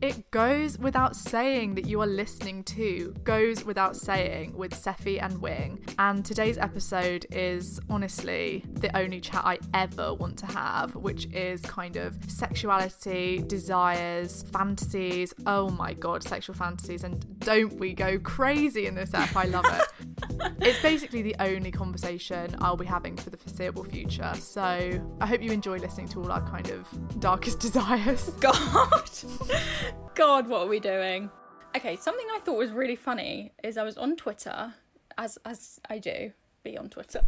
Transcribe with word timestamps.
It 0.00 0.30
goes 0.30 0.78
without 0.78 1.16
saying 1.16 1.74
that 1.74 1.86
you 1.86 2.00
are 2.00 2.06
listening 2.06 2.62
to 2.64 3.12
Goes 3.24 3.64
Without 3.64 3.96
Saying 3.96 4.56
with 4.56 4.72
Seffi 4.72 5.20
and 5.20 5.42
Wing. 5.42 5.84
And 5.98 6.24
today's 6.24 6.56
episode 6.56 7.26
is 7.32 7.80
honestly 7.90 8.64
the 8.74 8.96
only 8.96 9.20
chat 9.20 9.44
I 9.44 9.58
ever 9.74 10.14
want 10.14 10.38
to 10.38 10.46
have, 10.46 10.94
which 10.94 11.26
is 11.32 11.62
kind 11.62 11.96
of 11.96 12.16
sexuality, 12.28 13.42
desires, 13.44 14.44
fantasies. 14.52 15.34
Oh 15.46 15.68
my 15.70 15.94
god, 15.94 16.22
sexual 16.22 16.54
fantasies. 16.54 17.02
And 17.02 17.40
don't 17.40 17.72
we 17.74 17.92
go 17.92 18.20
crazy 18.20 18.86
in 18.86 18.94
this 18.94 19.14
app? 19.14 19.34
I 19.34 19.46
love 19.46 19.66
it. 19.66 20.52
it's 20.60 20.80
basically 20.80 21.22
the 21.22 21.34
only 21.40 21.72
conversation 21.72 22.54
I'll 22.60 22.76
be 22.76 22.86
having 22.86 23.16
for 23.16 23.30
the 23.30 23.36
foreseeable 23.36 23.82
future. 23.82 24.32
So 24.34 25.04
I 25.20 25.26
hope 25.26 25.42
you 25.42 25.50
enjoy 25.50 25.78
listening 25.78 26.06
to 26.08 26.20
all 26.20 26.30
our 26.30 26.48
kind 26.48 26.70
of 26.70 26.86
darkest 27.18 27.58
desires. 27.68 28.30
God. 28.38 29.10
God, 30.14 30.48
what 30.48 30.62
are 30.62 30.68
we 30.68 30.80
doing? 30.80 31.30
Okay, 31.76 31.96
something 31.96 32.26
I 32.32 32.40
thought 32.40 32.58
was 32.58 32.70
really 32.70 32.96
funny 32.96 33.52
is 33.62 33.76
I 33.76 33.82
was 33.82 33.96
on 33.96 34.16
Twitter, 34.16 34.74
as 35.16 35.38
as 35.44 35.80
I 35.88 35.98
do, 35.98 36.32
be 36.64 36.76
on 36.76 36.88
Twitter. 36.88 37.20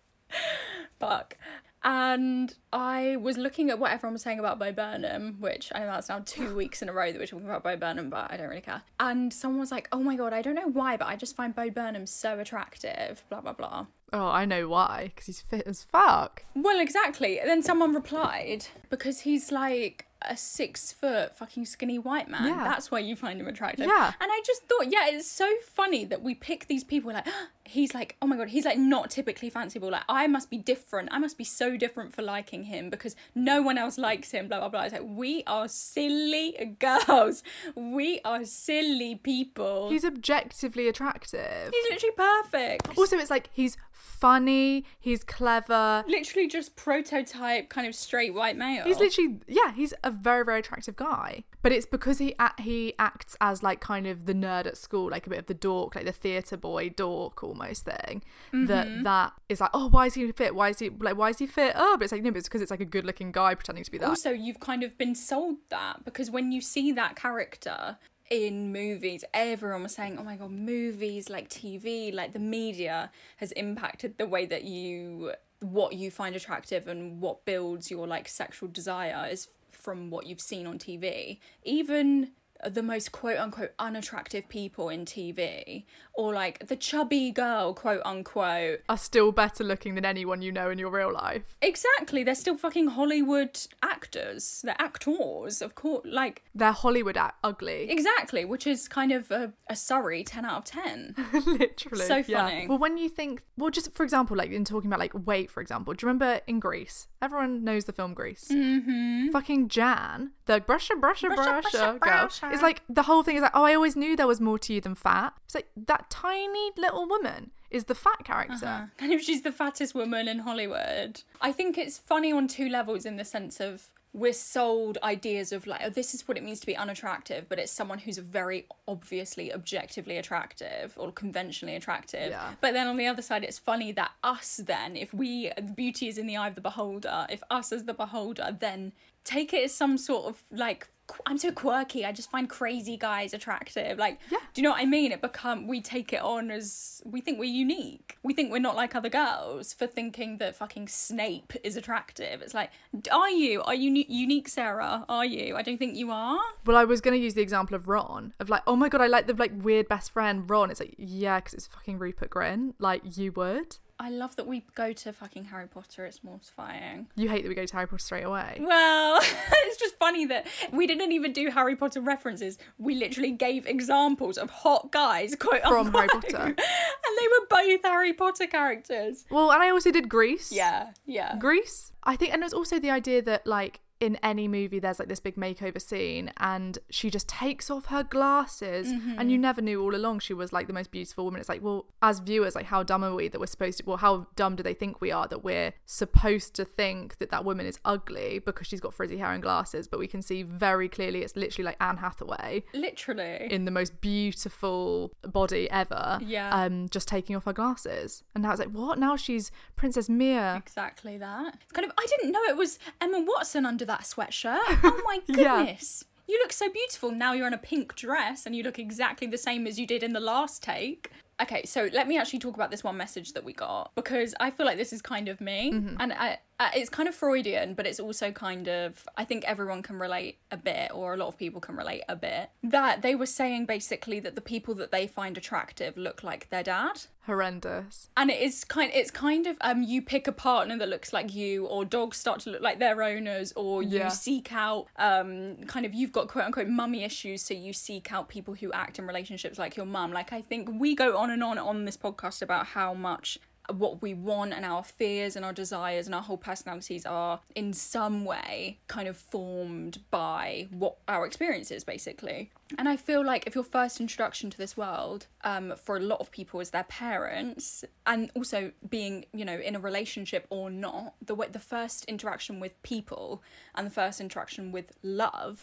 Fuck. 1.00 1.36
And 1.84 2.54
I 2.72 3.16
was 3.16 3.38
looking 3.38 3.70
at 3.70 3.78
what 3.78 3.92
everyone 3.92 4.14
was 4.14 4.22
saying 4.22 4.40
about 4.40 4.58
Bo 4.58 4.72
Burnham, 4.72 5.36
which 5.38 5.70
I 5.72 5.78
know 5.78 5.86
that's 5.86 6.08
now 6.08 6.22
two 6.24 6.54
weeks 6.54 6.82
in 6.82 6.88
a 6.88 6.92
row 6.92 7.12
that 7.12 7.18
we're 7.18 7.26
talking 7.26 7.46
about 7.46 7.62
Bo 7.62 7.76
Burnham, 7.76 8.10
but 8.10 8.30
I 8.32 8.36
don't 8.36 8.48
really 8.48 8.60
care. 8.60 8.82
And 8.98 9.32
someone 9.32 9.60
was 9.60 9.70
like, 9.70 9.88
oh 9.92 10.00
my 10.00 10.16
god, 10.16 10.32
I 10.32 10.42
don't 10.42 10.56
know 10.56 10.68
why, 10.68 10.96
but 10.96 11.06
I 11.06 11.14
just 11.14 11.36
find 11.36 11.54
Bo 11.54 11.70
Burnham 11.70 12.04
so 12.04 12.40
attractive, 12.40 13.24
blah, 13.28 13.40
blah, 13.40 13.52
blah. 13.52 13.86
Oh, 14.12 14.26
I 14.26 14.44
know 14.44 14.68
why. 14.68 15.12
Because 15.14 15.26
he's 15.26 15.40
fit 15.40 15.66
as 15.66 15.84
fuck. 15.84 16.44
Well, 16.56 16.80
exactly. 16.80 17.38
And 17.38 17.48
then 17.48 17.62
someone 17.62 17.94
replied, 17.94 18.66
because 18.90 19.20
he's 19.20 19.52
like 19.52 20.07
a 20.22 20.36
six 20.36 20.92
foot 20.92 21.36
fucking 21.36 21.64
skinny 21.64 21.98
white 21.98 22.28
man. 22.28 22.46
Yeah. 22.46 22.64
That's 22.64 22.90
why 22.90 22.98
you 22.98 23.16
find 23.16 23.40
him 23.40 23.46
attractive. 23.46 23.86
Yeah. 23.86 24.12
And 24.20 24.30
I 24.30 24.40
just 24.44 24.64
thought, 24.64 24.90
yeah, 24.90 25.08
it's 25.08 25.30
so 25.30 25.48
funny 25.62 26.04
that 26.04 26.22
we 26.22 26.34
pick 26.34 26.66
these 26.66 26.84
people 26.84 27.12
like, 27.12 27.26
he's 27.64 27.94
like, 27.94 28.16
oh 28.22 28.26
my 28.26 28.36
God, 28.36 28.48
he's 28.48 28.64
like 28.64 28.78
not 28.78 29.10
typically 29.10 29.50
fanciable. 29.50 29.90
Like, 29.90 30.02
I 30.08 30.26
must 30.26 30.50
be 30.50 30.58
different. 30.58 31.10
I 31.12 31.18
must 31.18 31.38
be 31.38 31.44
so 31.44 31.76
different 31.76 32.14
for 32.14 32.22
liking 32.22 32.64
him 32.64 32.90
because 32.90 33.14
no 33.34 33.62
one 33.62 33.78
else 33.78 33.98
likes 33.98 34.30
him, 34.30 34.48
blah, 34.48 34.58
blah, 34.58 34.68
blah. 34.68 34.82
It's 34.82 34.92
like, 34.92 35.02
we 35.04 35.44
are 35.46 35.68
silly 35.68 36.76
girls. 36.78 37.42
We 37.74 38.20
are 38.24 38.44
silly 38.44 39.16
people. 39.16 39.90
He's 39.90 40.04
objectively 40.04 40.88
attractive. 40.88 41.70
He's 41.72 41.90
literally 41.90 42.14
perfect. 42.16 42.98
Also, 42.98 43.18
it's 43.18 43.30
like 43.30 43.50
he's 43.52 43.76
funny, 43.92 44.84
he's 44.98 45.22
clever. 45.24 46.04
literally 46.06 46.48
just 46.48 46.76
prototype 46.76 47.68
kind 47.68 47.86
of 47.86 47.94
straight 47.94 48.34
white 48.34 48.56
male. 48.56 48.84
He's 48.84 48.98
literally 48.98 49.38
yeah, 49.46 49.72
he's 49.72 49.94
a 50.08 50.10
very 50.10 50.44
very 50.44 50.60
attractive 50.60 50.96
guy. 50.96 51.44
But 51.62 51.72
it's 51.72 51.86
because 51.86 52.18
he 52.18 52.34
he 52.58 52.94
acts 52.98 53.36
as 53.40 53.62
like 53.62 53.80
kind 53.80 54.06
of 54.06 54.26
the 54.26 54.34
nerd 54.34 54.66
at 54.66 54.76
school, 54.76 55.10
like 55.10 55.26
a 55.26 55.30
bit 55.30 55.38
of 55.38 55.46
the 55.46 55.54
dork, 55.54 55.94
like 55.94 56.04
the 56.04 56.12
theatre 56.12 56.56
boy 56.56 56.88
dork 56.90 57.42
almost 57.42 57.84
thing. 57.84 58.22
That 58.52 58.86
mm-hmm. 58.86 59.02
that 59.04 59.32
is 59.48 59.60
like, 59.60 59.70
oh, 59.74 59.88
why 59.88 60.06
is 60.06 60.14
he 60.14 60.30
fit? 60.32 60.54
Why 60.54 60.70
is 60.70 60.78
he 60.78 60.90
like 60.90 61.16
why 61.16 61.30
is 61.30 61.38
he 61.38 61.46
fit? 61.46 61.74
Oh, 61.76 61.96
but 61.96 62.04
it's 62.04 62.12
like 62.12 62.22
no, 62.22 62.30
but 62.30 62.38
it's 62.38 62.48
because 62.48 62.62
it's 62.62 62.70
like 62.70 62.80
a 62.80 62.84
good 62.84 63.04
looking 63.04 63.32
guy 63.32 63.54
pretending 63.54 63.84
to 63.84 63.90
be 63.90 63.98
that. 63.98 64.08
also 64.08 64.30
you've 64.30 64.60
kind 64.60 64.82
of 64.82 64.96
been 64.98 65.14
sold 65.14 65.56
that 65.70 66.04
because 66.04 66.30
when 66.30 66.52
you 66.52 66.60
see 66.60 66.92
that 66.92 67.16
character 67.16 67.98
in 68.30 68.72
movies 68.72 69.24
everyone 69.32 69.82
was 69.82 69.94
saying 69.94 70.18
oh 70.18 70.22
my 70.22 70.36
god 70.36 70.50
movies 70.50 71.30
like 71.30 71.48
tv 71.48 72.12
like 72.12 72.32
the 72.32 72.38
media 72.38 73.10
has 73.38 73.52
impacted 73.52 74.18
the 74.18 74.26
way 74.26 74.44
that 74.44 74.64
you 74.64 75.32
what 75.60 75.94
you 75.94 76.10
find 76.10 76.36
attractive 76.36 76.86
and 76.86 77.20
what 77.20 77.44
builds 77.44 77.90
your 77.90 78.06
like 78.06 78.28
sexual 78.28 78.68
desire 78.68 79.28
is 79.30 79.48
from 79.88 80.10
what 80.10 80.26
you've 80.26 80.38
seen 80.38 80.66
on 80.66 80.78
tv 80.78 81.38
even 81.64 82.30
the 82.68 82.82
most 82.82 83.12
quote 83.12 83.38
unquote 83.38 83.72
unattractive 83.78 84.48
people 84.48 84.88
in 84.88 85.04
TV, 85.04 85.84
or 86.14 86.32
like 86.34 86.66
the 86.66 86.76
chubby 86.76 87.30
girl, 87.30 87.74
quote 87.74 88.02
unquote. 88.04 88.80
Are 88.88 88.96
still 88.98 89.32
better 89.32 89.62
looking 89.64 89.94
than 89.94 90.04
anyone 90.04 90.42
you 90.42 90.50
know 90.52 90.70
in 90.70 90.78
your 90.78 90.90
real 90.90 91.12
life. 91.12 91.56
Exactly, 91.62 92.24
they're 92.24 92.34
still 92.34 92.56
fucking 92.56 92.88
Hollywood 92.88 93.58
actors. 93.82 94.60
They're 94.64 94.74
actors, 94.78 95.62
of 95.62 95.74
course. 95.74 96.06
Like, 96.10 96.42
They're 96.54 96.72
Hollywood 96.72 97.16
a- 97.16 97.32
ugly. 97.44 97.90
exactly, 97.90 98.44
which 98.44 98.66
is 98.66 98.88
kind 98.88 99.12
of 99.12 99.30
a, 99.30 99.52
a 99.68 99.76
Surrey 99.76 100.24
10 100.24 100.44
out 100.44 100.58
of 100.58 100.64
10. 100.64 101.14
Literally. 101.46 102.04
So 102.04 102.16
yeah. 102.26 102.46
funny. 102.48 102.66
Well, 102.68 102.78
when 102.78 102.98
you 102.98 103.08
think, 103.08 103.42
well, 103.56 103.70
just 103.70 103.92
for 103.94 104.02
example, 104.02 104.36
like 104.36 104.50
in 104.50 104.64
talking 104.64 104.88
about 104.88 104.98
like 105.00 105.12
weight, 105.26 105.50
for 105.50 105.60
example, 105.60 105.94
do 105.94 106.04
you 106.04 106.08
remember 106.08 106.40
in 106.46 106.60
Grease? 106.60 107.06
Everyone 107.22 107.64
knows 107.64 107.84
the 107.84 107.92
film 107.92 108.14
Grease. 108.14 108.48
Mm-hmm. 108.50 109.30
Fucking 109.30 109.68
Jan, 109.68 110.32
the 110.46 110.60
brusher, 110.60 111.00
brusher, 111.00 111.28
Brusher, 111.28 111.34
brusher, 111.36 111.62
brusher, 111.62 112.00
girl, 112.00 112.26
brusher. 112.26 112.47
Is 112.52 112.62
like 112.62 112.82
the 112.88 113.02
whole 113.02 113.22
thing 113.22 113.36
is 113.36 113.42
like, 113.42 113.52
oh, 113.54 113.64
I 113.64 113.74
always 113.74 113.96
knew 113.96 114.16
there 114.16 114.26
was 114.26 114.40
more 114.40 114.58
to 114.60 114.74
you 114.74 114.80
than 114.80 114.94
fat. 114.94 115.34
It's 115.44 115.54
like 115.54 115.68
that 115.76 116.10
tiny 116.10 116.72
little 116.76 117.08
woman 117.08 117.50
is 117.70 117.84
the 117.84 117.94
fat 117.94 118.24
character. 118.24 118.66
Uh-huh. 118.66 118.86
Kind 118.98 119.12
of, 119.12 119.20
she's 119.20 119.42
the 119.42 119.52
fattest 119.52 119.94
woman 119.94 120.28
in 120.28 120.40
Hollywood. 120.40 121.22
I 121.40 121.52
think 121.52 121.76
it's 121.76 121.98
funny 121.98 122.32
on 122.32 122.48
two 122.48 122.68
levels 122.68 123.04
in 123.04 123.16
the 123.16 123.24
sense 123.24 123.60
of 123.60 123.90
we're 124.14 124.32
sold 124.32 124.96
ideas 125.02 125.52
of 125.52 125.66
like, 125.66 125.80
oh, 125.84 125.90
this 125.90 126.14
is 126.14 126.26
what 126.26 126.36
it 126.36 126.42
means 126.42 126.60
to 126.60 126.66
be 126.66 126.76
unattractive, 126.76 127.48
but 127.48 127.58
it's 127.58 127.70
someone 127.70 127.98
who's 127.98 128.18
very 128.18 128.66
obviously 128.86 129.52
objectively 129.52 130.16
attractive 130.16 130.94
or 130.96 131.12
conventionally 131.12 131.76
attractive. 131.76 132.30
Yeah. 132.30 132.52
But 132.60 132.72
then 132.72 132.86
on 132.86 132.96
the 132.96 133.06
other 133.06 133.22
side, 133.22 133.44
it's 133.44 133.58
funny 133.58 133.92
that 133.92 134.12
us 134.24 134.56
then, 134.56 134.96
if 134.96 135.12
we, 135.12 135.52
the 135.56 135.62
beauty 135.62 136.08
is 136.08 136.16
in 136.16 136.26
the 136.26 136.36
eye 136.36 136.48
of 136.48 136.54
the 136.54 136.60
beholder, 136.60 137.26
if 137.28 137.42
us 137.50 137.70
as 137.70 137.84
the 137.84 137.94
beholder 137.94 138.56
then 138.58 138.92
take 139.24 139.52
it 139.52 139.64
as 139.64 139.74
some 139.74 139.98
sort 139.98 140.24
of 140.24 140.42
like, 140.50 140.88
I'm 141.26 141.38
so 141.38 141.50
quirky. 141.52 142.04
I 142.04 142.12
just 142.12 142.30
find 142.30 142.48
crazy 142.48 142.96
guys 142.96 143.32
attractive. 143.34 143.98
Like, 143.98 144.18
Yeah. 144.30 144.38
do 144.54 144.60
you 144.60 144.62
know 144.62 144.70
what 144.70 144.80
I 144.80 144.86
mean? 144.86 145.12
It 145.12 145.20
become 145.22 145.66
we 145.66 145.80
take 145.80 146.12
it 146.12 146.20
on 146.20 146.50
as 146.50 147.02
we 147.04 147.20
think 147.20 147.38
we're 147.38 147.44
unique. 147.44 148.18
We 148.22 148.34
think 148.34 148.52
we're 148.52 148.58
not 148.58 148.76
like 148.76 148.94
other 148.94 149.08
girls 149.08 149.72
for 149.72 149.86
thinking 149.86 150.38
that 150.38 150.54
fucking 150.56 150.88
Snape 150.88 151.52
is 151.64 151.76
attractive. 151.76 152.42
It's 152.42 152.54
like, 152.54 152.70
are 153.10 153.30
you? 153.30 153.62
Are 153.62 153.74
you 153.74 153.84
uni- 153.88 154.06
unique, 154.08 154.48
Sarah? 154.48 155.04
Are 155.08 155.24
you? 155.24 155.56
I 155.56 155.62
don't 155.62 155.78
think 155.78 155.96
you 155.96 156.10
are. 156.10 156.38
Well, 156.66 156.76
I 156.76 156.84
was 156.84 157.00
going 157.00 157.16
to 157.18 157.22
use 157.22 157.34
the 157.34 157.42
example 157.42 157.74
of 157.74 157.88
Ron, 157.88 158.34
of 158.40 158.48
like, 158.50 158.62
oh 158.66 158.76
my 158.76 158.88
god, 158.88 159.00
I 159.00 159.06
like 159.06 159.26
the 159.26 159.34
like 159.34 159.52
weird 159.54 159.88
best 159.88 160.10
friend 160.10 160.48
Ron. 160.48 160.70
It's 160.70 160.80
like, 160.80 160.94
yeah, 160.98 161.38
because 161.40 161.54
it's 161.54 161.66
fucking 161.66 161.98
Rupert 161.98 162.30
Grint. 162.30 162.74
Like, 162.78 163.16
you 163.16 163.32
would. 163.32 163.78
I 164.00 164.10
love 164.10 164.36
that 164.36 164.46
we 164.46 164.64
go 164.76 164.92
to 164.92 165.12
fucking 165.12 165.46
Harry 165.46 165.66
Potter. 165.66 166.06
It's 166.06 166.22
mortifying. 166.22 167.08
You 167.16 167.28
hate 167.28 167.42
that 167.42 167.48
we 167.48 167.54
go 167.54 167.66
to 167.66 167.74
Harry 167.74 167.86
Potter 167.88 167.98
straight 167.98 168.22
away. 168.22 168.58
Well, 168.60 169.18
it's 169.52 169.76
just 169.76 169.96
funny 169.98 170.24
that 170.26 170.46
we 170.72 170.86
didn't 170.86 171.10
even 171.10 171.32
do 171.32 171.50
Harry 171.50 171.74
Potter 171.74 172.00
references. 172.00 172.58
We 172.78 172.94
literally 172.94 173.32
gave 173.32 173.66
examples 173.66 174.38
of 174.38 174.50
hot 174.50 174.92
guys, 174.92 175.34
quote 175.34 175.62
From 175.62 175.92
Harry. 175.92 176.08
Potter. 176.08 176.36
and 176.46 176.56
they 176.56 177.28
were 177.28 177.46
both 177.50 177.82
Harry 177.82 178.12
Potter 178.12 178.46
characters. 178.46 179.24
Well, 179.30 179.50
and 179.50 179.62
I 179.62 179.70
also 179.70 179.90
did 179.90 180.08
Grease. 180.08 180.52
Yeah, 180.52 180.90
yeah. 181.04 181.36
Grease. 181.36 181.92
I 182.04 182.14
think, 182.14 182.32
and 182.32 182.42
there's 182.42 182.54
also 182.54 182.78
the 182.78 182.90
idea 182.90 183.20
that 183.22 183.46
like 183.46 183.80
in 184.00 184.16
any 184.22 184.46
movie 184.46 184.78
there's 184.78 184.98
like 184.98 185.08
this 185.08 185.18
big 185.20 185.34
makeover 185.36 185.80
scene 185.80 186.30
and 186.36 186.78
she 186.88 187.10
just 187.10 187.28
takes 187.28 187.70
off 187.70 187.86
her 187.86 188.04
glasses 188.04 188.92
and 189.18 189.30
you 189.30 189.36
never 189.38 189.60
knew 189.60 189.82
all 189.82 189.94
along 189.94 190.20
she 190.20 190.32
was 190.32 190.52
like 190.52 190.66
the 190.66 190.72
most 190.72 190.90
beautiful 190.90 191.24
woman. 191.24 191.40
It's 191.40 191.48
like, 191.48 191.62
well, 191.62 191.86
as 192.00 192.20
viewers, 192.20 192.54
like 192.54 192.66
how 192.66 192.82
dumb 192.82 193.02
are 193.02 193.14
we 193.14 193.28
that 193.28 193.40
we're 193.40 193.46
supposed 193.46 193.78
to 193.78 193.84
well, 193.84 193.96
how 193.96 194.26
dumb 194.36 194.56
do 194.56 194.62
they 194.62 194.74
think 194.74 195.00
we 195.00 195.10
are 195.10 195.26
that 195.28 195.42
we're 195.42 195.72
supposed 195.86 196.54
to 196.54 196.64
think 196.64 197.18
that 197.18 197.30
that 197.30 197.44
woman 197.44 197.66
is 197.66 197.78
ugly 197.84 198.38
because 198.38 198.66
she's 198.66 198.80
got 198.80 198.94
frizzy 198.94 199.18
hair 199.18 199.32
and 199.32 199.42
glasses, 199.42 199.88
but 199.88 199.98
we 199.98 200.06
can 200.06 200.22
see 200.22 200.42
very 200.42 200.88
clearly 200.88 201.22
it's 201.22 201.36
literally 201.36 201.64
like 201.64 201.76
Anne 201.80 201.96
Hathaway 201.98 202.64
Literally. 202.74 203.48
in 203.50 203.64
the 203.64 203.70
most 203.70 204.00
beautiful 204.00 205.12
body 205.22 205.68
ever. 205.70 206.20
Yeah. 206.22 206.50
Um, 206.54 206.88
just 206.88 207.08
taking 207.08 207.34
off 207.34 207.44
her 207.44 207.52
glasses. 207.52 208.22
And 208.34 208.42
now 208.42 208.50
it's 208.52 208.60
like, 208.60 208.70
what? 208.70 208.98
Now 208.98 209.16
she's 209.16 209.50
Princess 209.76 210.08
Mia. 210.08 210.56
Exactly 210.56 211.18
that. 211.18 211.54
It's 211.62 211.72
kind 211.72 211.84
of 211.86 211.92
I 211.98 212.06
didn't 212.06 212.32
know 212.32 212.42
it 212.44 212.56
was 212.56 212.78
Emma 213.00 213.20
Watson 213.20 213.66
under 213.66 213.84
that 213.88 214.02
sweatshirt. 214.02 214.58
Oh 214.84 215.02
my 215.04 215.20
Yeah. 215.26 215.34
goodness. 215.58 216.04
You 216.26 216.38
look 216.42 216.52
so 216.52 216.70
beautiful. 216.70 217.10
Now 217.10 217.32
you're 217.32 217.46
in 217.46 217.54
a 217.54 217.58
pink 217.58 217.94
dress 217.96 218.44
and 218.46 218.54
you 218.54 218.62
look 218.62 218.78
exactly 218.78 219.26
the 219.26 219.38
same 219.38 219.66
as 219.66 219.78
you 219.78 219.86
did 219.86 220.02
in 220.02 220.12
the 220.12 220.20
last 220.20 220.62
take. 220.62 221.10
Okay, 221.40 221.62
so 221.64 221.88
let 221.92 222.06
me 222.08 222.18
actually 222.18 222.40
talk 222.40 222.54
about 222.54 222.70
this 222.70 222.82
one 222.84 222.96
message 222.96 223.32
that 223.32 223.44
we 223.44 223.52
got 223.52 223.92
because 223.94 224.34
I 224.40 224.50
feel 224.50 224.66
like 224.66 224.76
this 224.76 224.92
is 224.92 225.00
kind 225.00 225.28
of 225.28 225.40
me, 225.40 225.72
mm-hmm. 225.72 225.96
and 226.00 226.12
I, 226.12 226.38
uh, 226.60 226.70
it's 226.74 226.90
kind 226.90 227.08
of 227.08 227.14
Freudian, 227.14 227.74
but 227.74 227.86
it's 227.86 228.00
also 228.00 228.32
kind 228.32 228.68
of 228.68 229.06
I 229.16 229.24
think 229.24 229.44
everyone 229.44 229.82
can 229.82 229.98
relate 229.98 230.38
a 230.50 230.56
bit, 230.56 230.90
or 230.92 231.14
a 231.14 231.16
lot 231.16 231.28
of 231.28 231.38
people 231.38 231.60
can 231.60 231.76
relate 231.76 232.02
a 232.08 232.16
bit. 232.16 232.50
That 232.62 233.02
they 233.02 233.14
were 233.14 233.26
saying 233.26 233.66
basically 233.66 234.18
that 234.20 234.34
the 234.34 234.40
people 234.40 234.74
that 234.76 234.90
they 234.90 235.06
find 235.06 235.36
attractive 235.38 235.96
look 235.96 236.22
like 236.22 236.50
their 236.50 236.62
dad 236.64 237.02
Horrendous. 237.26 238.08
and 238.16 238.30
it 238.30 238.40
is 238.40 238.64
kind 238.64 238.90
it's 238.94 239.10
kind 239.10 239.46
of 239.46 239.56
um 239.60 239.82
you 239.82 240.00
pick 240.02 240.26
a 240.26 240.32
partner 240.32 240.76
that 240.78 240.88
looks 240.88 241.12
like 241.12 241.34
you 241.34 241.66
or 241.66 241.84
dogs 241.84 242.16
start 242.16 242.40
to 242.40 242.50
look 242.50 242.62
like 242.62 242.78
their 242.78 243.02
owners 243.02 243.52
or 243.54 243.82
you 243.82 243.98
Yeah. 243.98 244.08
seek 244.08 244.52
out 244.52 244.86
um 244.96 245.56
kind 245.66 245.84
of 245.86 245.92
you've 245.94 246.10
got 246.12 246.28
quote 246.28 246.46
unquote 246.46 246.68
mummy 246.68 247.04
issues 247.04 247.42
so 247.42 247.52
you 247.54 247.72
seek 247.72 248.12
out 248.12 248.28
people 248.28 248.54
who 248.54 248.72
act 248.72 248.98
in 248.98 249.06
relationships 249.06 249.58
like 249.58 249.76
your 249.76 249.86
mum 249.86 250.10
like 250.12 250.32
i 250.32 250.40
think 250.40 250.68
we 250.72 250.94
go 250.94 251.16
on 251.18 251.30
and 251.30 251.44
on 251.44 251.58
on 251.58 251.84
this 251.84 251.96
podcast 251.98 252.40
about 252.42 252.66
how 252.68 252.94
much 252.94 253.38
what 253.72 254.00
we 254.02 254.14
want 254.14 254.52
and 254.52 254.64
our 254.64 254.82
fears 254.82 255.36
and 255.36 255.44
our 255.44 255.52
desires 255.52 256.06
and 256.06 256.14
our 256.14 256.22
whole 256.22 256.36
personalities 256.36 257.04
are 257.04 257.40
in 257.54 257.72
some 257.72 258.24
way 258.24 258.78
kind 258.86 259.08
of 259.08 259.16
formed 259.16 259.98
by 260.10 260.68
what 260.70 260.96
our 261.06 261.26
experience 261.26 261.70
is 261.70 261.84
basically 261.84 262.50
and 262.76 262.88
i 262.88 262.96
feel 262.96 263.24
like 263.24 263.46
if 263.46 263.54
your 263.54 263.64
first 263.64 264.00
introduction 264.00 264.50
to 264.50 264.58
this 264.58 264.76
world 264.76 265.26
um, 265.44 265.72
for 265.82 265.96
a 265.96 266.00
lot 266.00 266.20
of 266.20 266.30
people 266.30 266.60
is 266.60 266.70
their 266.70 266.84
parents 266.84 267.84
and 268.06 268.30
also 268.34 268.72
being 268.88 269.24
you 269.32 269.44
know 269.44 269.58
in 269.58 269.74
a 269.74 269.80
relationship 269.80 270.46
or 270.50 270.70
not 270.70 271.14
the 271.24 271.34
way 271.34 271.46
the 271.50 271.58
first 271.58 272.04
interaction 272.06 272.60
with 272.60 272.80
people 272.82 273.42
and 273.74 273.86
the 273.86 273.90
first 273.90 274.20
interaction 274.20 274.72
with 274.72 274.92
love 275.02 275.62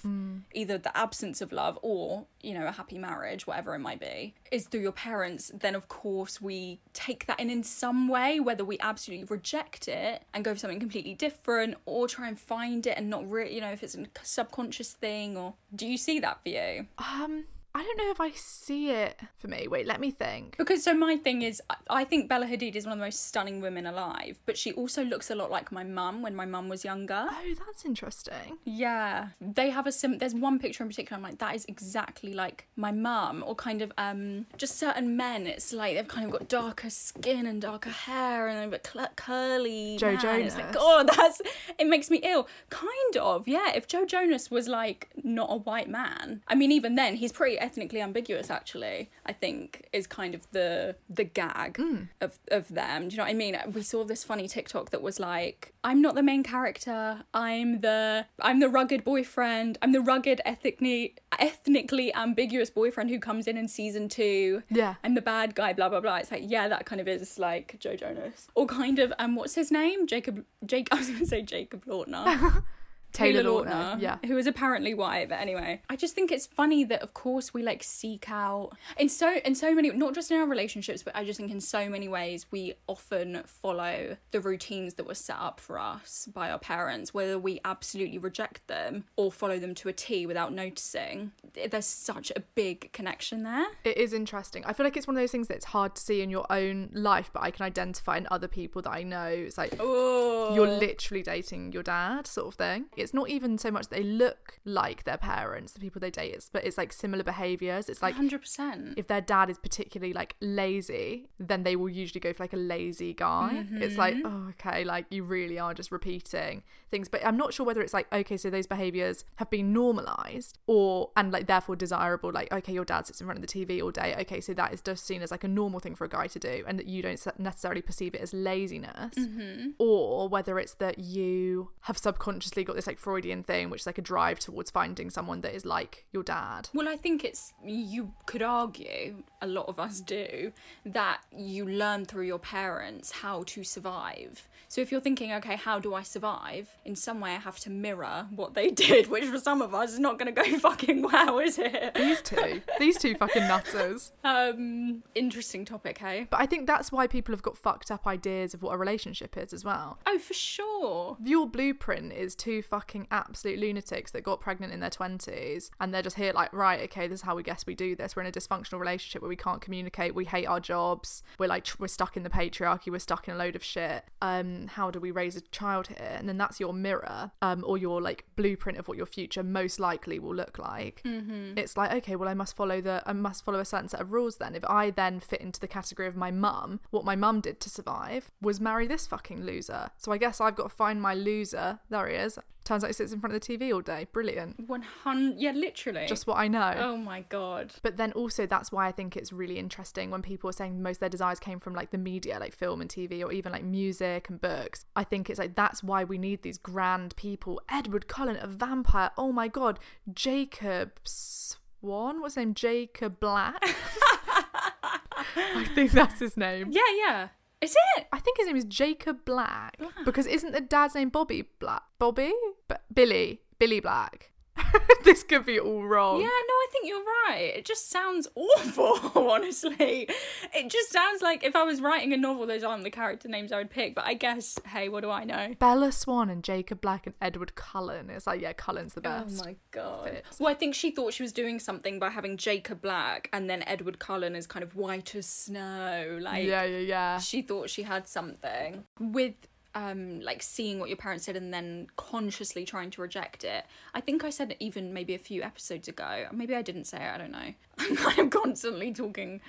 either 0.53 0.77
the 0.77 0.95
absence 0.97 1.41
of 1.41 1.51
love 1.51 1.77
or 1.81 2.25
you 2.41 2.53
know 2.53 2.65
a 2.65 2.71
happy 2.71 2.97
marriage 2.97 3.45
whatever 3.45 3.75
it 3.75 3.79
might 3.79 3.99
be 3.99 4.33
is 4.51 4.65
through 4.67 4.81
your 4.81 4.91
parents 4.91 5.51
then 5.53 5.75
of 5.75 5.87
course 5.87 6.41
we 6.41 6.79
take 6.93 7.25
that 7.27 7.39
in 7.39 7.49
in 7.49 7.63
some 7.63 8.07
way 8.07 8.39
whether 8.39 8.63
we 8.63 8.77
absolutely 8.79 9.25
reject 9.25 9.87
it 9.87 10.23
and 10.33 10.45
go 10.45 10.53
for 10.53 10.59
something 10.59 10.79
completely 10.79 11.13
different 11.13 11.75
or 11.85 12.07
try 12.07 12.27
and 12.27 12.39
find 12.39 12.87
it 12.87 12.97
and 12.97 13.09
not 13.09 13.29
really 13.29 13.53
you 13.53 13.61
know 13.61 13.71
if 13.71 13.83
it's 13.83 13.95
a 13.95 14.05
subconscious 14.23 14.93
thing 14.93 15.35
or 15.37 15.53
do 15.75 15.85
you 15.85 15.97
see 15.97 16.19
that 16.19 16.41
for 16.41 16.49
you 16.49 16.87
Um, 16.97 17.45
I 17.75 17.83
don't 17.83 17.97
know 17.97 18.09
if 18.09 18.21
I 18.21 18.31
see 18.31 18.89
it 18.89 19.19
for 19.37 19.49
me. 19.49 19.67
Wait, 19.67 19.85
let 19.85 19.99
me 19.99 20.09
think. 20.09 20.55
Because 20.57 20.81
so 20.81 20.93
my 20.93 21.17
thing 21.17 21.41
is, 21.41 21.61
I- 21.89 22.05
think 22.05 22.29
Bella 22.29 22.45
Hadid 22.45 22.75
is 22.75 22.85
one 22.85 22.93
of 22.93 22.99
the 22.99 23.05
most 23.05 23.25
stunning 23.25 23.59
women 23.61 23.85
alive, 23.85 24.39
but 24.45 24.57
she 24.57 24.71
also 24.73 25.03
looks 25.03 25.29
a 25.31 25.35
lot 25.35 25.49
like 25.51 25.71
my 25.71 25.83
mum 25.83 26.21
when 26.21 26.35
my 26.35 26.45
mum 26.45 26.69
was 26.69 26.85
younger. 26.85 27.25
Oh, 27.29 27.53
that's 27.65 27.83
interesting. 27.83 28.59
Yeah, 28.63 29.29
they 29.41 29.71
have 29.71 29.87
a 29.87 29.91
sim. 29.91 30.19
There's 30.19 30.35
one 30.35 30.59
picture 30.59 30.83
in 30.83 30.89
particular. 30.89 31.17
I'm 31.17 31.23
like, 31.23 31.39
that 31.39 31.55
is 31.55 31.65
exactly 31.65 32.33
like 32.33 32.67
my 32.77 32.91
mum, 32.91 33.43
or 33.45 33.55
kind 33.55 33.81
of 33.81 33.91
um, 33.97 34.45
just 34.57 34.77
certain 34.77 35.17
men. 35.17 35.47
It's 35.47 35.73
like 35.73 35.95
they've 35.95 36.07
kind 36.07 36.25
of 36.27 36.31
got 36.31 36.47
darker 36.47 36.89
skin 36.91 37.45
and 37.47 37.61
darker 37.61 37.89
hair, 37.89 38.47
and 38.47 38.57
they're 38.57 38.67
a 38.67 38.71
bit 38.71 38.87
cl- 38.93 39.09
curly. 39.15 39.97
Joe 39.97 40.13
man. 40.13 40.41
It's 40.41 40.55
like, 40.55 40.71
Jonas. 40.71 40.77
oh, 40.79 41.03
that's 41.03 41.41
it 41.79 41.87
makes 41.87 42.09
me 42.11 42.19
ill. 42.23 42.47
Kind 42.69 43.17
of, 43.19 43.47
yeah. 43.47 43.71
If 43.73 43.87
Joe 43.87 44.05
Jonas 44.05 44.49
was 44.51 44.67
like 44.67 45.09
not 45.23 45.47
a 45.51 45.57
white 45.57 45.89
man, 45.89 46.43
I 46.47 46.55
mean, 46.55 46.71
even 46.71 46.95
then 46.95 47.15
he's 47.15 47.31
pretty 47.33 47.57
ethnically 47.65 48.01
ambiguous. 48.01 48.49
Actually, 48.49 49.09
I 49.25 49.33
think 49.33 49.89
is 49.91 50.05
kind 50.07 50.35
of 50.35 50.41
the 50.51 50.95
the 51.09 51.23
gag 51.23 51.81
of 52.21 52.37
of 52.49 52.67
them. 52.69 53.07
Do 53.07 53.13
you 53.13 53.17
know 53.17 53.23
what 53.23 53.31
I 53.31 53.33
mean? 53.33 53.57
We 53.73 53.81
saw 53.81 54.03
this 54.03 54.23
funny 54.23 54.47
TikTok 54.47 54.91
that 54.91 55.01
was 55.01 55.19
like, 55.19 55.73
I'm 55.83 56.01
not 56.01 56.13
the 56.15 56.23
main 56.23 56.43
character. 56.43 57.23
I'm 57.33 57.79
the 57.79 58.27
I'm 58.39 58.59
the 58.59 58.69
rugged 58.69 59.03
boyfriend. 59.03 59.77
I'm 59.81 59.91
the 59.91 60.01
rugged 60.01 60.41
ethnically 60.45 61.15
ethnically 61.39 62.13
ambiguous 62.13 62.69
boyfriend 62.69 63.09
who 63.09 63.19
comes 63.19 63.47
in 63.47 63.57
in 63.57 63.67
season 63.67 64.07
two. 64.07 64.61
Yeah. 64.69 64.95
I'm 65.03 65.15
the 65.15 65.21
bad 65.21 65.55
guy. 65.55 65.73
Blah 65.73 65.89
blah 65.89 66.01
blah. 66.01 66.17
It's 66.17 66.31
like 66.31 66.43
yeah, 66.45 66.67
that 66.67 66.85
kind 66.85 67.01
of 67.01 67.07
is 67.07 67.39
like 67.39 67.77
Joe 67.79 67.95
Jonas 67.95 68.47
or 68.53 68.67
kind 68.67 68.99
of 68.99 69.11
um 69.17 69.35
what's 69.35 69.55
his 69.55 69.71
name? 69.71 70.05
Jacob 70.05 70.45
Jake. 70.65 70.87
I 70.91 70.95
was 70.97 71.09
gonna 71.09 71.25
say 71.25 71.41
Jacob 71.41 71.85
Lautner. 71.85 72.63
Taylor 73.15 73.43
Lautner, 73.43 73.99
yeah. 74.01 74.17
who 74.25 74.37
is 74.37 74.47
apparently 74.47 74.93
white. 74.93 75.29
But 75.29 75.39
anyway, 75.39 75.81
I 75.89 75.95
just 75.95 76.15
think 76.15 76.31
it's 76.31 76.45
funny 76.45 76.83
that 76.85 77.01
of 77.01 77.13
course 77.13 77.53
we 77.53 77.63
like 77.63 77.83
seek 77.83 78.29
out 78.29 78.71
in 78.97 79.09
so 79.09 79.37
in 79.43 79.55
so 79.55 79.73
many 79.73 79.89
not 79.91 80.13
just 80.13 80.31
in 80.31 80.39
our 80.39 80.47
relationships, 80.47 81.03
but 81.03 81.15
I 81.15 81.23
just 81.23 81.39
think 81.39 81.51
in 81.51 81.61
so 81.61 81.89
many 81.89 82.07
ways 82.07 82.45
we 82.51 82.73
often 82.87 83.43
follow 83.45 84.17
the 84.31 84.39
routines 84.39 84.95
that 84.95 85.05
were 85.07 85.15
set 85.15 85.37
up 85.37 85.59
for 85.59 85.79
us 85.79 86.27
by 86.33 86.49
our 86.51 86.59
parents, 86.59 87.13
whether 87.13 87.37
we 87.39 87.59
absolutely 87.65 88.17
reject 88.17 88.67
them 88.67 89.05
or 89.15 89.31
follow 89.31 89.59
them 89.59 89.73
to 89.75 89.89
a 89.89 89.93
T 89.93 90.25
without 90.25 90.53
noticing. 90.53 91.31
There's 91.69 91.85
such 91.85 92.31
a 92.35 92.41
big 92.55 92.91
connection 92.91 93.43
there. 93.43 93.67
It 93.83 93.97
is 93.97 94.13
interesting. 94.13 94.63
I 94.65 94.73
feel 94.73 94.85
like 94.85 94.97
it's 94.97 95.07
one 95.07 95.15
of 95.15 95.21
those 95.21 95.31
things 95.31 95.47
that's 95.47 95.65
hard 95.65 95.95
to 95.95 96.01
see 96.01 96.21
in 96.21 96.29
your 96.29 96.45
own 96.51 96.89
life, 96.93 97.29
but 97.33 97.43
I 97.43 97.51
can 97.51 97.65
identify 97.65 98.17
in 98.17 98.27
other 98.29 98.47
people 98.47 98.81
that 98.83 98.91
I 98.91 99.03
know. 99.03 99.27
It's 99.27 99.57
like 99.57 99.75
Oh, 99.79 100.53
you're 100.55 100.67
literally 100.67 101.23
dating 101.23 101.71
your 101.71 101.83
dad, 101.83 102.27
sort 102.27 102.47
of 102.47 102.55
thing. 102.55 102.85
It's 102.95 103.04
not 103.13 103.29
even 103.29 103.57
so 103.57 103.71
much 103.71 103.87
that 103.89 103.95
they 103.95 104.03
look 104.03 104.59
like 104.65 105.03
their 105.03 105.17
parents, 105.17 105.73
the 105.73 105.79
people 105.79 105.99
they 105.99 106.11
date, 106.11 106.33
it's, 106.33 106.49
but 106.49 106.65
it's 106.65 106.77
like 106.77 106.93
similar 106.93 107.23
behaviors. 107.23 107.89
It's 107.89 108.01
like 108.01 108.15
hundred 108.15 108.41
percent. 108.41 108.93
if 108.97 109.07
their 109.07 109.21
dad 109.21 109.49
is 109.49 109.57
particularly 109.57 110.13
like 110.13 110.35
lazy, 110.41 111.29
then 111.39 111.63
they 111.63 111.75
will 111.75 111.89
usually 111.89 112.19
go 112.19 112.33
for 112.33 112.43
like 112.43 112.53
a 112.53 112.57
lazy 112.57 113.13
guy. 113.13 113.65
It's 113.73 113.97
like, 113.97 114.15
mm-hmm. 114.15 114.47
oh, 114.47 114.49
okay, 114.49 114.83
like 114.83 115.05
you 115.09 115.23
really 115.23 115.59
are 115.59 115.73
just 115.73 115.91
repeating 115.91 116.63
things. 116.91 117.09
But 117.09 117.25
I'm 117.25 117.37
not 117.37 117.53
sure 117.53 117.65
whether 117.65 117.81
it's 117.81 117.93
like, 117.93 118.11
okay, 118.11 118.37
so 118.37 118.49
those 118.49 118.67
behaviors 118.67 119.25
have 119.35 119.49
been 119.49 119.73
normalized 119.73 120.57
or, 120.67 121.11
and 121.15 121.31
like 121.31 121.47
therefore 121.47 121.75
desirable. 121.75 122.31
Like, 122.31 122.51
okay, 122.51 122.73
your 122.73 122.85
dad 122.85 123.07
sits 123.07 123.21
in 123.21 123.27
front 123.27 123.43
of 123.43 123.47
the 123.47 123.65
TV 123.65 123.81
all 123.81 123.91
day. 123.91 124.15
Okay, 124.21 124.41
so 124.41 124.53
that 124.53 124.73
is 124.73 124.81
just 124.81 125.05
seen 125.05 125.21
as 125.21 125.31
like 125.31 125.43
a 125.43 125.47
normal 125.47 125.79
thing 125.79 125.95
for 125.95 126.05
a 126.05 126.09
guy 126.09 126.27
to 126.27 126.39
do 126.39 126.63
and 126.67 126.79
that 126.79 126.87
you 126.87 127.01
don't 127.01 127.19
necessarily 127.39 127.81
perceive 127.81 128.15
it 128.15 128.21
as 128.21 128.33
laziness. 128.33 129.15
Mm-hmm. 129.15 129.71
Or 129.79 130.27
whether 130.29 130.59
it's 130.59 130.75
that 130.75 130.99
you 130.99 131.71
have 131.81 131.97
subconsciously 131.97 132.63
got 132.63 132.75
this 132.75 132.84
like 132.87 132.99
Freudian 132.99 133.43
thing, 133.43 133.69
which 133.69 133.81
is 133.81 133.85
like 133.85 133.97
a 133.97 134.01
drive 134.01 134.39
towards 134.39 134.71
finding 134.71 135.09
someone 135.09 135.41
that 135.41 135.53
is 135.53 135.65
like 135.65 136.05
your 136.11 136.23
dad. 136.23 136.69
Well, 136.73 136.87
I 136.87 136.95
think 136.95 137.23
it's 137.23 137.53
you 137.63 138.13
could 138.25 138.41
argue 138.41 139.23
a 139.41 139.47
lot 139.47 139.67
of 139.67 139.79
us 139.79 139.99
do 140.01 140.51
that 140.85 141.21
you 141.35 141.65
learn 141.65 142.05
through 142.05 142.25
your 142.25 142.39
parents 142.39 143.11
how 143.11 143.43
to 143.47 143.63
survive. 143.63 144.47
So 144.67 144.81
if 144.81 144.91
you're 144.91 145.01
thinking, 145.01 145.31
okay, 145.33 145.55
how 145.55 145.79
do 145.79 145.93
I 145.93 146.01
survive? 146.03 146.69
In 146.83 146.95
some 146.95 147.19
way, 147.19 147.31
I 147.31 147.39
have 147.39 147.59
to 147.61 147.69
mirror 147.69 148.27
what 148.35 148.53
they 148.53 148.71
did, 148.85 149.07
which 149.09 149.25
for 149.25 149.39
some 149.39 149.61
of 149.61 149.73
us 149.73 149.93
is 149.93 149.99
not 149.99 150.19
going 150.19 150.33
to 150.33 150.43
go 150.43 150.57
fucking 150.59 151.01
well, 151.01 151.39
is 151.39 151.57
it? 151.59 151.93
These 151.95 152.21
two, 152.21 152.61
these 152.79 152.97
two 152.97 153.15
fucking 153.15 153.47
nutters. 153.47 154.11
Um, 154.23 155.03
interesting 155.13 155.65
topic, 155.65 155.99
hey? 155.99 156.27
But 156.29 156.41
I 156.41 156.45
think 156.45 156.67
that's 156.67 156.91
why 156.91 157.07
people 157.07 157.33
have 157.33 157.41
got 157.41 157.57
fucked 157.57 157.91
up 157.91 158.07
ideas 158.07 158.53
of 158.53 158.61
what 158.61 158.73
a 158.73 158.77
relationship 158.77 159.37
is 159.37 159.53
as 159.53 159.63
well. 159.63 159.99
Oh, 160.05 160.17
for 160.17 160.33
sure. 160.33 161.17
Your 161.23 161.47
blueprint 161.47 162.13
is 162.13 162.35
two 162.35 162.61
fucking 162.61 163.07
absolute 163.11 163.59
lunatics 163.59 164.11
that 164.11 164.23
got 164.23 164.39
pregnant 164.39 164.73
in 164.73 164.79
their 164.79 164.89
20s 164.89 165.69
and 165.79 165.93
they're 165.93 166.01
just 166.01 166.15
here 166.15 166.33
like, 166.33 166.51
right, 166.53 166.81
okay, 166.81 167.07
this 167.07 167.19
is 167.19 167.23
how 167.23 167.35
we 167.35 167.43
guess 167.43 167.65
we 167.65 167.75
do 167.75 167.95
this. 167.95 168.15
We're 168.15 168.23
in 168.23 168.27
a 168.27 168.31
dysfunctional 168.31 168.79
relationship 168.79 169.21
where 169.21 169.29
we 169.29 169.35
can't 169.35 169.61
communicate, 169.61 170.15
we 170.15 170.25
hate 170.25 170.45
our 170.45 170.59
jobs, 170.59 171.23
we're 171.37 171.47
like, 171.47 171.63
tr- 171.65 171.77
we're 171.79 171.87
stuck 171.87 172.17
in 172.17 172.23
the 172.23 172.29
patriarchy, 172.29 172.91
we're 172.91 172.99
stuck 172.99 173.27
in 173.27 173.35
a 173.35 173.37
load 173.37 173.55
of 173.55 173.63
shit. 173.63 174.03
Um, 174.21 174.54
how 174.67 174.91
do 174.91 174.99
we 174.99 175.11
raise 175.11 175.35
a 175.35 175.41
child 175.41 175.87
here? 175.87 176.15
And 176.17 176.27
then 176.27 176.37
that's 176.37 176.59
your 176.59 176.73
mirror 176.73 177.31
um, 177.41 177.63
or 177.65 177.77
your 177.77 178.01
like 178.01 178.25
blueprint 178.35 178.77
of 178.77 178.87
what 178.87 178.97
your 178.97 179.05
future 179.05 179.43
most 179.43 179.79
likely 179.79 180.19
will 180.19 180.35
look 180.35 180.57
like. 180.57 181.01
Mm-hmm. 181.05 181.57
It's 181.57 181.77
like, 181.77 181.91
okay, 181.93 182.15
well, 182.15 182.29
I 182.29 182.33
must 182.33 182.55
follow 182.55 182.81
the, 182.81 183.03
I 183.05 183.13
must 183.13 183.45
follow 183.45 183.59
a 183.59 183.65
certain 183.65 183.89
set 183.89 184.01
of 184.01 184.11
rules 184.11 184.37
then. 184.37 184.55
If 184.55 184.65
I 184.65 184.89
then 184.89 185.19
fit 185.19 185.41
into 185.41 185.59
the 185.59 185.67
category 185.67 186.07
of 186.07 186.15
my 186.15 186.31
mum, 186.31 186.79
what 186.91 187.05
my 187.05 187.15
mum 187.15 187.41
did 187.41 187.59
to 187.61 187.69
survive 187.69 188.31
was 188.41 188.59
marry 188.59 188.87
this 188.87 189.07
fucking 189.07 189.43
loser. 189.43 189.91
So 189.97 190.11
I 190.11 190.17
guess 190.17 190.41
I've 190.41 190.55
got 190.55 190.69
to 190.69 190.75
find 190.75 191.01
my 191.01 191.13
loser. 191.13 191.79
There 191.89 192.07
he 192.07 192.15
is. 192.15 192.39
Turns 192.65 192.83
out 192.83 192.87
he 192.87 192.93
sits 192.93 193.13
in 193.13 193.19
front 193.21 193.33
of 193.33 193.39
the 193.41 193.57
TV 193.57 193.73
all 193.73 193.79
day. 193.81 194.07
Brilliant. 194.11 194.67
100 194.67 195.39
yeah 195.39 195.51
literally 195.51 196.05
Just 196.07 196.27
what 196.27 196.37
I 196.37 196.47
know. 196.49 196.73
oh 196.77 196.97
my 196.97 197.21
god 197.29 197.71
But 197.83 197.95
then 197.97 198.11
also 198.13 198.45
that's 198.45 198.71
why 198.71 198.87
I 198.87 198.91
think 198.91 199.15
it's 199.15 199.31
really 199.31 199.57
interesting 199.57 200.11
when 200.11 200.21
people 200.21 200.49
are 200.49 200.53
saying 200.53 200.81
most 200.81 200.97
of 200.97 201.01
their 201.01 201.09
desires 201.09 201.39
came 201.39 201.59
from 201.59 201.73
like 201.73 201.91
the 201.91 201.97
media, 201.97 202.37
like 202.39 202.53
film 202.53 202.81
and 202.81 202.89
TV, 202.89 203.23
or 203.23 203.31
even 203.31 203.51
like 203.53 203.63
music 203.63 204.29
and 204.29 204.41
books. 204.41 204.85
I 204.95 205.03
think 205.05 205.29
it's 205.29 205.39
like 205.39 205.55
that's 205.55 205.83
why 205.83 206.03
we 206.03 206.17
need 206.17 206.41
these 206.41 206.57
grand 206.57 207.15
people. 207.15 207.61
Edward 207.69 208.07
Cullen, 208.07 208.37
a 208.41 208.47
vampire. 208.47 209.11
Oh 209.17 209.31
my 209.31 209.47
god, 209.47 209.79
Jacob 210.11 210.91
Swan. 211.03 212.19
What's 212.21 212.33
his 212.35 212.43
name? 212.45 212.53
Jacob 212.55 213.19
Black. 213.19 213.63
I 215.37 215.65
think 215.75 215.91
that's 215.91 216.19
his 216.19 216.35
name. 216.37 216.69
yeah 216.71 216.81
yeah 216.97 217.27
is 217.65 217.75
it 217.97 218.07
I 218.11 218.19
think 218.19 218.37
his 218.37 218.47
name 218.47 218.55
is 218.55 218.65
Jacob 218.65 219.25
Black, 219.25 219.77
ah. 219.81 219.91
because 220.05 220.27
isn't 220.27 220.51
the 220.51 220.61
dad's 220.61 220.95
name 220.95 221.09
Bobby 221.09 221.43
Black? 221.59 221.83
Bobby? 221.99 222.33
B- 222.69 222.75
Billy. 222.93 223.41
Billy 223.59 223.79
Black. 223.79 224.31
this 225.03 225.23
could 225.23 225.45
be 225.45 225.59
all 225.59 225.83
wrong. 225.83 226.19
Yeah, 226.19 226.27
no, 226.27 226.31
I 226.31 226.67
think 226.71 226.87
you're 226.87 227.03
right. 227.27 227.53
It 227.55 227.65
just 227.65 227.89
sounds 227.89 228.27
awful, 228.35 229.11
honestly. 229.29 230.07
It 230.53 230.69
just 230.69 230.91
sounds 230.91 231.21
like 231.21 231.43
if 231.43 231.55
I 231.55 231.63
was 231.63 231.81
writing 231.81 232.13
a 232.13 232.17
novel, 232.17 232.47
those 232.47 232.63
aren't 232.63 232.83
the 232.83 232.91
character 232.91 233.27
names 233.27 233.51
I 233.51 233.57
would 233.57 233.69
pick. 233.69 233.95
But 233.95 234.05
I 234.05 234.13
guess, 234.13 234.57
hey, 234.67 234.89
what 234.89 235.01
do 235.01 235.09
I 235.09 235.23
know? 235.23 235.55
Bella 235.59 235.91
Swan 235.91 236.29
and 236.29 236.43
Jacob 236.43 236.81
Black 236.81 237.05
and 237.05 237.15
Edward 237.21 237.55
Cullen. 237.55 238.09
It's 238.09 238.27
like, 238.27 238.41
yeah, 238.41 238.53
Cullen's 238.53 238.93
the 238.93 239.01
oh 239.01 239.23
best. 239.23 239.41
Oh 239.41 239.45
my 239.45 239.55
god. 239.71 240.09
Fits. 240.09 240.39
Well, 240.39 240.49
I 240.49 240.53
think 240.55 240.75
she 240.75 240.91
thought 240.91 241.13
she 241.13 241.23
was 241.23 241.33
doing 241.33 241.59
something 241.59 241.99
by 241.99 242.09
having 242.09 242.37
Jacob 242.37 242.81
Black 242.81 243.29
and 243.33 243.49
then 243.49 243.63
Edward 243.67 243.99
Cullen 243.99 244.35
is 244.35 244.47
kind 244.47 244.63
of 244.63 244.75
white 244.75 245.15
as 245.15 245.25
snow. 245.25 246.17
Like, 246.21 246.45
yeah, 246.45 246.63
yeah, 246.63 246.77
yeah. 246.79 247.19
she 247.19 247.41
thought 247.41 247.69
she 247.69 247.83
had 247.83 248.07
something 248.07 248.85
with 248.99 249.35
um 249.75 250.21
like 250.21 250.41
seeing 250.41 250.79
what 250.79 250.89
your 250.89 250.97
parents 250.97 251.25
said 251.25 251.35
and 251.35 251.53
then 251.53 251.87
consciously 251.97 252.65
trying 252.65 252.89
to 252.89 253.01
reject 253.01 253.43
it. 253.43 253.65
I 253.93 254.01
think 254.01 254.23
i 254.23 254.29
said 254.29 254.51
it 254.51 254.57
even 254.59 254.93
maybe 254.93 255.13
a 255.13 255.19
few 255.19 255.43
episodes 255.43 255.87
ago. 255.87 256.27
Maybe 256.31 256.55
i 256.55 256.61
didn't 256.61 256.85
say 256.85 256.97
it 256.97 257.11
i 257.13 257.17
don't 257.17 257.31
know 257.31 257.53
i'm 257.79 257.95
kind 257.95 258.19
of 258.19 258.29
constantly 258.29 258.91
talking 258.93 259.41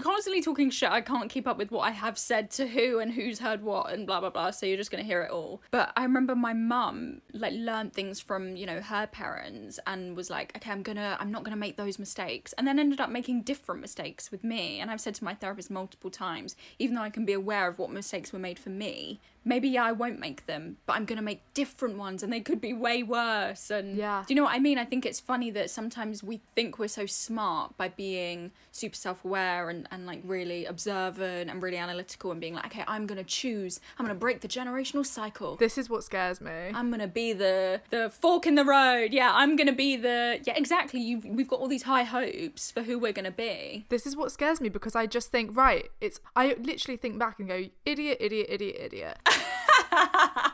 constantly 0.00 0.42
talking 0.42 0.70
shit. 0.70 0.90
I 0.90 1.00
can't 1.00 1.30
keep 1.30 1.46
up 1.46 1.56
with 1.56 1.70
what 1.70 1.82
i 1.82 1.90
have 1.92 2.18
said 2.18 2.50
to 2.52 2.66
who 2.66 2.98
and 2.98 3.12
who's 3.12 3.38
heard 3.38 3.62
what 3.62 3.92
and 3.92 4.06
blah 4.08 4.18
blah 4.20 4.30
blah. 4.30 4.50
So 4.50 4.66
you're 4.66 4.76
just 4.76 4.90
gonna 4.90 5.04
hear 5.04 5.22
it 5.22 5.30
all. 5.30 5.62
But 5.70 5.92
i 5.96 6.02
remember 6.02 6.34
my 6.34 6.52
mum 6.52 7.20
like 7.32 7.52
learned 7.54 7.92
things 7.92 8.20
from 8.20 8.56
you 8.56 8.66
know 8.66 8.80
her 8.80 9.06
parents 9.06 9.78
and 9.86 10.16
was 10.16 10.30
like 10.30 10.52
okay 10.56 10.72
i'm 10.72 10.82
gonna 10.82 11.16
i'm 11.20 11.30
not 11.30 11.44
gonna 11.44 11.56
make 11.56 11.76
those 11.76 11.98
mistakes. 11.98 12.52
And 12.54 12.66
then 12.66 12.78
ended 12.80 13.00
up 13.00 13.10
making 13.10 13.42
different 13.42 13.80
mistakes 13.80 14.32
with 14.32 14.42
me. 14.42 14.80
And 14.80 14.90
i've 14.90 15.00
said 15.00 15.14
to 15.16 15.24
my 15.24 15.34
therapist 15.34 15.70
multiple 15.70 16.10
times 16.10 16.56
even 16.80 16.96
though 16.96 17.02
i 17.02 17.10
can 17.10 17.24
be 17.24 17.32
aware 17.32 17.68
of 17.68 17.78
what 17.78 17.90
mistakes 17.90 18.32
were 18.32 18.38
made 18.40 18.58
for 18.58 18.70
me 18.70 19.20
maybe 19.44 19.68
yeah 19.68 19.84
i 19.84 19.92
won't 19.92 20.18
make 20.18 20.44
them 20.46 20.76
but 20.86 20.94
i'm 20.96 21.04
gonna 21.04 21.22
make 21.22 21.40
different 21.54 21.96
ones 21.96 22.22
and 22.24 22.32
they 22.32 22.40
could 22.40 22.60
be 22.60 22.72
way 22.72 23.02
worse. 23.04 23.70
And 23.70 23.96
Yeah. 23.96 24.24
do 24.26 24.34
you 24.34 24.36
know 24.36 24.44
what 24.44 24.54
i 24.54 24.58
mean? 24.58 24.76
I 24.78 24.84
think 24.84 25.06
it's 25.06 25.20
funny 25.20 25.50
that 25.52 25.70
sometimes 25.70 26.24
we 26.24 26.40
think 26.56 26.78
we're 26.80 26.88
so 26.88 27.06
smart 27.06 27.57
by 27.76 27.88
being 27.88 28.50
super 28.72 28.94
self-aware 28.96 29.70
and, 29.70 29.86
and 29.90 30.06
like 30.06 30.20
really 30.24 30.64
observant 30.64 31.50
and 31.50 31.62
really 31.62 31.76
analytical 31.76 32.30
and 32.30 32.40
being 32.40 32.54
like 32.54 32.66
okay 32.66 32.84
i'm 32.86 33.06
gonna 33.06 33.24
choose 33.24 33.80
i'm 33.98 34.06
gonna 34.06 34.18
break 34.18 34.40
the 34.40 34.48
generational 34.48 35.04
cycle 35.04 35.56
This 35.56 35.76
is 35.78 35.88
what 35.90 36.04
scares 36.04 36.40
me. 36.40 36.50
I'm 36.74 36.90
gonna 36.90 37.08
be 37.08 37.32
the 37.32 37.80
the 37.90 38.10
fork 38.10 38.46
in 38.46 38.54
the 38.54 38.64
road. 38.64 39.12
Yeah, 39.12 39.30
I'm 39.34 39.56
gonna 39.56 39.72
be 39.72 39.96
the 39.96 40.40
yeah 40.44 40.56
exactly. 40.56 41.00
You 41.00 41.20
we've 41.24 41.48
got 41.48 41.60
all 41.60 41.68
these 41.68 41.84
high 41.84 42.04
hopes 42.04 42.70
for 42.70 42.82
who 42.82 42.98
we're 42.98 43.12
gonna 43.12 43.30
be. 43.30 43.86
this 43.88 44.06
is 44.06 44.16
what 44.16 44.30
scares 44.32 44.60
me 44.60 44.68
because 44.68 44.94
I 44.94 45.06
just 45.06 45.30
think, 45.30 45.56
right, 45.56 45.86
it's 46.00 46.20
I 46.36 46.56
literally 46.60 46.96
think 46.96 47.18
back 47.18 47.38
and 47.38 47.48
go, 47.48 47.64
idiot, 47.84 48.18
idiot, 48.20 48.46
idiot, 48.50 48.76
idiot. 48.80 49.18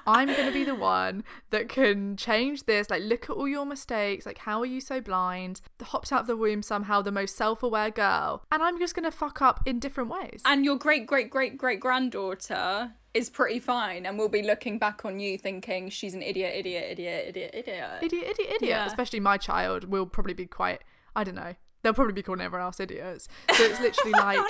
I'm 0.07 0.29
gonna 0.29 0.53
be 0.53 0.65
the 0.65 0.75
one 0.75 1.25
that 1.51 1.69
can 1.69 2.17
change 2.17 2.65
this. 2.65 2.91
Like, 2.91 3.03
look 3.03 3.25
at 3.25 3.31
all 3.31 3.49
your 3.49 3.67
mistakes. 3.67 4.27
Like, 4.27 4.39
how 4.39 4.61
are 4.61 4.67
you 4.67 4.81
so 4.81 5.01
blind? 5.01 5.61
Hopped 5.83 6.13
out 6.13 6.23
of 6.23 6.27
the 6.27 6.37
womb 6.37 6.63
somehow, 6.63 7.03
the 7.03 7.13
most 7.13 7.37
self-aware 7.37 7.91
girl, 7.91 8.45
and 8.51 8.63
I'm 8.63 8.79
just 8.79 8.95
gonna 8.95 9.11
fuck 9.11 9.41
up 9.43 9.61
in 9.67 9.79
different 9.79 10.11
ways. 10.11 10.43
And 10.45 10.65
your 10.65 10.77
great 10.77 11.07
great 11.07 11.31
great 11.31 11.57
great 11.59 11.81
granddaughter 11.81 12.93
is 13.15 13.31
pretty 13.31 13.61
fine, 13.61 14.07
and 14.07 14.19
we'll 14.19 14.29
be 14.29 14.43
looking 14.43 14.79
back 14.79 15.05
on 15.05 15.21
you 15.21 15.39
thinking 15.39 15.89
she's 15.89 16.15
an 16.15 16.23
idiot, 16.23 16.53
idiot, 16.57 16.85
idiot, 16.91 17.27
idiot, 17.29 17.51
idiot. 17.55 17.91
idiot, 18.03 18.25
idiot, 18.31 18.53
idiot. 18.57 18.63
Yeah. 18.63 18.87
Especially 18.87 19.21
my 19.21 19.37
child 19.37 19.85
will 19.85 20.07
probably 20.07 20.35
be 20.35 20.47
quite. 20.47 20.83
I 21.15 21.23
don't 21.23 21.37
know. 21.37 21.55
They'll 21.85 21.93
probably 21.93 22.15
be 22.15 22.23
calling 22.23 22.41
everyone 22.41 22.65
else 22.65 22.81
idiots. 22.81 23.29
So 23.53 23.63
it's 23.63 23.79
literally 23.79 24.13
like 24.13 24.41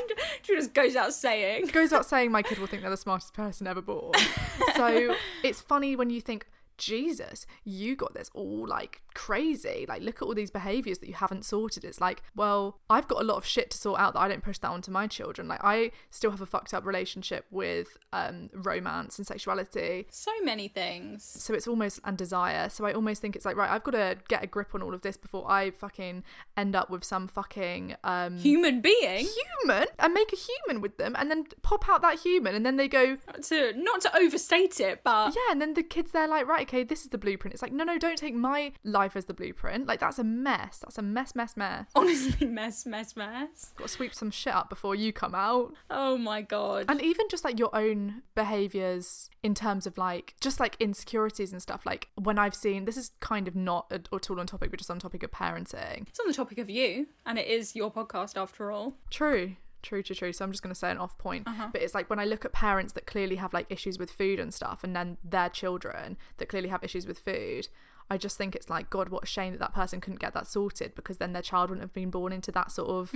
she 0.43 0.55
just 0.55 0.73
goes 0.73 0.95
out 0.95 1.13
saying. 1.13 1.67
goes 1.67 1.93
out 1.93 2.07
saying 2.07 2.31
my 2.31 2.43
kid 2.43 2.59
will 2.59 2.69
think 2.69 2.83
they're 2.83 2.91
the 2.93 2.97
smartest 2.97 3.35
person 3.35 3.67
ever 3.67 3.83
born. 3.83 4.13
so 4.77 5.17
it's 5.43 5.61
funny 5.61 5.97
when 5.97 6.11
you 6.11 6.21
think, 6.21 6.47
Jesus, 6.79 7.47
you 7.65 7.97
got 7.97 8.15
this 8.15 8.31
all 8.35 8.67
like 8.67 9.03
crazy. 9.15 9.87
Like, 9.89 10.03
look 10.03 10.17
at 10.17 10.23
all 10.23 10.35
these 10.35 10.51
behaviors 10.51 10.99
that 10.99 11.09
you 11.09 11.15
haven't 11.15 11.45
sorted. 11.45 11.85
It's 11.85 12.01
like, 12.01 12.23
well, 12.35 12.81
I've 12.91 13.09
got 13.09 13.21
a 13.21 13.25
lot 13.25 13.37
of 13.37 13.47
shit 13.47 13.71
to 13.71 13.79
sort 13.79 14.01
out 14.01 14.15
that 14.15 14.21
I 14.21 14.29
don't 14.29 14.43
push 14.43 14.59
that 14.59 14.69
onto 14.69 14.91
my 14.91 15.07
children. 15.07 15.49
Like, 15.49 15.63
I 15.63 15.93
still 16.11 16.31
have 16.31 16.41
a 16.41 16.47
fucked 16.47 16.75
up 16.75 16.85
relationship 16.85 17.47
with 17.51 17.97
um, 18.13 18.51
romance 18.53 19.19
and 19.19 19.27
sexuality. 19.27 20.07
So 20.11 20.33
many 20.43 20.69
things. 20.69 21.25
So 21.25 21.55
it's 21.55 21.67
almost 21.67 22.01
and 22.05 22.19
desire. 22.19 22.69
So 22.69 22.85
I 22.85 22.93
almost 22.93 23.23
think 23.23 23.37
it's 23.37 23.45
like, 23.45 23.57
right, 23.57 23.71
I've 23.71 23.85
got 23.85 23.93
to 23.93 24.19
get 24.29 24.43
a 24.43 24.47
grip 24.47 24.75
on 24.75 24.83
all 24.83 24.95
of 24.95 25.03
this 25.03 25.17
before 25.17 25.51
I 25.51 25.71
fucking 25.71 26.25
end 26.57 26.77
up 26.77 26.91
with 26.91 27.05
some 27.05 27.29
fucking 27.29 27.97
um, 28.05 28.39
Human 28.39 28.81
being 28.81 29.27
human 29.63 29.87
and 29.99 30.13
make 30.13 30.33
a 30.33 30.37
human 30.37 30.83
with 30.83 30.99
them 30.99 31.15
and 31.19 31.31
then 31.31 31.45
pop 31.63 31.89
out 31.89 32.03
that 32.03 32.19
human 32.19 32.55
and 32.55 32.65
then 32.65 32.77
they 32.77 32.89
go 32.89 33.17
to 33.43 33.73
not 33.77 34.01
to 34.01 34.17
overstate 34.17 34.81
it, 34.81 35.03
but 35.05 35.35
yeah 35.35 35.51
and 35.51 35.61
then 35.61 35.75
the 35.75 35.83
kids 35.83 36.13
they're 36.13 36.29
like 36.29 36.47
right 36.47 36.64
okay 36.65 36.83
this 36.83 37.03
is 37.05 37.09
the 37.11 37.19
blueprint 37.19 37.53
it's 37.55 37.63
like 37.63 37.73
no 37.73 37.85
no 37.85 37.99
don't 37.99 38.19
take 38.19 38.35
my 38.35 38.73
life 38.85 39.17
as 39.17 39.25
the 39.27 39.35
blueprint 39.35 39.87
like 39.87 40.01
that's 40.01 40.19
a 40.19 40.25
mess 40.25 40.79
that's 40.79 40.99
a 40.99 41.03
mess 41.03 41.35
mess 41.35 41.57
mess 41.57 41.87
honestly, 41.95 42.47
mess, 42.47 42.85
mess, 42.87 43.17
mess. 43.17 43.73
got 43.77 43.85
to 43.87 43.93
sweep 43.93 44.13
some 44.15 44.31
shit 44.31 44.55
up 44.55 44.69
before 44.69 44.95
you 44.95 45.13
come 45.13 45.35
out 45.35 45.73
Oh 45.91 46.19
my 46.19 46.43
god. 46.43 46.87
and 46.89 47.01
even 47.01 47.27
just 47.29 47.45
like 47.45 47.59
your 47.59 47.75
own 47.75 48.23
behaviors 48.35 49.31
in 49.43 49.55
terms 49.55 49.87
of 49.87 49.99
like 49.99 50.35
just 50.41 50.59
like 50.61 50.77
insecurities 50.81 51.53
and 51.53 51.61
stuff 51.61 51.85
like 51.85 52.09
when 52.15 52.39
i've 52.39 52.55
seen 52.55 52.85
this 52.85 52.97
is 52.97 53.11
kind 53.21 53.47
of 53.49 53.55
not 53.55 53.87
at, 53.91 54.09
at 54.13 54.31
all 54.31 54.41
on 54.41 54.47
topic 54.47 54.71
but 54.71 54.79
just 54.79 54.91
on 54.91 54.99
topic 54.99 55.23
of 55.23 55.31
parenting 55.31 56.07
It's 56.09 56.21
on 56.21 56.27
the 56.27 56.35
topic 56.35 56.59
of 56.59 56.71
you, 56.71 57.07
and 57.27 57.39
it 57.39 57.47
is 57.47 57.75
your 57.77 57.91
podcast 57.93 58.41
after 58.41 58.71
all. 58.71 58.95
True. 59.11 59.57
True, 59.85 60.03
true, 60.03 60.17
true. 60.17 60.33
So 60.33 60.45
I'm 60.45 60.51
just 60.51 60.63
going 60.63 60.75
to 60.75 60.79
say 60.79 60.91
an 60.91 60.99
off 60.99 61.17
point. 61.19 61.47
But 61.73 61.83
it's 61.83 61.95
like 61.95 62.09
when 62.11 62.19
I 62.19 62.25
look 62.25 62.45
at 62.45 62.53
parents 62.53 62.95
that 62.95 63.07
clearly 63.07 63.37
have 63.37 63.53
like 63.53 63.67
issues 63.71 63.99
with 63.99 64.11
food 64.11 64.41
and 64.41 64.53
stuff, 64.53 64.83
and 64.83 64.97
then 64.97 65.19
their 65.23 65.49
children 65.51 66.17
that 66.39 66.49
clearly 66.49 66.71
have 66.71 66.83
issues 66.83 67.07
with 67.07 67.19
food, 67.19 67.69
I 68.11 68.19
just 68.19 68.37
think 68.37 68.55
it's 68.55 68.69
like, 68.69 68.91
God, 68.91 69.09
what 69.09 69.23
a 69.23 69.27
shame 69.27 69.53
that 69.53 69.61
that 69.61 69.73
person 69.73 70.01
couldn't 70.01 70.21
get 70.21 70.35
that 70.35 70.47
sorted 70.47 70.95
because 70.95 71.17
then 71.19 71.33
their 71.33 71.43
child 71.43 71.71
wouldn't 71.71 71.85
have 71.85 71.93
been 71.95 72.11
born 72.11 72.33
into 72.33 72.53
that 72.53 72.71
sort 72.71 72.89
of 72.91 73.15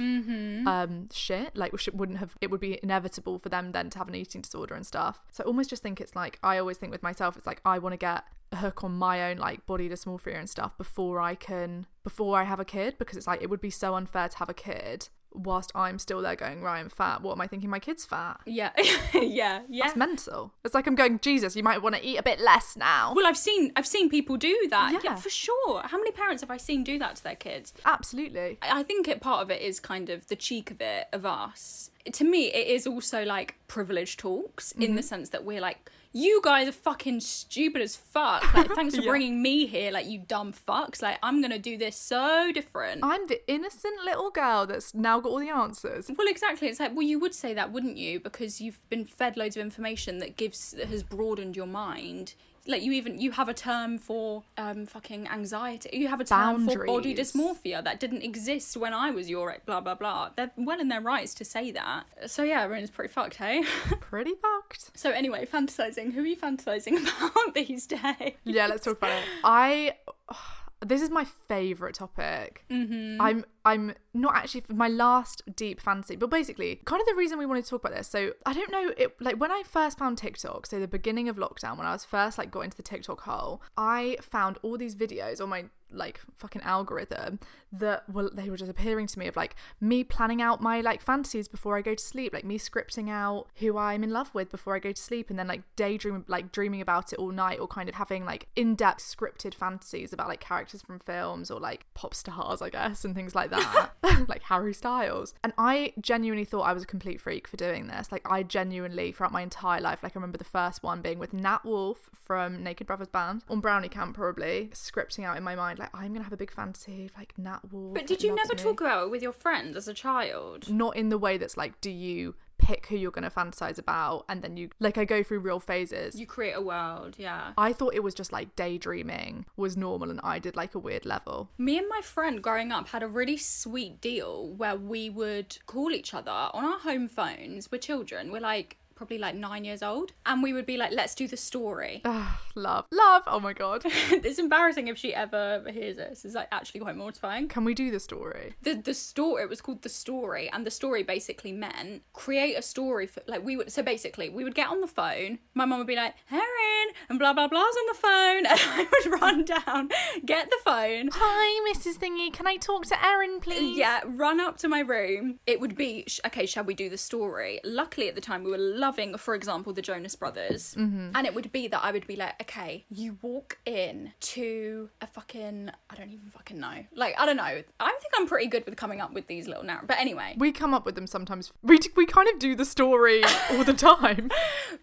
um, 0.67 1.09
shit. 1.13 1.55
Like, 1.55 1.73
wouldn't 1.93 2.19
have, 2.19 2.37
it 2.41 2.51
would 2.51 2.61
be 2.61 2.79
inevitable 2.83 3.39
for 3.39 3.51
them 3.51 3.73
then 3.73 3.91
to 3.91 3.99
have 3.99 4.09
an 4.09 4.15
eating 4.15 4.41
disorder 4.41 4.75
and 4.75 4.87
stuff. 4.87 5.21
So 5.31 5.45
I 5.45 5.47
almost 5.47 5.69
just 5.69 5.83
think 5.83 6.01
it's 6.01 6.17
like, 6.17 6.39
I 6.43 6.57
always 6.59 6.79
think 6.79 6.91
with 6.91 7.03
myself, 7.03 7.37
it's 7.37 7.47
like, 7.47 7.61
I 7.67 7.79
want 7.79 7.93
to 7.93 7.99
get 7.99 8.25
a 8.51 8.57
hook 8.57 8.83
on 8.83 8.93
my 8.93 9.31
own 9.31 9.37
like 9.37 9.67
body 9.67 9.91
dysmorphia 9.91 10.39
and 10.39 10.49
stuff 10.49 10.77
before 10.79 11.21
I 11.21 11.35
can, 11.35 11.87
before 12.03 12.39
I 12.39 12.45
have 12.45 12.61
a 12.61 12.65
kid 12.65 12.97
because 12.99 13.19
it's 13.19 13.27
like, 13.27 13.43
it 13.43 13.51
would 13.51 13.61
be 13.61 13.71
so 13.71 13.95
unfair 13.95 14.29
to 14.31 14.39
have 14.39 14.49
a 14.49 14.55
kid 14.55 15.11
whilst 15.39 15.73
I'm 15.75 15.99
still 15.99 16.21
there 16.21 16.37
going, 16.37 16.63
right, 16.63 16.81
I'm 16.81 16.89
fat. 16.89 17.23
What 17.23 17.33
am 17.33 17.41
I 17.41 17.47
thinking? 17.47 17.71
My 17.71 17.79
kid's 17.79 18.05
fat. 18.05 18.41
Yeah, 18.47 18.71
yeah, 19.15 19.63
yeah. 19.69 19.85
That's 19.85 19.97
mental. 19.97 20.53
It's 20.65 20.75
like 20.75 20.87
I'm 20.87 20.95
going, 20.95 21.19
Jesus, 21.21 21.57
you 21.57 21.63
might 21.63 21.83
want 21.83 21.95
to 21.95 22.05
eat 22.05 22.17
a 22.17 22.23
bit 22.23 22.41
less 22.41 22.77
now. 22.77 23.13
Well, 23.15 23.27
I've 23.27 23.37
seen 23.39 23.73
I've 23.77 23.87
seen 23.87 24.09
people 24.11 24.37
do 24.37 24.67
that. 24.71 24.93
Yeah. 24.93 24.99
Yeah. 25.05 25.15
for 25.17 25.31
sure. 25.31 25.83
How 25.85 25.97
many 25.99 26.11
parents 26.11 26.43
have 26.43 26.51
I 26.51 26.57
seen 26.57 26.85
do 26.85 26.99
that 26.99 27.17
to 27.17 27.25
their 27.25 27.37
kids? 27.37 27.73
Absolutely. 27.85 28.59
I 28.63 28.81
I 28.81 28.83
think 28.83 29.09
it 29.09 29.21
part 29.21 29.43
of 29.43 29.51
it 29.51 29.63
is 29.63 29.81
kind 29.81 30.11
of 30.11 30.27
the 30.29 30.37
cheek 30.37 30.71
of 30.71 30.81
it 30.81 31.07
of 31.13 31.25
us. 31.27 31.91
To 32.13 32.25
me, 32.25 32.47
it 32.47 32.67
is 32.69 32.87
also 32.87 33.25
like 33.25 33.57
privilege 33.69 34.17
talks 34.17 34.73
in 34.73 34.83
Mm-hmm. 34.83 34.95
the 34.97 35.03
sense 35.03 35.29
that 35.31 35.45
we're 35.45 35.61
like, 35.61 35.91
you 36.13 36.41
guys 36.43 36.67
are 36.69 36.73
fucking 36.73 37.21
stupid 37.21 37.83
as 37.83 37.97
fuck. 37.97 38.53
Like, 38.55 38.71
thanks 38.75 38.95
for 38.97 39.03
Yeah. 39.03 39.11
bringing 39.11 39.43
me 39.43 39.67
here. 39.67 39.91
Like, 39.91 40.07
you 40.07 40.19
dumb 40.19 40.53
fucks. 40.53 41.03
Like, 41.03 41.19
I'm 41.23 41.41
gonna 41.43 41.59
do 41.59 41.77
this 41.77 41.97
so 41.97 42.51
different. 42.53 43.01
I'm 43.05 43.27
the 43.27 43.41
innocent 43.51 44.03
little 44.05 44.31
girl 44.31 44.67
that's 44.67 44.95
now 44.95 45.21
got 45.21 45.29
all 45.31 45.39
the 45.41 45.51
answers. 45.51 46.11
Well, 46.17 46.27
exactly. 46.29 46.69
It's 46.69 46.81
like, 46.81 46.93
well, 46.95 47.03
you 47.07 47.19
would 47.19 47.35
say 47.35 47.55
that, 47.55 47.73
wouldn't 47.73 47.97
you? 47.97 48.21
Because 48.21 48.61
you've 48.61 48.81
been 48.89 49.05
fed 49.05 49.37
loads 49.37 49.57
of 49.57 49.61
information 49.63 50.19
that 50.19 50.37
gives 50.37 50.71
that 50.73 50.89
has 50.89 51.03
broadened 51.03 51.57
your 51.57 51.67
mind. 51.67 52.35
Like 52.69 52.83
you 52.83 52.93
even 52.93 53.19
you 53.19 53.33
have 53.33 53.49
a 53.49 53.55
term 53.55 53.99
for 53.99 54.45
um 54.57 54.87
fucking 54.87 55.27
anxiety. 55.29 55.89
You 55.93 56.09
have 56.09 56.21
a 56.21 56.25
term 56.25 56.69
for 56.69 56.85
body 56.87 57.15
dysmorphia 57.15 57.83
that 57.83 57.99
didn't 57.99 58.23
exist 58.23 58.77
when 58.77 58.93
I 58.93 59.11
was 59.11 59.29
your 59.31 59.51
age, 59.53 59.63
blah 59.67 59.81
blah 59.81 59.95
blah. 59.95 60.31
They're 60.37 60.51
well 60.57 60.79
in 60.79 60.89
their 60.89 61.01
rights 61.01 61.33
to 61.35 61.45
say 61.45 61.71
that. 61.73 62.05
So 62.27 62.43
yeah, 62.43 62.61
everyone's 62.63 62.91
pretty 62.91 63.13
fucked, 63.13 63.37
hey. 63.37 63.63
Pretty 64.01 64.35
fucked. 64.41 64.97
so 64.97 65.11
anyway, 65.11 65.47
fantasizing. 65.47 66.13
Who 66.13 66.23
are 66.23 66.27
you 66.27 66.37
fantasizing 66.37 66.97
about 67.31 67.55
these 67.55 67.87
days? 67.87 68.35
Yeah, 68.45 68.67
let's 68.69 68.85
talk 68.85 68.99
about 68.99 69.13
it. 69.13 69.25
I. 69.43 69.95
This 70.81 71.03
is 71.03 71.11
my 71.11 71.25
favorite 71.25 71.97
topic. 71.97 72.65
Mm-hmm. 72.71 73.21
I'm. 73.21 73.45
I'm 73.69 73.95
not 74.15 74.35
actually 74.35 74.65
my 74.69 74.89
last 74.89 75.43
deep 75.55 75.81
fantasy, 75.81 76.17
but 76.17 76.31
basically, 76.31 76.81
kind 76.85 77.01
of 77.01 77.07
the 77.07 77.15
reason 77.15 77.39
we 77.39 77.47
wanted 77.47 77.65
to 77.65 77.71
talk 77.71 77.85
about 77.85 77.97
this. 77.97 78.09
So 78.09 78.33
I 78.47 78.53
don't 78.53 78.71
know, 78.71 78.93
it 78.97 79.21
like 79.21 79.37
when 79.37 79.53
I 79.53 79.63
first 79.65 79.99
found 79.99 80.19
TikTok, 80.19 80.67
so 80.67 80.81
the 80.81 80.89
beginning 80.89 81.29
of 81.29 81.37
lockdown, 81.37 81.77
when 81.77 81.87
I 81.87 81.93
was 81.93 82.05
first 82.05 82.39
like 82.39 82.51
got 82.51 82.61
into 82.61 82.77
the 82.77 82.83
TikTok 82.83 83.21
hole, 83.23 83.63
I 83.77 84.17
found 84.21 84.59
all 84.63 84.77
these 84.79 84.95
videos 84.95 85.41
on 85.41 85.49
my 85.49 85.65
like 85.91 86.21
fucking 86.37 86.61
algorithm 86.63 87.41
that 87.73 88.07
were 88.13 88.29
they 88.29 88.51
were 88.51 88.59
just 88.59 88.71
appearing 88.71 89.07
to 89.07 89.19
me 89.19 89.27
of 89.27 89.37
like 89.37 89.57
me 89.81 90.05
planning 90.05 90.43
out 90.43 90.61
my 90.61 90.83
like 90.83 91.01
fantasies 91.01 91.49
before 91.49 91.79
I 91.79 91.83
go 91.83 91.95
to 91.95 92.03
sleep, 92.03 92.33
like 92.35 92.45
me 92.45 92.59
scripting 92.59 93.09
out 93.09 93.47
who 93.57 93.79
I'm 93.79 94.05
in 94.05 94.11
love 94.11 94.35
with 94.35 94.51
before 94.51 94.75
I 94.77 94.81
go 94.81 94.93
to 94.93 95.03
sleep, 95.03 95.31
and 95.31 95.39
then 95.39 95.49
like 95.49 95.63
daydream 95.77 96.25
like 96.29 96.53
dreaming 96.53 96.81
about 96.81 97.13
it 97.13 97.19
all 97.19 97.31
night, 97.31 97.59
or 97.59 97.67
kind 97.67 97.89
of 97.89 97.95
having 97.95 98.25
like 98.25 98.49
in-depth 98.55 99.03
scripted 99.03 99.55
fantasies 99.55 100.13
about 100.13 100.29
like 100.29 100.41
characters 100.41 100.83
from 100.83 100.99
films 100.99 101.51
or 101.51 101.59
like 101.59 101.87
pop 101.95 102.15
stars, 102.15 102.61
I 102.61 102.69
guess, 102.69 103.05
and 103.05 103.15
things 103.15 103.35
like 103.35 103.51
that, 103.51 103.58
like 104.29 104.43
Harry 104.45 104.75
Styles. 104.75 105.35
And 105.43 105.53
I 105.59 105.93
genuinely 106.01 106.45
thought 106.45 106.63
I 106.63 106.73
was 106.73 106.83
a 106.83 106.87
complete 106.87 107.21
freak 107.21 107.47
for 107.49 107.57
doing 107.57 107.87
this. 107.87 108.13
Like 108.13 108.31
I 108.31 108.43
genuinely 108.43 109.13
throughout 109.13 109.33
my 109.33 109.43
entire 109.43 109.81
life, 109.81 110.03
like 110.03 110.13
I 110.13 110.19
remember 110.19 110.39
the 110.39 110.45
first 110.45 110.83
one 110.83 111.03
being 111.03 111.19
with 111.19 111.33
Nat 111.33 111.65
Wolff 111.65 112.11
from 112.13 112.63
Naked 112.63 112.87
Brothers 112.87 113.09
Band 113.09 113.45
on 113.49 113.61
Brownie 113.61 113.89
Camp, 113.89 114.15
probably 114.17 114.71
scripting 114.73 115.25
out 115.25 115.37
in 115.37 115.43
my 115.43 115.55
mind 115.55 115.79
like 115.79 115.91
I'm 115.95 116.13
gonna 116.13 116.25
have 116.25 116.33
a 116.33 116.39
big 116.39 116.53
fantasy 116.53 117.07
of 117.07 117.17
like 117.17 117.35
Nat 117.39 117.61
Wolff. 117.71 117.95
But 117.95 118.07
did 118.07 118.23
you 118.23 118.35
never 118.35 118.55
me. 118.55 118.63
talk 118.63 118.81
about 118.81 119.05
it 119.05 119.11
with 119.11 119.23
your 119.23 119.33
friends 119.33 119.77
as 119.77 119.89
a 119.89 119.95
child? 119.95 120.71
Not 120.71 120.97
in 120.97 121.09
the 121.09 121.19
way 121.19 121.39
that's 121.39 121.57
like, 121.57 121.81
do 121.81 121.91
you 121.91 122.35
pick 122.69 122.87
who 122.89 122.97
you're 122.97 123.11
gonna 123.11 123.31
fantasize 123.31 123.79
about, 123.79 124.27
and 124.29 124.43
then 124.43 124.59
you 124.59 124.69
like 124.79 124.99
I 124.99 125.07
go 125.07 125.23
through 125.23 125.39
real 125.39 125.59
phases. 125.59 126.21
You 126.21 126.27
create 126.27 126.53
a 126.53 126.61
world, 126.61 127.15
yeah. 127.17 127.53
I 127.57 127.73
thought 127.73 127.95
it 127.95 128.03
was 128.03 128.13
just 128.13 128.31
like 128.31 128.55
daydreaming 128.57 129.47
was 129.57 129.75
normal, 129.75 130.11
and 130.11 130.21
I 130.23 130.39
did 130.39 130.55
like 130.55 130.75
a 130.75 130.79
weird 130.79 131.07
level. 131.07 131.49
Me 131.57 131.79
and 131.79 131.89
my 131.89 132.03
friend 132.03 132.43
growing 132.43 132.71
up 132.71 132.89
had 132.89 133.03
a 133.03 133.09
really 133.09 133.39
sweet 133.39 134.03
deal 134.03 134.53
where 134.53 134.77
we 134.77 135.09
would 135.09 135.57
call 135.65 135.93
each 135.93 136.13
other 136.13 136.31
on 136.31 136.63
our 136.63 136.79
home 136.81 137.09
phones. 137.09 137.73
We're 137.73 137.79
children. 137.79 138.31
We're 138.31 138.41
like 138.41 138.77
probably 138.99 139.17
like 139.17 139.35
nine 139.37 139.65
years 139.65 139.83
old. 139.83 140.13
And 140.27 140.43
we 140.43 140.53
would 140.53 140.67
be 140.67 140.77
like, 140.77 140.93
let's 140.93 141.15
do 141.15 141.27
the 141.29 141.37
story. 141.37 142.03
Love, 142.55 142.87
love. 142.91 143.23
Oh 143.29 143.39
my 143.39 143.53
god. 143.53 143.83
it's 143.87 144.41
embarrassing 144.41 144.89
if 144.89 144.99
she 144.99 145.15
ever 145.15 145.63
hears 145.73 145.97
this. 145.97 146.25
It's 146.25 146.35
like 146.35 146.49
actually 146.51 146.81
quite 146.81 146.97
mortifying. 146.97 147.47
Can 147.47 147.63
we 147.65 147.73
do 147.73 147.93
the 147.93 148.01
story? 148.01 148.55
The 148.63 148.75
the 148.75 148.95
story 148.95 149.45
it 149.45 149.49
was 149.49 149.61
called 149.61 149.83
the 149.83 149.89
story, 149.89 150.51
and 150.53 150.67
the 150.67 150.71
story 150.73 151.05
basically 151.05 151.53
meant 151.53 152.03
create 152.13 152.57
a 152.57 152.63
story 152.63 153.07
for 153.07 153.23
like 153.29 153.45
we 153.45 153.57
would 153.57 153.71
so 153.71 153.81
basically 153.85 154.29
we 154.29 154.43
would 154.43 154.57
get 154.57 154.69
on 154.71 154.81
the 154.81 154.89
phone, 154.89 155.39
my 155.55 155.67
mum 155.67 155.79
would 155.79 155.87
be 155.87 155.95
like, 155.95 156.15
Erin 156.33 156.89
and 157.09 157.21
blah 157.21 157.33
blah 157.33 157.47
blah's 157.47 157.77
on 157.77 157.87
the 157.87 157.95
phone 157.95 158.47
and 158.51 158.59
I 158.61 158.87
would 158.91 159.21
run 159.21 159.45
down, 159.45 159.91
get 160.27 160.51
the 160.51 160.59
phone, 160.65 161.11
Hi, 161.13 161.73
Mrs. 161.73 161.99
Thingy. 161.99 162.33
Can 162.33 162.49
I 162.49 162.57
talk 162.57 162.87
to 162.87 163.07
Erin, 163.07 163.39
please? 163.41 163.79
yeah, 163.79 164.01
run 164.05 164.41
up 164.41 164.57
to 164.59 164.69
my 164.69 164.81
room. 164.81 165.39
It 165.47 165.61
would 165.61 165.77
be, 165.77 166.07
okay, 166.27 166.47
shall 166.47 166.65
we 166.65 166.75
do 166.75 166.89
the 166.91 166.99
story? 166.99 167.61
Luckily, 167.63 168.09
at 168.09 168.17
the 168.17 168.21
time, 168.21 168.43
we 168.43 168.51
were 168.51 168.59
loving, 168.89 169.19
for 169.19 169.35
example, 169.35 169.75
the 169.75 169.83
Jonas 169.83 170.17
Brothers. 170.17 170.75
Mm-hmm. 170.79 171.11
And 171.15 171.27
it 171.27 171.35
would 171.35 171.53
be 171.53 171.69
that 171.69 171.85
I 171.85 171.93
would 171.93 172.07
be 172.07 172.17
like, 172.17 172.41
okay, 172.41 172.87
you 172.89 173.19
walk 173.21 173.59
in 173.67 174.13
to 174.21 174.89
a 175.03 175.07
fucking, 175.07 175.71
I 175.91 175.95
don't 175.95 176.11
even 176.11 176.31
fucking 176.31 176.59
know. 176.59 176.87
Like, 176.95 177.15
I 177.19 177.27
don't 177.27 177.37
know. 177.37 177.43
I 177.43 177.99
think 178.01 178.13
I'm 178.17 178.27
pretty 178.27 178.47
good 178.47 178.65
with 178.65 178.77
coming 178.77 179.03
up 179.03 179.13
with 179.13 179.27
these 179.27 179.47
little 179.47 179.63
narratives. 179.63 179.89
But 179.89 179.99
anyway. 179.99 180.37
We 180.39 180.53
come 180.53 180.73
up 180.73 180.87
with 180.87 180.95
them 180.95 181.07
sometimes. 181.07 181.53
We 181.63 181.79
we 181.97 182.07
kind 182.07 182.29
of 182.31 182.39
do 182.39 182.55
the 182.55 182.65
story 182.65 183.23
all 183.51 183.63
the 183.63 183.75
time. 183.91 184.31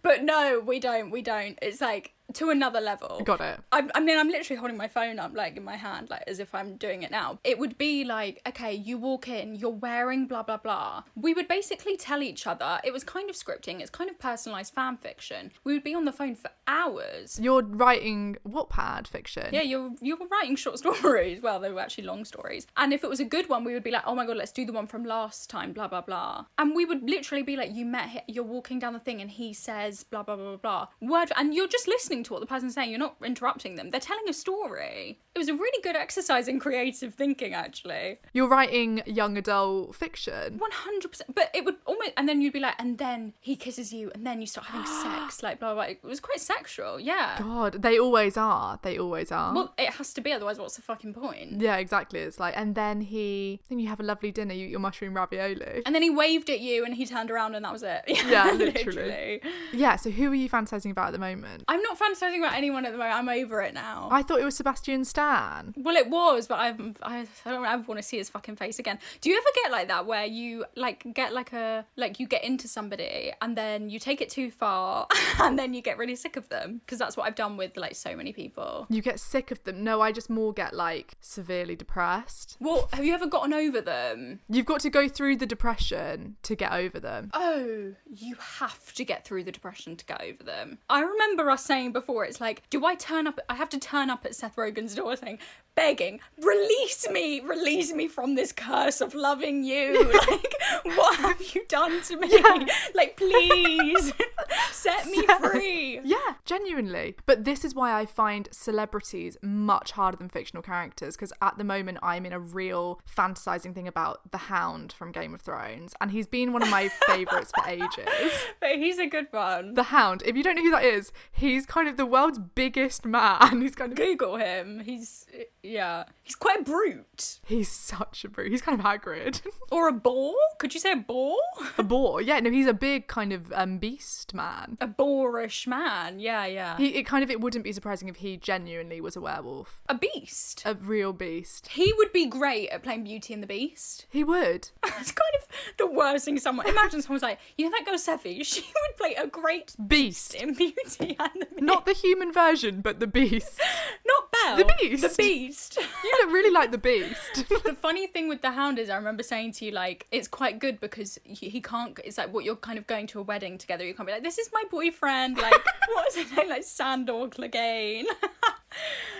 But 0.04 0.24
no, 0.24 0.62
we 0.64 0.80
don't. 0.80 1.10
We 1.10 1.24
don't. 1.24 1.58
It's 1.64 1.82
like 1.82 2.14
to 2.34 2.50
another 2.50 2.82
level. 2.82 3.22
Got 3.24 3.42
it. 3.42 3.60
I, 3.72 3.88
I 3.96 4.00
mean, 4.00 4.18
I'm 4.18 4.30
literally 4.30 4.60
holding 4.60 4.78
my 4.78 4.88
phone 4.88 5.20
up, 5.20 5.36
like 5.36 5.58
in 5.58 5.64
my 5.64 5.76
hand, 5.76 6.10
like 6.10 6.24
as 6.28 6.40
if 6.40 6.54
I'm 6.54 6.76
doing 6.76 7.04
it 7.04 7.12
now. 7.12 7.40
It 7.44 7.60
would 7.60 7.78
be 7.78 8.04
like, 8.04 8.42
okay, 8.48 8.74
you 8.74 8.98
walk 8.98 9.28
in, 9.28 9.56
you're 9.56 9.70
wearing 9.70 10.28
blah 10.28 10.44
blah 10.44 10.58
blah. 10.58 11.04
We 11.16 11.34
would 11.34 11.48
basically 11.48 11.98
tell 11.98 12.22
each 12.22 12.46
other. 12.48 12.80
It 12.84 12.94
was 12.94 13.04
kind 13.04 13.30
of 13.30 13.36
scripting. 13.36 13.80
It's 13.80 13.90
kind 13.90 14.10
of 14.10 14.20
personalized 14.20 14.74
fan 14.74 14.98
fiction. 14.98 15.52
We 15.64 15.74
would 15.74 15.84
be 15.84 15.94
on 15.94 16.06
the 16.06 16.12
phone 16.12 16.36
for 16.36 16.50
hours. 16.68 17.40
You're 17.42 17.64
writing 17.64 18.38
Wattpad 18.48 19.08
fiction. 19.08 19.48
Yeah, 19.54 19.62
you're 19.62 19.92
you're 20.02 20.18
writing 20.28 20.56
short 20.56 20.80
stories. 20.84 21.42
Well, 21.42 21.60
they 21.60 21.72
were 21.72 21.82
actually 21.82 22.06
long 22.06 22.26
stories. 22.26 22.68
And 22.78 22.94
if 22.94 23.04
it 23.04 23.10
was 23.10 23.20
a 23.20 23.26
good 23.26 23.50
one, 23.50 23.64
we 23.64 23.74
would 23.74 23.84
be 23.84 23.92
like, 23.92 24.04
oh 24.06 24.16
my 24.16 24.26
god, 24.26 24.38
let's 24.38 24.52
do 24.52 24.66
the 24.66 24.74
one 24.74 24.88
from 24.88 25.06
last 25.06 25.50
time, 25.50 25.74
blah 25.74 25.88
blah 25.88 26.02
blah. 26.02 26.46
And 26.58 26.76
we 26.76 26.86
would 26.86 27.10
literally 27.10 27.44
be 27.44 27.56
like, 27.56 27.74
you 27.74 27.86
met, 27.86 28.10
him, 28.10 28.22
you're 28.28 28.44
walking 28.44 28.80
down 28.80 28.94
the 28.94 29.00
thing, 29.00 29.22
and 29.22 29.32
he 29.32 29.54
says 29.54 30.04
blah 30.04 30.24
blah 30.24 30.36
blah 30.36 30.56
blah 30.56 30.58
blah. 30.58 30.88
Word, 31.02 31.32
and 31.36 31.54
you're 31.54 31.68
just 31.68 31.88
listening 31.88 32.15
to 32.24 32.34
what 32.34 32.40
the 32.40 32.46
person's 32.46 32.74
saying. 32.74 32.90
You're 32.90 33.00
not 33.00 33.16
interrupting 33.24 33.76
them. 33.76 33.90
They're 33.90 34.00
telling 34.00 34.28
a 34.30 34.34
story. 34.34 35.20
It 35.34 35.40
was 35.40 35.50
a 35.50 35.54
really 35.54 35.82
good 35.82 35.96
exercise 35.96 36.48
in 36.48 36.60
creative 36.60 37.14
thinking, 37.14 37.54
actually. 37.54 38.20
You're 38.34 38.48
writing 38.48 39.02
young 39.06 39.38
adult 39.38 39.96
fiction. 39.96 40.58
One 40.58 40.72
hundred 40.72 41.10
percent. 41.10 41.36
But 41.36 41.52
it 41.54 41.66
would 41.66 41.76
almost, 41.86 42.12
and 42.18 42.28
then 42.30 42.42
you'd 42.42 42.54
be 42.54 42.60
like, 42.60 42.76
and 42.80 42.98
then 42.98 43.34
he 43.42 43.56
kisses 43.56 43.92
you, 43.94 44.12
and 44.16 44.26
then 44.26 44.40
you 44.42 44.48
start 44.48 44.68
having 44.68 44.86
sex, 45.04 45.44
like 45.44 45.60
blah 45.60 45.74
blah. 45.74 45.84
blah. 45.86 45.92
It 45.92 46.04
was 46.04 46.20
quite 46.20 46.40
sexual, 46.40 47.00
yeah. 47.00 47.38
God, 47.40 47.82
they 47.82 48.00
always 48.00 48.38
are. 48.38 48.80
They 48.82 48.98
always 48.98 49.32
are. 49.32 49.54
Well, 49.54 49.74
it 49.78 49.90
has 49.96 50.14
to 50.14 50.22
be, 50.22 50.32
otherwise, 50.32 50.58
what's 50.58 50.76
the 50.76 50.82
fucking 50.82 51.14
point? 51.14 51.62
yeah, 51.62 51.78
exactly. 51.78 52.20
It's 52.20 52.40
like, 52.40 52.54
and 52.58 52.76
then 52.76 53.02
he, 53.02 53.62
then 53.70 53.80
you 53.80 53.88
have 53.88 54.00
a 54.00 54.04
lovely 54.04 54.32
dinner. 54.32 54.54
You 54.54 54.68
eat 54.68 54.72
your 54.72 54.80
mushroom 54.80 55.16
ravioli. 55.16 55.84
And 55.86 55.94
then 55.94 56.02
he 56.02 56.10
waved 56.10 56.50
at 56.50 56.60
you, 56.62 56.86
and 56.86 56.96
he 56.96 57.06
turned 57.06 57.30
around, 57.32 57.56
and 57.56 57.66
that 57.66 57.74
was 57.74 57.84
it. 57.84 58.04
Yeah, 58.26 58.52
literally. 58.54 59.42
Yeah. 59.72 59.98
So 59.98 60.10
who 60.10 60.32
are 60.32 60.36
you 60.36 60.50
fantasizing 60.50 60.90
about 60.92 61.08
at 61.08 61.12
the 61.12 61.20
moment? 61.20 61.64
I'm 61.68 61.82
not 61.82 61.98
fantasizing 62.14 62.38
about 62.40 62.54
anyone 62.56 62.86
at 62.86 62.92
the 62.92 62.98
moment. 62.98 63.16
I'm 63.16 63.30
over 63.30 63.62
it 63.62 63.74
now. 63.74 64.10
I 64.12 64.22
thought 64.22 64.40
it 64.40 64.46
was 64.46 64.56
Sebastian 64.56 65.06
Stan. 65.06 65.74
well, 65.78 65.96
it 65.96 66.10
was, 66.10 66.48
but 66.48 66.60
I'm, 66.60 66.96
I, 67.02 67.28
I 67.46 67.50
don't 67.52 67.66
ever 67.66 67.84
want 67.84 68.00
to 68.00 68.04
see 68.04 68.18
his 68.18 68.30
fucking 68.30 68.56
face 68.56 68.80
again. 68.80 69.00
Do 69.22 69.30
you 69.30 69.38
ever 69.38 69.48
get 69.64 69.72
like 69.72 69.88
that 69.88 70.06
where 70.06 70.26
you 70.26 70.66
like 70.76 71.06
get 71.14 71.34
like 71.34 71.54
a 71.54 71.86
like 71.96 72.20
you 72.20 72.28
get 72.28 72.44
into 72.44 72.68
somebody 72.68 73.34
and 73.42 73.58
then 73.58 73.90
you 73.90 74.00
take 74.00 74.22
it 74.22 74.30
too 74.30 74.52
far 74.52 75.08
and 75.40 75.58
then 75.58 75.74
you 75.74 75.82
get 75.82 75.98
really 75.98 76.16
sick 76.16 76.38
of 76.38 76.50
them? 76.50 76.82
Because 76.86 77.00
that's 77.00 77.18
what 77.18 77.26
I've 77.28 77.36
done 77.36 77.58
with 77.58 77.78
like 77.78 77.96
so 77.96 78.16
many 78.16 78.34
people. 78.34 78.88
You 78.90 79.02
get 79.02 79.20
sick 79.20 79.52
of 79.52 79.64
them. 79.64 79.84
No, 79.84 80.02
I 80.02 80.12
just 80.12 80.30
more 80.30 80.54
get 80.54 80.74
like 80.74 81.16
severely 81.22 81.76
depressed. 81.76 82.58
Well, 82.60 82.90
have 82.94 83.04
you 83.06 83.14
ever 83.14 83.28
gotten 83.28 83.54
over 83.54 83.82
them? 83.82 84.40
You've 84.50 84.66
got 84.66 84.80
to 84.82 84.90
go 84.90 85.08
through 85.08 85.38
the 85.38 85.46
depression 85.46 86.36
to 86.44 86.56
get 86.56 86.72
over 86.72 87.00
them. 87.00 87.32
Oh, 87.34 87.94
you 88.14 88.36
have 88.60 88.94
to 88.94 89.04
get 89.04 89.26
through 89.26 89.44
the 89.44 89.52
depression 89.52 89.96
to 89.96 90.06
get 90.06 90.22
over 90.22 90.44
them. 90.44 90.80
I 90.90 91.02
remember 91.02 91.50
us 91.50 91.66
saying 91.66 91.94
before, 91.96 92.26
it's 92.26 92.42
like, 92.42 92.62
do 92.70 92.86
I 92.86 92.94
turn 92.94 93.26
up? 93.26 93.40
I 93.50 93.56
have 93.56 93.70
to 93.70 93.80
turn 93.80 94.12
up 94.12 94.26
at 94.26 94.36
Seth 94.36 94.58
Rogen's 94.58 94.94
door 94.94 95.16
saying, 95.16 95.40
begging, 95.76 96.20
release 96.42 97.08
me, 97.10 97.42
release 97.42 97.94
me 97.94 98.08
from 98.08 98.36
this 98.36 98.52
curse 98.52 99.02
of 99.02 99.14
loving 99.14 99.64
you. 99.64 100.12
Like, 100.26 100.98
what 100.98 101.16
have 101.20 101.42
you 101.54 101.64
done 101.68 102.02
to 102.04 102.18
me? 102.18 102.30
Like, 102.96 103.18
please 103.18 104.14
set 104.72 105.06
me 105.06 105.26
free. 105.40 106.00
Yeah, 106.04 106.36
genuinely. 106.46 107.16
But 107.26 107.44
this 107.44 107.64
is 107.64 107.76
why 107.76 107.94
I 107.94 108.06
find 108.06 108.48
celebrities 108.52 109.38
much 109.42 109.92
harder 109.92 110.18
than 110.18 110.30
fictional 110.30 110.64
characters 110.64 111.16
because 111.16 111.34
at 111.42 111.58
the 111.58 111.64
moment 111.64 112.00
I'm 112.02 112.26
in 112.26 112.34
a 112.34 112.40
real 112.40 113.00
fantasizing 113.06 113.74
thing 113.76 113.88
about 113.88 114.32
the 114.32 114.38
Hound 114.38 114.94
from 114.94 115.12
Game 115.12 115.34
of 115.34 115.42
Thrones, 115.42 115.94
and 116.02 116.12
he's 116.12 116.28
been 116.28 116.54
one 116.54 116.62
of 116.62 116.70
my 116.70 116.90
favorites 117.08 117.52
for 117.56 117.68
ages. 117.70 118.32
But 118.60 118.78
he's 118.78 118.98
a 118.98 119.08
good 119.08 119.28
one. 119.32 119.74
The 119.74 119.84
Hound, 119.84 120.24
if 120.26 120.36
you 120.36 120.44
don't 120.44 120.56
know 120.56 120.64
who 120.64 120.72
that 120.72 120.86
is, 120.86 121.12
he's 121.32 121.66
kind 121.66 121.88
of 121.88 121.98
the 121.98 122.06
world's 122.06 122.40
biggest 122.40 123.06
man. 123.06 123.62
He's 123.62 123.76
kind 123.76 123.92
of 123.92 123.98
Google 123.98 124.38
him. 124.38 124.80
He's, 124.80 125.26
yeah, 125.66 126.04
he's 126.24 126.36
quite 126.36 126.60
a 126.62 126.64
brute. 126.64 127.40
he's 127.46 127.70
such 127.72 128.24
a 128.24 128.30
brute. 128.30 128.52
He's 128.52 128.62
kind 128.62 128.80
of 128.80 128.86
Hagrid. 128.86 129.42
Or 129.72 129.88
a 129.90 129.92
boar? 129.94 130.36
Could 130.60 130.74
you 130.74 130.80
say 130.80 130.92
a 130.92 130.96
boar? 130.96 131.38
a 131.78 131.84
boar. 131.84 132.22
Yeah, 132.22 132.40
no, 132.40 132.52
he's 132.52 132.68
a 132.68 132.74
big 132.74 133.08
kind 133.08 133.34
of 133.34 133.52
um, 133.52 133.78
beast 133.80 134.34
man. 134.34 134.78
A 134.80 134.88
boorish 134.88 135.66
man. 135.68 136.20
Yeah, 136.20 136.46
yeah. 136.46 136.78
He, 136.78 136.90
it 136.96 137.04
kind 137.04 137.24
of 137.24 137.32
it 137.32 137.42
wouldn't 137.42 137.64
be 137.64 137.74
surprising 137.74 138.08
if 138.08 138.18
he 138.18 138.38
genuinely 138.38 139.02
was 139.02 139.16
a 139.16 139.22
werewolf, 139.22 139.82
a 139.90 139.96
beast. 139.96 140.62
a 140.66 140.76
real 140.76 141.14
beast. 141.14 141.68
He 141.70 141.92
would 141.98 142.14
be 142.14 142.28
great 142.28 142.70
at 142.70 142.84
playing 142.84 143.04
Beauty 143.06 143.34
and 143.34 143.42
the 143.44 143.48
Beast. 143.48 144.06
He 144.10 144.24
would. 144.24 144.70
It's 145.00 145.12
kind 145.12 145.36
of 145.42 145.48
the 145.78 145.88
worst 145.88 146.26
thing 146.26 146.38
someone. 146.40 146.68
Imagine 146.68 147.02
someone's 147.02 147.24
like, 147.24 147.40
you 147.58 147.66
know 147.66 147.72
that 147.72 147.86
girl 147.86 147.96
Seffi? 147.98 148.46
She 148.46 148.62
would 148.62 148.98
play 148.98 149.16
a 149.16 149.28
great 149.28 149.76
Beast. 149.88 150.34
in 150.36 150.54
Beauty 150.54 151.18
and 151.20 151.34
the 151.42 151.46
Beast. 151.48 151.62
Not 151.62 151.86
the 151.86 151.94
human 151.94 152.32
version, 152.32 152.82
but 152.82 153.00
the 153.00 153.08
beast. 153.08 153.60
not 154.06 154.32
Belle. 154.32 154.58
The 154.58 154.74
Beast. 154.80 155.02
The 155.04 155.16
Beast. 155.18 155.55
You 156.04 156.12
look 156.22 156.34
really 156.34 156.52
like 156.52 156.72
the 156.72 156.78
beast. 156.78 157.48
the 157.66 157.76
funny 157.82 158.08
thing 158.08 158.28
with 158.28 158.42
the 158.42 158.52
Hound 158.52 158.78
is, 158.78 158.90
I 158.90 158.96
remember 158.96 159.24
saying 159.24 159.54
to 159.54 159.66
you 159.66 159.72
like, 159.72 160.08
it's 160.12 160.28
quite 160.28 160.60
good 160.60 160.80
because 160.80 161.18
he, 161.24 161.50
he 161.50 161.62
can't. 161.62 162.00
It's 162.04 162.18
like 162.18 162.32
what 162.34 162.44
you're 162.46 162.56
kind 162.56 162.78
of 162.78 162.86
going 162.86 163.08
to 163.08 163.20
a 163.20 163.24
wedding 163.24 163.58
together. 163.58 163.86
You 163.86 163.94
can't 163.94 164.08
be 164.08 164.14
like, 164.14 164.24
this 164.24 164.38
is 164.38 164.50
my 164.54 164.64
boyfriend. 164.70 165.38
Like, 165.38 165.56
what's 165.94 166.16
his 166.16 166.32
name? 166.36 166.50
Like 166.50 166.64
Sandor 166.64 167.28
Clegane. 167.28 168.06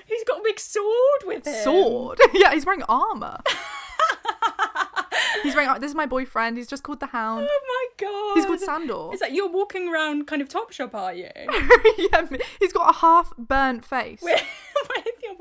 He's 0.06 0.24
got 0.26 0.40
a 0.40 0.44
big 0.44 0.60
sword 0.60 1.22
with 1.26 1.48
him. 1.48 1.64
Sword. 1.64 2.20
Yeah, 2.34 2.54
he's 2.54 2.66
wearing 2.66 2.84
armor. 2.84 3.40
he's 5.44 5.56
wearing. 5.56 5.80
This 5.80 5.90
is 5.90 5.96
my 5.96 6.06
boyfriend. 6.06 6.58
He's 6.58 6.68
just 6.68 6.84
called 6.84 7.00
the 7.00 7.08
Hound. 7.08 7.48
Oh 7.50 7.62
my 7.68 8.06
god. 8.06 8.36
He's 8.36 8.46
called 8.46 8.60
Sandor. 8.60 9.14
It's 9.14 9.22
like 9.22 9.34
you're 9.34 9.52
walking 9.52 9.88
around 9.90 10.28
kind 10.28 10.42
of 10.42 10.50
Topshop, 10.50 10.94
are 10.94 11.14
you? 11.14 11.30
yeah, 11.98 12.28
he's 12.60 12.74
got 12.74 12.90
a 12.90 12.98
half 13.00 13.34
burnt 13.38 13.86
face. 13.86 14.22
with, 14.22 14.34
with 14.34 14.44
your 14.80 14.85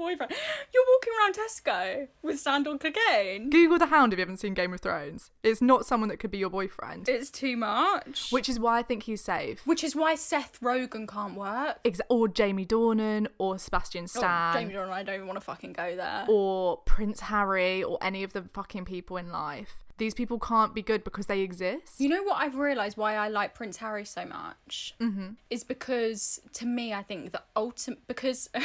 boyfriend. 0.05 0.33
You're 0.73 0.85
walking 0.93 1.13
around 1.21 1.35
Tesco 1.35 2.09
with 2.23 2.39
Sandor 2.41 2.77
Clegane. 2.79 3.51
Google 3.51 3.79
the 3.79 3.87
Hound 3.87 4.13
if 4.13 4.19
you 4.19 4.23
haven't 4.23 4.39
seen 4.39 4.55
Game 4.55 4.73
of 4.73 4.81
Thrones. 4.81 5.31
It's 5.43 5.61
not 5.63 5.87
someone 5.87 6.09
that 6.11 6.19
could 6.19 6.31
be 6.31 6.39
your 6.39 6.51
boyfriend. 6.51 7.09
It's 7.09 7.31
too 7.31 7.57
much. 7.57 8.31
Which 8.31 8.49
is 8.49 8.59
why 8.61 8.79
I 8.79 8.83
think 8.83 9.05
he's 9.05 9.23
safe. 9.23 9.67
Which 9.67 9.83
is 9.85 9.97
why 9.97 10.15
Seth 10.15 10.61
Rogen 10.61 11.09
can't 11.09 11.35
work. 11.35 11.79
Ex- 11.85 12.01
or 12.09 12.29
Jamie 12.29 12.67
Dornan 12.67 13.27
or 13.39 13.59
Sebastian 13.59 14.05
Oh, 14.05 14.07
Stan. 14.07 14.55
Jamie 14.55 14.75
Dornan, 14.75 14.91
I 14.91 15.03
don't 15.03 15.15
even 15.17 15.27
want 15.27 15.39
to 15.39 15.45
fucking 15.45 15.73
go 15.73 15.97
there. 15.97 16.27
or 16.29 16.79
Prince 16.79 17.21
Harry 17.21 17.83
or 17.83 17.99
any 18.03 18.23
of 18.23 18.33
the 18.33 18.43
fucking 18.53 18.85
people 18.85 19.17
in 19.17 19.31
life. 19.31 19.84
These 19.99 20.15
people 20.15 20.39
can't 20.39 20.75
be 20.75 20.83
good 20.83 21.05
because 21.05 21.27
they 21.27 21.41
exist. 21.41 21.99
You 21.99 22.09
know 22.09 22.23
what 22.23 22.37
I've 22.39 22.57
realised 22.57 22.97
why 22.97 23.15
I 23.17 23.29
like 23.29 23.55
Prince 23.55 23.77
Harry 23.79 24.05
so 24.05 24.25
much? 24.25 24.95
Mm-hmm. 25.01 25.29
Is 25.51 25.65
because 25.65 26.41
to 26.55 26.67
me, 26.67 26.93
I 26.93 27.03
think 27.03 27.33
the 27.33 27.43
ultimate 27.57 28.07
because 28.07 28.49
I 28.55 28.59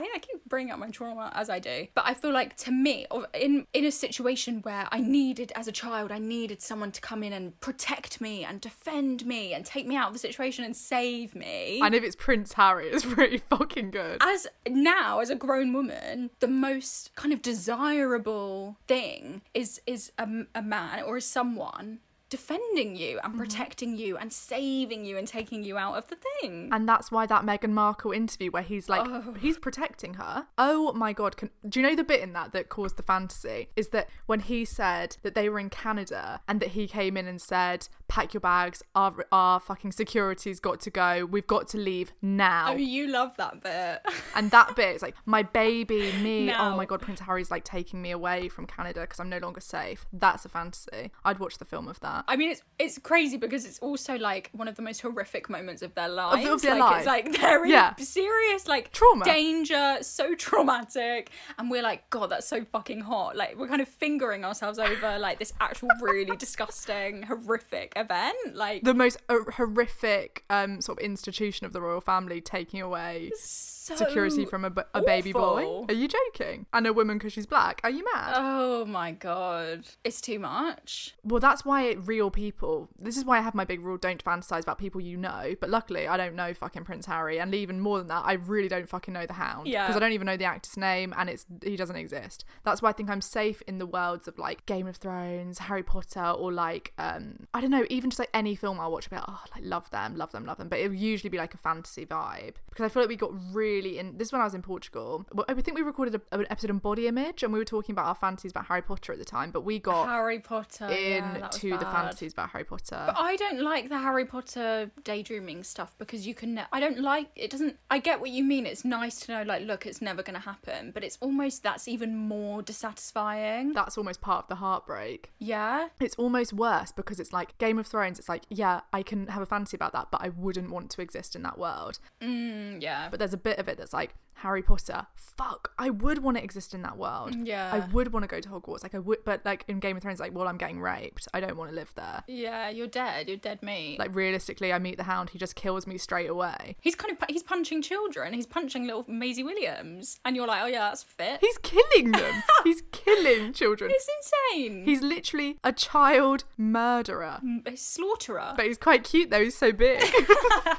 think 0.00 0.14
I 0.14 0.18
keep 0.18 0.44
bringing 0.46 0.72
up 0.72 0.78
my 0.78 0.90
trauma 0.90 1.32
as 1.34 1.48
I 1.48 1.58
do, 1.58 1.86
but 1.94 2.04
I 2.06 2.14
feel 2.14 2.32
like 2.32 2.56
to 2.58 2.70
me, 2.70 3.06
in 3.34 3.66
in 3.72 3.84
a 3.84 3.90
situation 3.90 4.60
where 4.62 4.88
I 4.92 5.00
needed 5.00 5.52
as 5.54 5.68
a 5.68 5.72
child, 5.72 6.12
I 6.12 6.18
needed 6.18 6.60
someone 6.62 6.92
to 6.92 7.00
come 7.00 7.22
in 7.22 7.32
and 7.32 7.58
protect 7.60 8.20
me 8.20 8.44
and 8.44 8.60
defend 8.60 9.26
me 9.26 9.54
and 9.54 9.64
take 9.64 9.86
me 9.86 9.96
out 9.96 10.08
of 10.08 10.12
the 10.12 10.18
situation 10.18 10.64
and 10.64 10.76
save 10.76 11.34
me. 11.34 11.80
and 11.82 11.94
if 11.94 12.02
it's 12.04 12.16
Prince 12.16 12.52
Harry, 12.54 12.88
it's 12.88 13.04
pretty 13.14 13.38
fucking 13.38 13.90
good. 13.90 14.18
as 14.20 14.46
now 14.68 15.20
as 15.20 15.30
a 15.30 15.34
grown 15.34 15.72
woman 15.72 16.30
the 16.40 16.48
most 16.48 17.14
kind 17.16 17.32
of 17.32 17.42
desirable 17.42 18.76
thing 18.86 19.42
is 19.54 19.80
is 19.86 20.12
a, 20.18 20.28
a 20.54 20.62
man 20.74 21.02
or 21.04 21.20
someone 21.20 22.00
defending 22.34 22.96
you 22.96 23.20
and 23.22 23.34
mm-hmm. 23.34 23.38
protecting 23.38 23.96
you 23.96 24.16
and 24.16 24.32
saving 24.32 25.04
you 25.04 25.16
and 25.16 25.28
taking 25.28 25.62
you 25.62 25.78
out 25.78 25.94
of 25.94 26.08
the 26.08 26.16
thing 26.16 26.68
And 26.72 26.88
that's 26.88 27.12
why 27.12 27.26
that 27.26 27.44
Meghan 27.44 27.70
Markle 27.70 28.10
interview 28.10 28.50
where 28.50 28.64
he's 28.64 28.88
like, 28.88 29.06
oh. 29.06 29.36
he's 29.40 29.56
protecting 29.56 30.14
her. 30.14 30.48
Oh 30.58 30.92
my 30.94 31.12
god! 31.12 31.36
Can, 31.36 31.50
do 31.68 31.78
you 31.78 31.86
know 31.86 31.94
the 31.94 32.02
bit 32.02 32.20
in 32.20 32.32
that 32.32 32.50
that 32.50 32.68
caused 32.68 32.96
the 32.96 33.04
fantasy? 33.04 33.68
Is 33.76 33.90
that 33.90 34.08
when 34.26 34.40
he 34.40 34.64
said 34.64 35.16
that 35.22 35.36
they 35.36 35.48
were 35.48 35.60
in 35.60 35.70
Canada 35.70 36.40
and 36.48 36.58
that 36.58 36.70
he 36.70 36.88
came 36.88 37.16
in 37.16 37.28
and 37.28 37.40
said, 37.40 37.86
"Pack 38.08 38.34
your 38.34 38.40
bags. 38.40 38.82
Our 38.96 39.26
our 39.30 39.60
fucking 39.60 39.92
security's 39.92 40.58
got 40.58 40.80
to 40.80 40.90
go. 40.90 41.24
We've 41.24 41.46
got 41.46 41.68
to 41.68 41.78
leave 41.78 42.12
now." 42.20 42.72
oh 42.72 42.76
you 42.76 43.06
love 43.06 43.36
that 43.36 43.62
bit 43.62 44.00
And 44.34 44.50
that 44.50 44.74
bit, 44.74 44.96
is 44.96 45.02
like 45.02 45.14
my 45.24 45.44
baby, 45.44 46.10
me. 46.20 46.50
Oh 46.50 46.52
now. 46.52 46.72
Oh 46.72 46.76
my 46.76 46.84
god, 46.84 47.00
Prince 47.00 47.20
Harry's 47.20 47.50
like 47.50 47.62
taking 47.62 48.02
me 48.02 48.10
away 48.10 48.48
from 48.48 48.66
Canada 48.66 49.02
because 49.02 49.20
I'm 49.20 49.28
no 49.28 49.38
longer 49.38 49.60
safe. 49.60 50.06
That's 50.12 50.44
a 50.44 50.48
fantasy. 50.48 51.12
I'd 51.24 51.38
watch 51.38 51.58
the 51.58 51.64
film 51.64 51.86
of 51.86 52.00
that. 52.00 52.23
I 52.26 52.36
mean, 52.36 52.50
it's 52.50 52.62
it's 52.78 52.98
crazy 52.98 53.36
because 53.36 53.64
it's 53.64 53.78
also 53.78 54.16
like 54.18 54.50
one 54.52 54.66
of 54.66 54.74
the 54.74 54.82
most 54.82 55.00
horrific 55.00 55.48
moments 55.48 55.82
of 55.82 55.94
their 55.94 56.08
lives. 56.08 56.46
of 56.48 56.60
their 56.62 56.72
like, 56.78 56.80
life. 56.80 56.98
It's 56.98 57.06
like 57.06 57.32
they're 57.40 57.64
in 57.64 57.70
Yeah. 57.70 57.94
serious 57.96 58.66
like 58.66 58.90
Trauma. 58.92 59.24
danger, 59.24 59.98
so 60.02 60.34
traumatic, 60.34 61.30
and 61.58 61.70
we're 61.70 61.82
like, 61.82 62.08
God, 62.10 62.30
that's 62.30 62.46
so 62.48 62.64
fucking 62.64 63.00
hot. 63.02 63.36
Like 63.36 63.56
we're 63.56 63.68
kind 63.68 63.80
of 63.82 63.88
fingering 63.88 64.44
ourselves 64.44 64.78
over 64.78 65.18
like 65.18 65.38
this 65.38 65.52
actual 65.60 65.88
really 66.00 66.36
disgusting, 66.46 67.22
horrific 67.24 67.92
event. 67.96 68.54
Like 68.54 68.82
The 68.82 68.94
most 68.94 69.18
uh, 69.28 69.38
horrific 69.56 70.44
um, 70.50 70.80
sort 70.80 70.98
of 70.98 71.04
institution 71.04 71.66
of 71.66 71.72
the 71.72 71.80
royal 71.80 72.00
family 72.00 72.40
taking 72.40 72.80
away 72.80 73.30
so 73.36 73.94
security 73.96 74.44
from 74.46 74.64
a, 74.64 74.70
b- 74.70 74.82
a 74.94 75.02
baby 75.02 75.32
boy. 75.32 75.84
Are 75.88 75.94
you 75.94 76.08
joking? 76.08 76.66
And 76.72 76.86
a 76.86 76.92
woman 76.92 77.18
because 77.18 77.32
she's 77.32 77.46
black. 77.46 77.80
Are 77.84 77.90
you 77.90 78.04
mad? 78.14 78.32
Oh 78.36 78.84
my 78.86 79.12
god, 79.12 79.84
it's 80.04 80.20
too 80.20 80.38
much. 80.38 81.14
well, 81.24 81.40
that's 81.40 81.64
why 81.64 81.94
real 82.06 82.30
people. 82.30 82.88
This 82.98 83.16
is 83.16 83.24
why 83.24 83.38
I 83.38 83.40
have 83.40 83.54
my 83.54 83.64
big 83.64 83.80
rule: 83.80 83.96
don't 83.96 84.22
fantasize 84.22 84.62
about 84.62 84.78
people 84.78 85.00
you 85.00 85.16
know. 85.16 85.54
But 85.60 85.70
luckily, 85.70 86.06
I 86.06 86.16
don't 86.16 86.34
know 86.34 86.54
fucking 86.54 86.84
Prince 86.84 87.06
Harry, 87.06 87.38
and 87.38 87.54
even 87.54 87.80
more 87.80 87.98
than 87.98 88.08
that, 88.08 88.24
I 88.24 88.34
really 88.34 88.68
don't 88.68 88.88
fucking 88.88 89.14
know 89.14 89.26
the 89.26 89.34
Hound. 89.34 89.66
Yeah. 89.66 89.86
Because 89.86 89.96
I 89.96 90.00
don't 90.00 90.12
even 90.12 90.26
know 90.26 90.36
the 90.36 90.44
actor's 90.44 90.76
name, 90.76 91.14
and 91.16 91.28
it's 91.28 91.46
he 91.62 91.76
doesn't 91.76 91.96
exist. 91.96 92.44
That's 92.64 92.82
why 92.82 92.90
I 92.90 92.92
think 92.92 93.10
I'm 93.10 93.20
safe 93.20 93.62
in 93.66 93.78
the 93.78 93.86
worlds 93.86 94.28
of 94.28 94.38
like 94.38 94.64
Game 94.66 94.86
of 94.86 94.96
Thrones, 94.96 95.58
Harry 95.58 95.82
Potter, 95.82 96.30
or 96.30 96.52
like 96.52 96.92
um 96.98 97.46
I 97.52 97.60
don't 97.60 97.70
know, 97.70 97.84
even 97.90 98.10
just 98.10 98.18
like 98.18 98.30
any 98.34 98.54
film 98.54 98.80
I'll 98.80 98.92
watch. 98.92 99.08
I'll 99.10 99.18
be 99.18 99.20
like, 99.20 99.28
oh, 99.28 99.44
like 99.54 99.64
love 99.64 99.90
them, 99.90 100.16
love 100.16 100.32
them, 100.32 100.44
love 100.46 100.58
them. 100.58 100.68
But 100.68 100.80
it 100.80 100.88
will 100.88 100.96
usually 100.96 101.30
be 101.30 101.38
like 101.38 101.54
a 101.54 101.58
fantasy 101.58 102.06
vibe 102.06 102.54
because 102.74 102.84
I 102.84 102.88
feel 102.88 103.02
like 103.02 103.08
we 103.08 103.16
got 103.16 103.32
really 103.52 103.98
in. 103.98 104.18
This 104.18 104.28
is 104.28 104.32
when 104.32 104.40
I 104.40 104.44
was 104.44 104.54
in 104.54 104.62
Portugal. 104.62 105.24
Well, 105.32 105.44
I 105.48 105.54
think 105.54 105.76
we 105.76 105.82
recorded 105.82 106.20
a, 106.32 106.38
an 106.38 106.46
episode 106.50 106.70
on 106.70 106.78
body 106.78 107.06
image, 107.06 107.42
and 107.42 107.52
we 107.52 107.58
were 107.58 107.64
talking 107.64 107.92
about 107.92 108.06
our 108.06 108.14
fantasies 108.14 108.50
about 108.50 108.66
Harry 108.66 108.82
Potter 108.82 109.12
at 109.12 109.18
the 109.18 109.24
time. 109.24 109.50
But 109.50 109.62
we 109.62 109.78
got 109.78 110.08
Harry 110.08 110.40
Potter 110.40 110.88
yeah, 110.90 111.36
into 111.36 111.70
the 111.70 111.84
bad. 111.84 111.92
Fantasies 111.94 112.32
about 112.32 112.50
Harry 112.50 112.64
Potter. 112.64 113.02
But 113.06 113.16
I 113.18 113.36
don't 113.36 113.60
like 113.60 113.88
the 113.88 113.98
Harry 113.98 114.24
Potter 114.24 114.90
daydreaming 115.02 115.64
stuff 115.64 115.94
because 115.98 116.26
you 116.26 116.34
can. 116.34 116.54
Ne- 116.54 116.66
I 116.72 116.80
don't 116.80 117.00
like 117.00 117.28
it. 117.36 117.50
Doesn't. 117.50 117.78
I 117.90 117.98
get 117.98 118.20
what 118.20 118.30
you 118.30 118.44
mean. 118.44 118.66
It's 118.66 118.84
nice 118.84 119.20
to 119.20 119.32
know, 119.32 119.42
like, 119.42 119.66
look, 119.66 119.86
it's 119.86 120.02
never 120.02 120.22
going 120.22 120.34
to 120.34 120.44
happen. 120.44 120.90
But 120.92 121.04
it's 121.04 121.18
almost 121.20 121.62
that's 121.62 121.88
even 121.88 122.16
more 122.16 122.62
dissatisfying. 122.62 123.72
That's 123.72 123.96
almost 123.98 124.20
part 124.20 124.44
of 124.44 124.48
the 124.48 124.56
heartbreak. 124.56 125.30
yeah. 125.38 125.88
It's 126.00 126.14
almost 126.16 126.52
worse 126.52 126.92
because 126.92 127.18
it's 127.20 127.32
like 127.32 127.56
Game 127.58 127.78
of 127.78 127.86
Thrones. 127.86 128.18
It's 128.18 128.28
like, 128.28 128.42
yeah, 128.50 128.80
I 128.92 129.02
can 129.02 129.28
have 129.28 129.42
a 129.42 129.46
fantasy 129.46 129.76
about 129.76 129.92
that, 129.92 130.08
but 130.10 130.20
I 130.22 130.28
wouldn't 130.28 130.70
want 130.70 130.90
to 130.90 131.02
exist 131.02 131.34
in 131.34 131.42
that 131.42 131.58
world. 131.58 131.98
Mm, 132.20 132.82
yeah. 132.82 133.08
But 133.10 133.18
there's 133.18 133.32
a 133.32 133.38
bit 133.38 133.58
of 133.58 133.68
it 133.68 133.78
that's 133.78 133.92
like 133.92 134.14
Harry 134.34 134.62
Potter. 134.62 135.06
Fuck, 135.16 135.72
I 135.78 135.90
would 135.90 136.18
want 136.22 136.36
to 136.36 136.44
exist 136.44 136.74
in 136.74 136.82
that 136.82 136.96
world. 136.96 137.34
Yeah. 137.34 137.70
I 137.72 137.80
would 137.92 138.12
want 138.12 138.22
to 138.22 138.28
go 138.28 138.40
to 138.40 138.48
Hogwarts. 138.48 138.82
Like 138.84 138.94
I 138.94 138.98
would, 139.00 139.24
but 139.24 139.40
like 139.44 139.64
in 139.66 139.80
Game 139.80 139.96
of 139.96 140.02
Thrones, 140.02 140.20
like, 140.20 140.32
well, 140.34 140.46
I'm 140.46 140.58
getting 140.58 140.80
raped. 140.80 141.26
I 141.34 141.40
don't 141.40 141.56
want 141.56 141.70
to 141.70 141.74
live 141.76 141.92
there. 141.96 142.22
yeah. 142.28 142.68
You're 142.70 142.86
dead. 142.86 143.28
You're 143.28 143.36
dead 143.36 143.62
meat. 143.62 143.98
Like 143.98 144.14
realistically, 144.14 144.72
I 144.72 144.78
meet 144.78 144.96
the 144.96 145.02
Hound. 145.04 145.30
He 145.30 145.38
just 145.38 145.54
kills 145.56 145.86
me 145.86 145.98
straight 145.98 146.28
away. 146.30 146.76
he's 146.80 146.94
kind 146.94 147.12
of 147.12 147.18
he's 147.28 147.42
punching 147.42 147.82
children. 147.82 148.32
He's 148.32 148.46
punching 148.46 148.84
little 148.86 149.04
Maisie 149.08 149.42
Williams, 149.42 150.20
and 150.24 150.36
you're 150.36 150.46
like, 150.46 150.62
oh 150.62 150.66
yeah, 150.66 150.88
that's 150.88 151.02
fit. 151.02 151.38
He's 151.40 151.58
killing 151.58 152.12
them. 152.12 152.42
He's 152.64 152.82
killing 152.92 153.52
children. 153.52 153.90
it's 153.92 154.08
insane. 154.52 154.84
He's 154.84 155.02
literally 155.02 155.58
a 155.64 155.72
child 155.72 156.44
murderer. 156.56 157.40
a 157.66 157.76
slaughterer. 157.76 158.54
But 158.56 158.66
he's 158.66 158.78
quite 158.78 159.04
cute 159.04 159.30
though. 159.30 159.42
He's 159.42 159.56
so 159.56 159.70
big. 159.72 160.02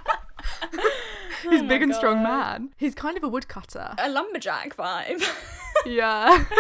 he's 1.43 1.61
Oh 1.61 1.67
big 1.67 1.81
and 1.81 1.93
strong 1.93 2.23
man. 2.23 2.69
He's 2.77 2.95
kind 2.95 3.17
of 3.17 3.23
a 3.23 3.27
woodcutter. 3.27 3.93
a 3.97 4.09
lumberjack 4.09 4.75
vibe. 4.75 5.23
yeah. 5.85 6.45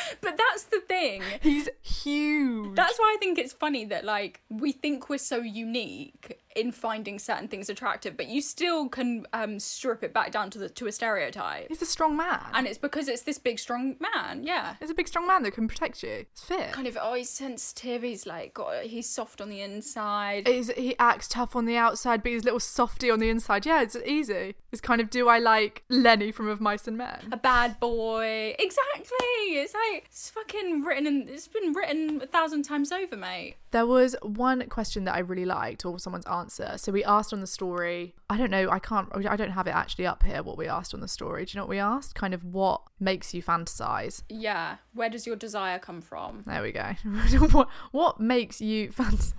but 0.20 0.36
that's 0.36 0.64
the 0.64 0.80
thing. 0.80 1.22
He's 1.40 1.68
huge. 1.82 2.74
That's 2.74 2.98
why 2.98 3.14
I 3.16 3.18
think 3.18 3.38
it's 3.38 3.52
funny 3.52 3.84
that 3.86 4.04
like 4.04 4.40
we 4.48 4.72
think 4.72 5.08
we're 5.08 5.18
so 5.18 5.38
unique 5.38 6.38
in 6.58 6.72
finding 6.72 7.18
certain 7.18 7.46
things 7.46 7.68
attractive, 7.68 8.16
but 8.16 8.26
you 8.26 8.40
still 8.40 8.88
can 8.88 9.26
um, 9.32 9.60
strip 9.60 10.02
it 10.02 10.12
back 10.12 10.32
down 10.32 10.50
to 10.50 10.58
the 10.58 10.68
to 10.68 10.86
a 10.86 10.92
stereotype. 10.92 11.68
He's 11.68 11.82
a 11.82 11.86
strong 11.86 12.16
man. 12.16 12.44
And 12.52 12.66
it's 12.66 12.78
because 12.78 13.08
it's 13.08 13.22
this 13.22 13.38
big 13.38 13.58
strong 13.58 13.96
man, 14.00 14.42
yeah. 14.42 14.74
it's 14.80 14.90
a 14.90 14.94
big 14.94 15.06
strong 15.06 15.26
man 15.26 15.42
that 15.44 15.52
can 15.52 15.68
protect 15.68 16.02
you. 16.02 16.26
It's 16.32 16.42
fit. 16.42 16.72
Kind 16.72 16.88
of 16.88 16.98
oh 17.00 17.14
he's 17.14 17.30
sensitive, 17.30 18.02
he's 18.02 18.26
like 18.26 18.54
got 18.54 18.82
he's 18.84 19.08
soft 19.08 19.40
on 19.40 19.48
the 19.50 19.60
inside. 19.60 20.48
He's, 20.48 20.70
he 20.72 20.96
acts 20.98 21.28
tough 21.28 21.54
on 21.54 21.64
the 21.64 21.76
outside, 21.76 22.22
but 22.22 22.32
he's 22.32 22.42
a 22.42 22.46
little 22.46 22.60
softy 22.60 23.10
on 23.10 23.20
the 23.20 23.28
inside. 23.28 23.64
Yeah, 23.64 23.82
it's 23.82 23.96
easy. 24.04 24.56
It's 24.72 24.80
kind 24.80 25.00
of 25.00 25.10
do 25.10 25.28
I 25.28 25.38
like 25.38 25.84
Lenny 25.88 26.32
from 26.32 26.48
Of 26.48 26.60
Mice 26.60 26.88
and 26.88 26.98
Men? 26.98 27.28
a 27.30 27.36
bad 27.36 27.78
boy. 27.78 28.54
Exactly. 28.58 29.26
It's 29.50 29.74
like 29.74 29.87
it's 29.90 30.30
fucking 30.30 30.82
written 30.82 31.06
and 31.06 31.28
it's 31.28 31.48
been 31.48 31.72
written 31.72 32.20
a 32.22 32.26
thousand 32.26 32.62
times 32.62 32.92
over, 32.92 33.16
mate. 33.16 33.56
There 33.70 33.86
was 33.86 34.16
one 34.22 34.66
question 34.68 35.04
that 35.04 35.14
I 35.14 35.18
really 35.18 35.44
liked, 35.44 35.84
or 35.84 35.98
someone's 35.98 36.26
answer. 36.26 36.74
So 36.76 36.90
we 36.92 37.04
asked 37.04 37.32
on 37.32 37.40
the 37.40 37.46
story. 37.46 38.14
I 38.30 38.36
don't 38.38 38.50
know. 38.50 38.70
I 38.70 38.78
can't. 38.78 39.08
I 39.26 39.36
don't 39.36 39.50
have 39.50 39.66
it 39.66 39.74
actually 39.74 40.06
up 40.06 40.22
here. 40.22 40.42
What 40.42 40.56
we 40.56 40.66
asked 40.66 40.94
on 40.94 41.00
the 41.00 41.08
story. 41.08 41.44
Do 41.44 41.52
you 41.52 41.58
know 41.58 41.64
what 41.64 41.70
we 41.70 41.78
asked? 41.78 42.14
Kind 42.14 42.34
of 42.34 42.44
what 42.44 42.82
makes 42.98 43.34
you 43.34 43.42
fantasize. 43.42 44.22
Yeah. 44.28 44.76
Where 44.94 45.10
does 45.10 45.26
your 45.26 45.36
desire 45.36 45.78
come 45.78 46.00
from? 46.00 46.42
There 46.46 46.62
we 46.62 46.72
go. 46.72 46.92
what 47.50 47.68
what 47.92 48.20
makes 48.20 48.60
you 48.60 48.88
fantasize? 48.92 49.34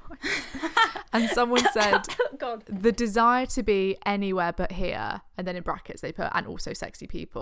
and 1.13 1.29
someone 1.29 1.65
said 1.73 2.03
God. 2.37 2.63
the 2.67 2.91
desire 2.91 3.45
to 3.47 3.63
be 3.63 3.97
anywhere 4.05 4.53
but 4.53 4.73
here, 4.73 5.21
and 5.37 5.47
then 5.47 5.55
in 5.55 5.63
brackets 5.63 6.01
they 6.01 6.11
put 6.11 6.29
and 6.33 6.45
also 6.47 6.73
sexy 6.73 7.07
people. 7.07 7.41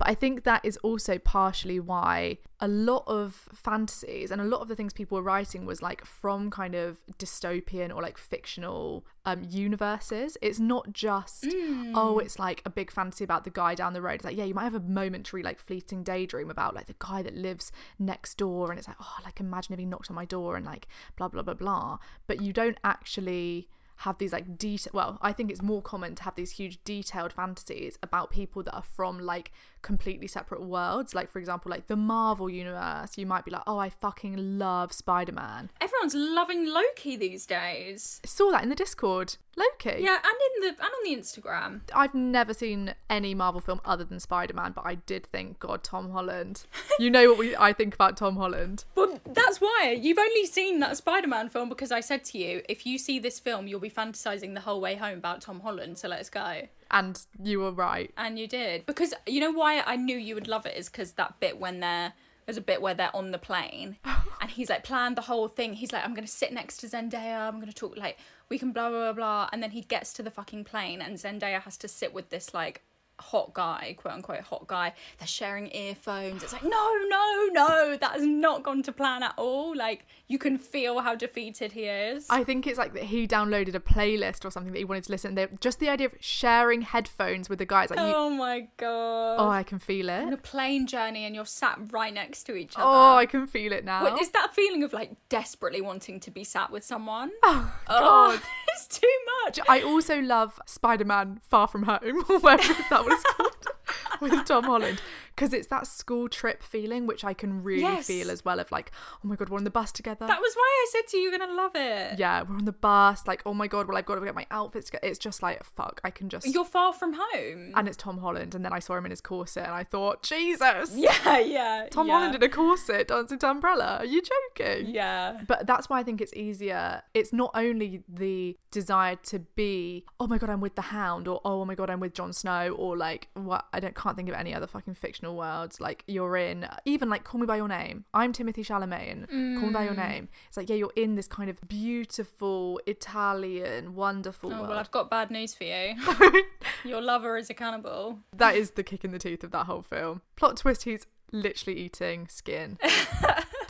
But 0.00 0.08
I 0.08 0.14
think 0.14 0.44
that 0.44 0.64
is 0.64 0.78
also 0.78 1.18
partially 1.18 1.78
why 1.78 2.38
a 2.58 2.66
lot 2.66 3.04
of 3.06 3.50
fantasies 3.52 4.30
and 4.30 4.40
a 4.40 4.44
lot 4.44 4.62
of 4.62 4.68
the 4.68 4.74
things 4.74 4.94
people 4.94 5.16
were 5.16 5.22
writing 5.22 5.66
was 5.66 5.82
like 5.82 6.06
from 6.06 6.50
kind 6.50 6.74
of 6.74 7.04
dystopian 7.18 7.94
or 7.94 8.00
like 8.00 8.16
fictional 8.16 9.04
um, 9.26 9.44
universes. 9.46 10.38
It's 10.40 10.58
not 10.58 10.94
just, 10.94 11.48
oh, 11.94 12.18
it's 12.18 12.38
like 12.38 12.62
a 12.64 12.70
big 12.70 12.90
fantasy 12.90 13.24
about 13.24 13.44
the 13.44 13.50
guy 13.50 13.74
down 13.74 13.92
the 13.92 14.00
road. 14.00 14.14
It's 14.14 14.24
like, 14.24 14.38
yeah, 14.38 14.44
you 14.44 14.54
might 14.54 14.64
have 14.64 14.74
a 14.74 14.80
momentary 14.80 15.42
like 15.42 15.60
fleeting 15.60 16.02
daydream 16.02 16.48
about 16.48 16.74
like 16.74 16.86
the 16.86 16.96
guy 16.98 17.20
that 17.20 17.36
lives 17.36 17.70
next 17.98 18.38
door 18.38 18.70
and 18.70 18.78
it's 18.78 18.88
like, 18.88 18.96
oh, 19.02 19.16
like 19.22 19.38
imagine 19.38 19.74
if 19.74 19.78
he 19.78 19.84
knocked 19.84 20.08
on 20.08 20.16
my 20.16 20.24
door 20.24 20.56
and 20.56 20.64
like 20.64 20.88
blah, 21.16 21.28
blah, 21.28 21.42
blah, 21.42 21.52
blah. 21.52 21.98
But 22.26 22.40
you 22.40 22.54
don't 22.54 22.78
actually 22.82 23.68
have 24.00 24.16
these 24.16 24.32
like 24.32 24.56
detail 24.56 24.90
well 24.94 25.18
i 25.20 25.30
think 25.30 25.50
it's 25.50 25.60
more 25.60 25.82
common 25.82 26.14
to 26.14 26.22
have 26.22 26.34
these 26.34 26.52
huge 26.52 26.82
detailed 26.84 27.34
fantasies 27.34 27.98
about 28.02 28.30
people 28.30 28.62
that 28.62 28.74
are 28.74 28.82
from 28.82 29.18
like 29.18 29.52
completely 29.82 30.26
separate 30.26 30.62
worlds 30.62 31.14
like 31.14 31.30
for 31.30 31.38
example 31.38 31.70
like 31.70 31.86
the 31.86 31.96
marvel 31.96 32.48
universe 32.50 33.16
you 33.16 33.26
might 33.26 33.44
be 33.44 33.50
like 33.50 33.62
oh 33.66 33.78
i 33.78 33.88
fucking 33.88 34.58
love 34.58 34.92
spider-man 34.92 35.70
Everyone's 35.80 36.14
loving 36.14 36.66
Loki 36.66 37.16
these 37.16 37.46
days. 37.46 38.20
I 38.24 38.28
saw 38.28 38.50
that 38.52 38.62
in 38.62 38.68
the 38.68 38.74
discord 38.74 39.36
loki 39.56 40.02
Yeah, 40.02 40.18
and 40.22 40.36
in 40.56 40.62
the 40.62 40.68
and 40.68 40.80
on 40.80 41.04
the 41.04 41.16
Instagram. 41.16 41.80
I've 41.94 42.14
never 42.14 42.54
seen 42.54 42.94
any 43.08 43.34
Marvel 43.34 43.60
film 43.60 43.80
other 43.84 44.04
than 44.04 44.20
Spider 44.20 44.54
Man, 44.54 44.72
but 44.72 44.86
I 44.86 44.94
did 44.96 45.26
think, 45.26 45.58
God, 45.58 45.82
Tom 45.82 46.10
Holland. 46.10 46.64
You 46.98 47.10
know 47.10 47.30
what 47.30 47.38
we 47.38 47.56
I 47.56 47.72
think 47.72 47.94
about 47.94 48.16
Tom 48.16 48.36
Holland. 48.36 48.84
Well, 48.94 49.20
that's 49.26 49.60
why 49.60 49.96
you've 49.98 50.18
only 50.18 50.46
seen 50.46 50.80
that 50.80 50.96
Spider-Man 50.96 51.48
film 51.48 51.68
because 51.68 51.90
I 51.92 52.00
said 52.00 52.24
to 52.26 52.38
you, 52.38 52.62
if 52.68 52.86
you 52.86 52.98
see 52.98 53.18
this 53.18 53.38
film, 53.40 53.66
you'll 53.66 53.80
be 53.80 53.90
fantasizing 53.90 54.54
the 54.54 54.60
whole 54.60 54.80
way 54.80 54.94
home 54.96 55.18
about 55.18 55.40
Tom 55.40 55.60
Holland. 55.60 55.98
So 55.98 56.08
let's 56.08 56.30
go. 56.30 56.62
And 56.90 57.20
you 57.42 57.60
were 57.60 57.72
right. 57.72 58.12
And 58.16 58.38
you 58.38 58.46
did 58.46 58.86
because 58.86 59.14
you 59.26 59.40
know 59.40 59.50
why 59.50 59.80
I 59.80 59.96
knew 59.96 60.16
you 60.16 60.34
would 60.34 60.48
love 60.48 60.66
it 60.66 60.76
is 60.76 60.88
because 60.88 61.12
that 61.12 61.40
bit 61.40 61.58
when 61.58 61.80
they're 61.80 62.12
there's 62.46 62.56
a 62.56 62.62
bit 62.62 62.82
where 62.82 62.94
they're 62.94 63.14
on 63.14 63.30
the 63.30 63.38
plane 63.38 63.96
and 64.40 64.50
he's 64.50 64.68
like 64.70 64.82
planned 64.82 65.16
the 65.16 65.22
whole 65.22 65.46
thing. 65.48 65.74
He's 65.74 65.92
like, 65.92 66.04
I'm 66.04 66.14
gonna 66.14 66.26
sit 66.26 66.52
next 66.52 66.78
to 66.78 66.88
Zendaya. 66.88 67.48
I'm 67.48 67.60
gonna 67.60 67.72
talk 67.72 67.96
like 67.96 68.18
we 68.48 68.58
can 68.58 68.72
blah 68.72 68.90
blah 68.90 68.98
blah 68.98 69.12
blah. 69.12 69.48
And 69.52 69.62
then 69.62 69.70
he 69.70 69.82
gets 69.82 70.12
to 70.14 70.22
the 70.22 70.30
fucking 70.30 70.64
plane 70.64 71.00
and 71.00 71.16
Zendaya 71.16 71.62
has 71.62 71.76
to 71.78 71.88
sit 71.88 72.12
with 72.12 72.30
this 72.30 72.52
like 72.52 72.82
hot 73.20 73.52
guy, 73.54 73.94
quote 73.98 74.14
unquote 74.14 74.40
hot 74.40 74.66
guy. 74.66 74.94
They're 75.18 75.28
sharing 75.28 75.74
earphones. 75.74 76.42
It's 76.42 76.52
like 76.52 76.64
no 76.64 76.96
no 77.08 77.48
no, 77.52 77.96
that 77.96 78.12
has 78.12 78.26
not 78.26 78.62
gone 78.62 78.82
to 78.82 78.92
plan 78.92 79.22
at 79.22 79.34
all. 79.36 79.76
Like 79.76 80.06
you 80.30 80.38
can 80.38 80.56
feel 80.58 81.00
how 81.00 81.16
defeated 81.16 81.72
he 81.72 81.86
is. 81.86 82.24
I 82.30 82.44
think 82.44 82.64
it's 82.64 82.78
like 82.78 82.94
that 82.94 83.02
he 83.02 83.26
downloaded 83.26 83.74
a 83.74 83.80
playlist 83.80 84.44
or 84.44 84.52
something 84.52 84.72
that 84.72 84.78
he 84.78 84.84
wanted 84.84 85.02
to 85.04 85.10
listen. 85.10 85.34
to. 85.34 85.48
Just 85.60 85.80
the 85.80 85.88
idea 85.88 86.06
of 86.06 86.14
sharing 86.20 86.82
headphones 86.82 87.48
with 87.48 87.58
the 87.58 87.66
guys, 87.66 87.90
like, 87.90 87.98
you, 87.98 88.04
oh 88.14 88.30
my 88.30 88.68
god. 88.76 89.36
oh, 89.40 89.48
I 89.48 89.64
can 89.64 89.80
feel 89.80 90.08
it. 90.08 90.22
on 90.22 90.32
a 90.32 90.36
plane 90.36 90.86
journey 90.86 91.24
and 91.24 91.34
you're 91.34 91.44
sat 91.44 91.80
right 91.90 92.14
next 92.14 92.44
to 92.44 92.54
each 92.54 92.74
other. 92.76 92.84
Oh, 92.86 93.16
I 93.16 93.26
can 93.26 93.48
feel 93.48 93.72
it 93.72 93.84
now. 93.84 94.04
Wait, 94.04 94.20
is 94.22 94.30
that 94.30 94.54
feeling 94.54 94.84
of 94.84 94.92
like 94.92 95.10
desperately 95.28 95.80
wanting 95.80 96.20
to 96.20 96.30
be 96.30 96.44
sat 96.44 96.70
with 96.70 96.84
someone? 96.84 97.32
Oh, 97.42 97.74
Oh, 97.88 97.98
God. 98.38 98.40
it's 98.76 98.86
too 99.00 99.08
much. 99.44 99.58
I 99.68 99.82
also 99.82 100.20
love 100.20 100.60
Spider 100.64 101.04
Man 101.04 101.40
Far 101.42 101.66
From 101.66 101.82
Home, 101.82 102.24
or 102.28 102.38
whatever 102.38 102.84
that 102.88 103.04
was 103.04 103.20
called, 103.24 103.66
with 104.20 104.44
Tom 104.46 104.62
Holland. 104.62 105.02
Because 105.40 105.54
it's 105.54 105.68
that 105.68 105.86
school 105.86 106.28
trip 106.28 106.62
feeling, 106.62 107.06
which 107.06 107.24
I 107.24 107.32
can 107.32 107.62
really 107.62 107.80
Yes. 107.80 108.06
feel 108.06 108.30
as 108.30 108.44
well 108.44 108.60
of 108.60 108.70
like, 108.70 108.92
oh 109.24 109.26
my 109.26 109.36
God, 109.36 109.48
we're 109.48 109.56
on 109.56 109.64
the 109.64 109.70
bus 109.70 109.90
together. 109.90 110.26
That 110.26 110.38
was 110.38 110.52
why 110.54 110.68
I 110.68 110.86
said 110.92 111.08
to 111.08 111.16
you, 111.16 111.30
you're 111.30 111.38
gonna 111.38 111.54
love 111.54 111.70
it. 111.74 112.18
yeah, 112.18 112.42
we're 112.42 112.56
on 112.56 112.66
the 112.66 112.72
bus. 112.72 113.26
Like, 113.26 113.40
oh 113.46 113.54
my 113.54 113.66
god, 113.66 113.88
well, 113.88 113.96
I've 113.96 114.04
got 114.04 114.16
to 114.16 114.20
get 114.20 114.34
my 114.34 114.46
outfits. 114.50 114.86
together. 114.90 115.06
It's 115.06 115.18
just 115.18 115.42
like, 115.42 115.64
fuck, 115.64 115.98
I 116.04 116.10
can 116.10 116.28
just. 116.28 116.46
You're 116.46 116.66
far 116.66 116.92
from 116.92 117.14
home. 117.18 117.72
And 117.74 117.88
it's 117.88 117.96
Tom 117.96 118.18
Holland, 118.18 118.54
and 118.54 118.62
then 118.62 118.74
I 118.74 118.80
saw 118.80 118.98
him 118.98 119.06
in 119.06 119.12
his 119.12 119.22
corset, 119.22 119.64
and 119.64 119.72
I 119.72 119.82
thought, 119.82 120.22
Jesus, 120.22 120.94
yeah, 120.94 121.38
yeah. 121.38 121.86
Tom 121.90 122.06
yeah. 122.06 122.12
Holland 122.18 122.34
in 122.34 122.42
a 122.42 122.48
corset 122.50 123.08
dancing 123.08 123.38
to 123.38 123.48
Umbrella. 123.48 123.96
Are 124.00 124.04
you 124.04 124.20
joking? 124.20 124.94
Yeah. 124.94 125.40
But 125.48 125.66
that's 125.66 125.88
why 125.88 126.00
I 126.00 126.02
think 126.02 126.20
it's 126.20 126.34
easier. 126.34 127.00
It's 127.14 127.32
not 127.32 127.50
only 127.54 128.02
the 128.06 128.58
desire 128.70 129.16
to 129.16 129.38
be, 129.38 130.04
oh 130.18 130.26
my 130.26 130.36
god, 130.36 130.50
I'm 130.50 130.60
with 130.60 130.74
the 130.74 130.82
Hound, 130.82 131.26
or 131.28 131.40
oh 131.46 131.64
my 131.64 131.74
god, 131.74 131.88
I'm 131.88 132.00
with 132.00 132.12
Jon 132.12 132.34
Snow, 132.34 132.74
or 132.78 132.94
like 132.94 133.28
what 133.32 133.64
I 133.72 133.80
don't 133.80 133.94
can't 133.94 134.18
think 134.18 134.28
of 134.28 134.34
any 134.34 134.52
other 134.52 134.66
fucking 134.66 134.96
fictional 134.96 135.29
worlds. 135.36 135.80
Like 135.80 136.04
you're 136.06 136.36
in, 136.36 136.66
even 136.84 137.08
like 137.08 137.24
Call 137.24 137.40
Me 137.40 137.46
by 137.46 137.56
Your 137.56 137.68
Name. 137.68 138.04
I'm 138.14 138.32
Timothée 138.32 138.64
Chalamet, 138.66 139.10
and 139.12 139.58
Call 139.58 139.68
Me 139.68 139.72
by 139.72 139.82
Mm. 139.82 139.86
Your 139.86 139.94
Name. 139.94 140.28
It's 140.48 140.56
like 140.56 140.68
yeah, 140.68 140.76
you're 140.76 140.92
in 140.96 141.14
this 141.14 141.26
kind 141.28 141.48
of 141.50 141.60
beautiful 141.68 142.80
Italian, 142.86 143.94
wonderful 143.94 144.52
Oh, 144.52 144.56
world. 144.56 144.68
well, 144.70 144.78
I've 144.78 144.90
got 144.90 145.10
bad 145.10 145.30
news 145.30 145.54
for 145.54 145.64
you. 145.64 145.94
Your 146.84 147.00
lover 147.00 147.36
is 147.36 147.50
a 147.50 147.54
cannibal. 147.54 148.18
that 148.36 148.54
is 148.56 148.72
the 148.72 148.82
kick 148.82 149.04
in 149.04 149.12
the 149.12 149.18
teeth 149.18 149.44
of 149.44 149.50
that 149.50 149.66
whole 149.66 149.82
film. 149.82 150.22
Plot 150.36 150.56
twist: 150.56 150.84
he's 150.84 151.06
literally 151.32 151.78
eating 151.78 152.26
skin. 152.28 152.78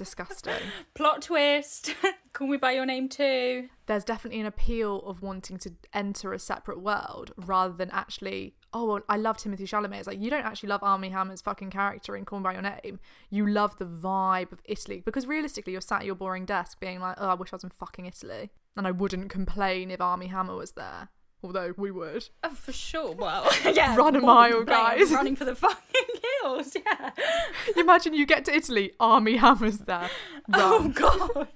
Disgusting. 0.01 0.55
Plot 0.95 1.21
twist. 1.21 1.95
Call 2.33 2.49
me 2.49 2.57
by 2.57 2.73
your 2.73 2.87
name 2.87 3.07
too. 3.07 3.69
there's 3.85 4.03
definitely 4.03 4.41
an 4.41 4.47
appeal 4.47 5.03
of 5.03 5.21
wanting 5.21 5.59
to 5.59 5.73
enter 5.93 6.33
a 6.33 6.39
separate 6.39 6.81
world 6.81 7.35
rather 7.37 7.75
than 7.75 7.91
actually 7.91 8.55
oh 8.73 8.87
well, 8.87 9.01
I 9.11 9.19
love 9.19 9.37
Timothée 9.37 9.69
Chalamet. 9.69 9.99
It's 9.99 10.07
like 10.07 10.19
you 10.19 10.31
don't 10.31 10.47
actually 10.47 10.71
love 10.71 10.83
Armie 10.83 11.11
Hammer's 11.11 11.43
fucking 11.43 11.69
character 11.69 12.17
in 12.17 12.25
Call 12.25 12.39
Me 12.39 12.45
by 12.45 12.53
Your 12.55 12.63
Name. 12.63 12.99
You 13.29 13.47
love 13.47 13.77
the 13.77 13.85
vibe 13.85 14.53
of 14.53 14.63
Italy 14.65 15.03
because 15.05 15.27
realistically 15.27 15.73
you're 15.73 15.83
sat 15.83 16.01
at 16.01 16.07
your 16.07 16.15
boring 16.15 16.47
desk 16.47 16.81
being 16.81 17.01
like, 17.01 17.17
oh, 17.19 17.29
I 17.29 17.35
wish 17.35 17.53
I 17.53 17.57
was 17.57 17.65
in 17.65 17.71
fucking 17.71 18.07
Italy, 18.07 18.49
and 18.75 18.87
I 18.87 18.91
wouldn't 18.91 19.29
complain 19.29 19.91
if 19.91 20.01
Armie 20.01 20.29
Hammer 20.29 20.57
was 20.57 20.73
there. 20.73 21.11
Although 21.43 21.73
we 21.77 21.91
would. 21.91 22.29
Oh, 22.45 22.51
for 22.51 22.73
sure. 22.73 23.13
Well, 23.13 23.49
yeah. 23.73 23.97
Run 23.97 24.15
a 24.15 24.21
mile, 24.21 24.63
guys. 24.65 25.11
Running 25.11 25.37
for 25.37 25.45
the 25.47 25.55
fucking 25.55 26.07
hills. 26.43 26.77
Yeah. 26.77 27.11
Imagine 27.77 28.13
you 28.15 28.27
get 28.27 28.45
to 28.45 28.55
Italy, 28.55 28.93
Armie 29.01 29.37
Hammer's 29.39 29.79
there. 29.79 30.11
Oh 30.53 30.89
god. 30.89 31.49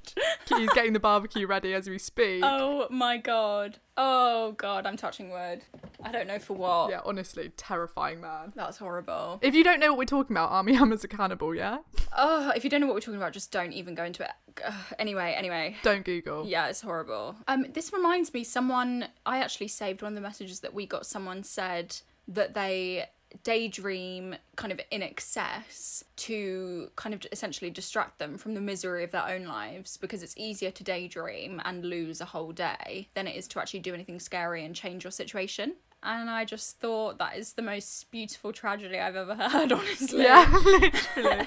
He's 0.48 0.70
getting 0.70 0.94
the 0.94 1.00
barbecue 1.00 1.46
ready 1.46 1.74
as 1.74 1.88
we 1.88 1.98
speak. 1.98 2.42
Oh 2.44 2.86
my 2.90 3.18
god. 3.18 3.78
Oh 3.96 4.52
god. 4.52 4.86
I'm 4.86 4.96
touching 4.96 5.30
wood. 5.30 5.62
I 6.02 6.10
don't 6.12 6.26
know 6.26 6.38
for 6.38 6.54
what. 6.54 6.90
Yeah, 6.90 7.00
honestly, 7.04 7.52
terrifying 7.56 8.20
man. 8.20 8.52
That's 8.54 8.76
horrible. 8.78 9.38
If 9.42 9.54
you 9.54 9.64
don't 9.64 9.80
know 9.80 9.90
what 9.90 9.98
we're 9.98 10.04
talking 10.04 10.34
about, 10.36 10.50
Armie 10.50 10.74
Hammer's 10.78 11.04
a 11.04 11.08
cannibal, 11.08 11.54
yeah? 11.54 11.78
Oh, 12.16 12.52
if 12.54 12.64
you 12.64 12.70
don't 12.70 12.80
know 12.80 12.86
what 12.86 12.94
we're 12.94 13.00
talking 13.00 13.16
about, 13.16 13.32
just 13.32 13.52
don't 13.52 13.72
even 13.72 13.94
go 13.94 14.04
into 14.04 14.22
it. 14.24 14.30
Ugh, 14.64 14.74
Anyway, 14.98 15.34
anyway. 15.36 15.76
Don't 15.82 16.04
Google. 16.04 16.46
Yeah, 16.46 16.66
it's 16.68 16.80
horrible. 16.80 17.36
Um, 17.48 17.66
this 17.72 17.92
reminds 17.92 18.34
me, 18.34 18.44
someone 18.44 19.06
I 19.24 19.38
actually 19.38 19.68
saved 19.68 20.02
one 20.02 20.12
of 20.12 20.16
the 20.16 20.20
messages 20.20 20.60
that 20.60 20.74
we 20.74 20.86
got. 20.86 21.06
Someone 21.06 21.42
said 21.42 21.96
that 22.28 22.54
they 22.54 23.06
daydream 23.42 24.36
kind 24.56 24.72
of 24.72 24.80
in 24.90 25.02
excess 25.02 26.04
to 26.16 26.90
kind 26.96 27.14
of 27.14 27.22
essentially 27.32 27.70
distract 27.70 28.18
them 28.18 28.38
from 28.38 28.54
the 28.54 28.60
misery 28.60 29.04
of 29.04 29.10
their 29.10 29.26
own 29.26 29.44
lives 29.44 29.96
because 29.96 30.22
it's 30.22 30.36
easier 30.36 30.70
to 30.70 30.84
daydream 30.84 31.60
and 31.64 31.84
lose 31.84 32.20
a 32.20 32.26
whole 32.26 32.52
day 32.52 33.08
than 33.14 33.26
it 33.26 33.36
is 33.36 33.48
to 33.48 33.60
actually 33.60 33.80
do 33.80 33.94
anything 33.94 34.20
scary 34.20 34.64
and 34.64 34.74
change 34.74 35.04
your 35.04 35.10
situation. 35.10 35.74
And 36.02 36.28
I 36.28 36.44
just 36.44 36.78
thought 36.80 37.18
that 37.18 37.36
is 37.36 37.54
the 37.54 37.62
most 37.62 38.10
beautiful 38.10 38.52
tragedy 38.52 38.98
I've 38.98 39.16
ever 39.16 39.34
heard, 39.48 39.72
honestly. 39.72 40.22
Yeah, 40.22 40.48
literally. 40.64 41.46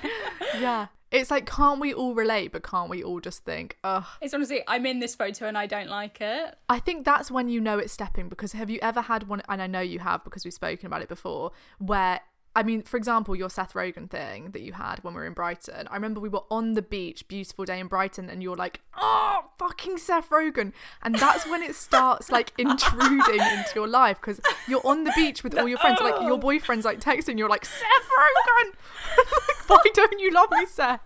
yeah. 0.60 0.88
It's 1.10 1.32
like, 1.32 1.46
can't 1.46 1.80
we 1.80 1.94
all 1.94 2.14
relate, 2.14 2.52
but 2.52 2.64
can't 2.64 2.90
we 2.90 3.04
all 3.04 3.20
just 3.20 3.46
think, 3.46 3.78
ugh. 3.84 4.06
It's 4.22 4.34
honestly, 4.34 4.62
I'm 4.68 4.86
in 4.86 5.00
this 5.00 5.16
photo 5.16 5.48
and 5.48 5.58
I 5.58 5.66
don't 5.66 5.90
like 5.90 6.20
it. 6.20 6.58
I 6.68 6.80
think 6.80 7.06
that's 7.06 7.32
when 7.32 7.48
you 7.48 7.62
know 7.62 7.78
it's 7.78 7.94
stepping 7.94 8.28
because 8.28 8.52
have 8.52 8.70
you 8.70 8.80
ever 8.82 9.02
had 9.02 9.28
one, 9.28 9.42
and 9.48 9.62
I 9.62 9.68
know 9.68 9.80
you 9.80 10.00
have 10.00 10.24
because 10.24 10.44
we've 10.44 10.54
spoken 10.54 10.86
about 10.86 11.02
it 11.02 11.08
before, 11.08 11.52
where 11.80 12.20
I 12.58 12.64
mean, 12.64 12.82
for 12.82 12.98
example, 12.98 13.36
your 13.36 13.52
Seth 13.52 13.74
Rogen 13.74 14.10
thing 14.10 14.50
that 14.50 14.62
you 14.64 14.74
had 14.74 15.04
when 15.04 15.14
we 15.14 15.20
were 15.20 15.28
in 15.28 15.34
Brighton. 15.34 15.88
I 15.92 15.94
remember 15.94 16.20
we 16.20 16.28
were 16.28 16.42
on 16.50 16.74
the 16.74 16.82
beach, 16.82 17.28
beautiful 17.28 17.66
day 17.66 17.80
in 17.80 17.86
Brighton, 17.86 18.32
and 18.32 18.42
you're 18.42 18.56
like, 18.56 18.82
oh, 18.98 19.46
fucking 19.60 20.00
Seth 20.00 20.32
Rogen. 20.32 20.74
And 21.04 21.14
that's 21.14 21.48
when 21.48 21.62
it 21.62 21.76
starts 21.76 22.32
like 22.32 22.54
intruding 22.58 23.42
into 23.42 23.72
your 23.76 23.88
life 23.88 24.18
because 24.20 24.42
you're 24.68 24.82
on 24.84 25.04
the 25.04 25.14
beach 25.16 25.44
with 25.44 25.56
all 25.56 25.68
your 25.68 25.78
friends. 25.78 26.00
Like 26.02 26.20
your 26.24 26.40
boyfriend's 26.40 26.84
like 26.84 27.00
texting, 27.00 27.38
you're 27.38 27.48
like, 27.48 27.64
Seth 27.64 28.10
Rogen. 28.20 28.74
Why 29.68 29.84
don't 29.94 30.20
you 30.20 30.32
love 30.32 30.50
me, 30.50 30.66
Seth? 30.66 31.02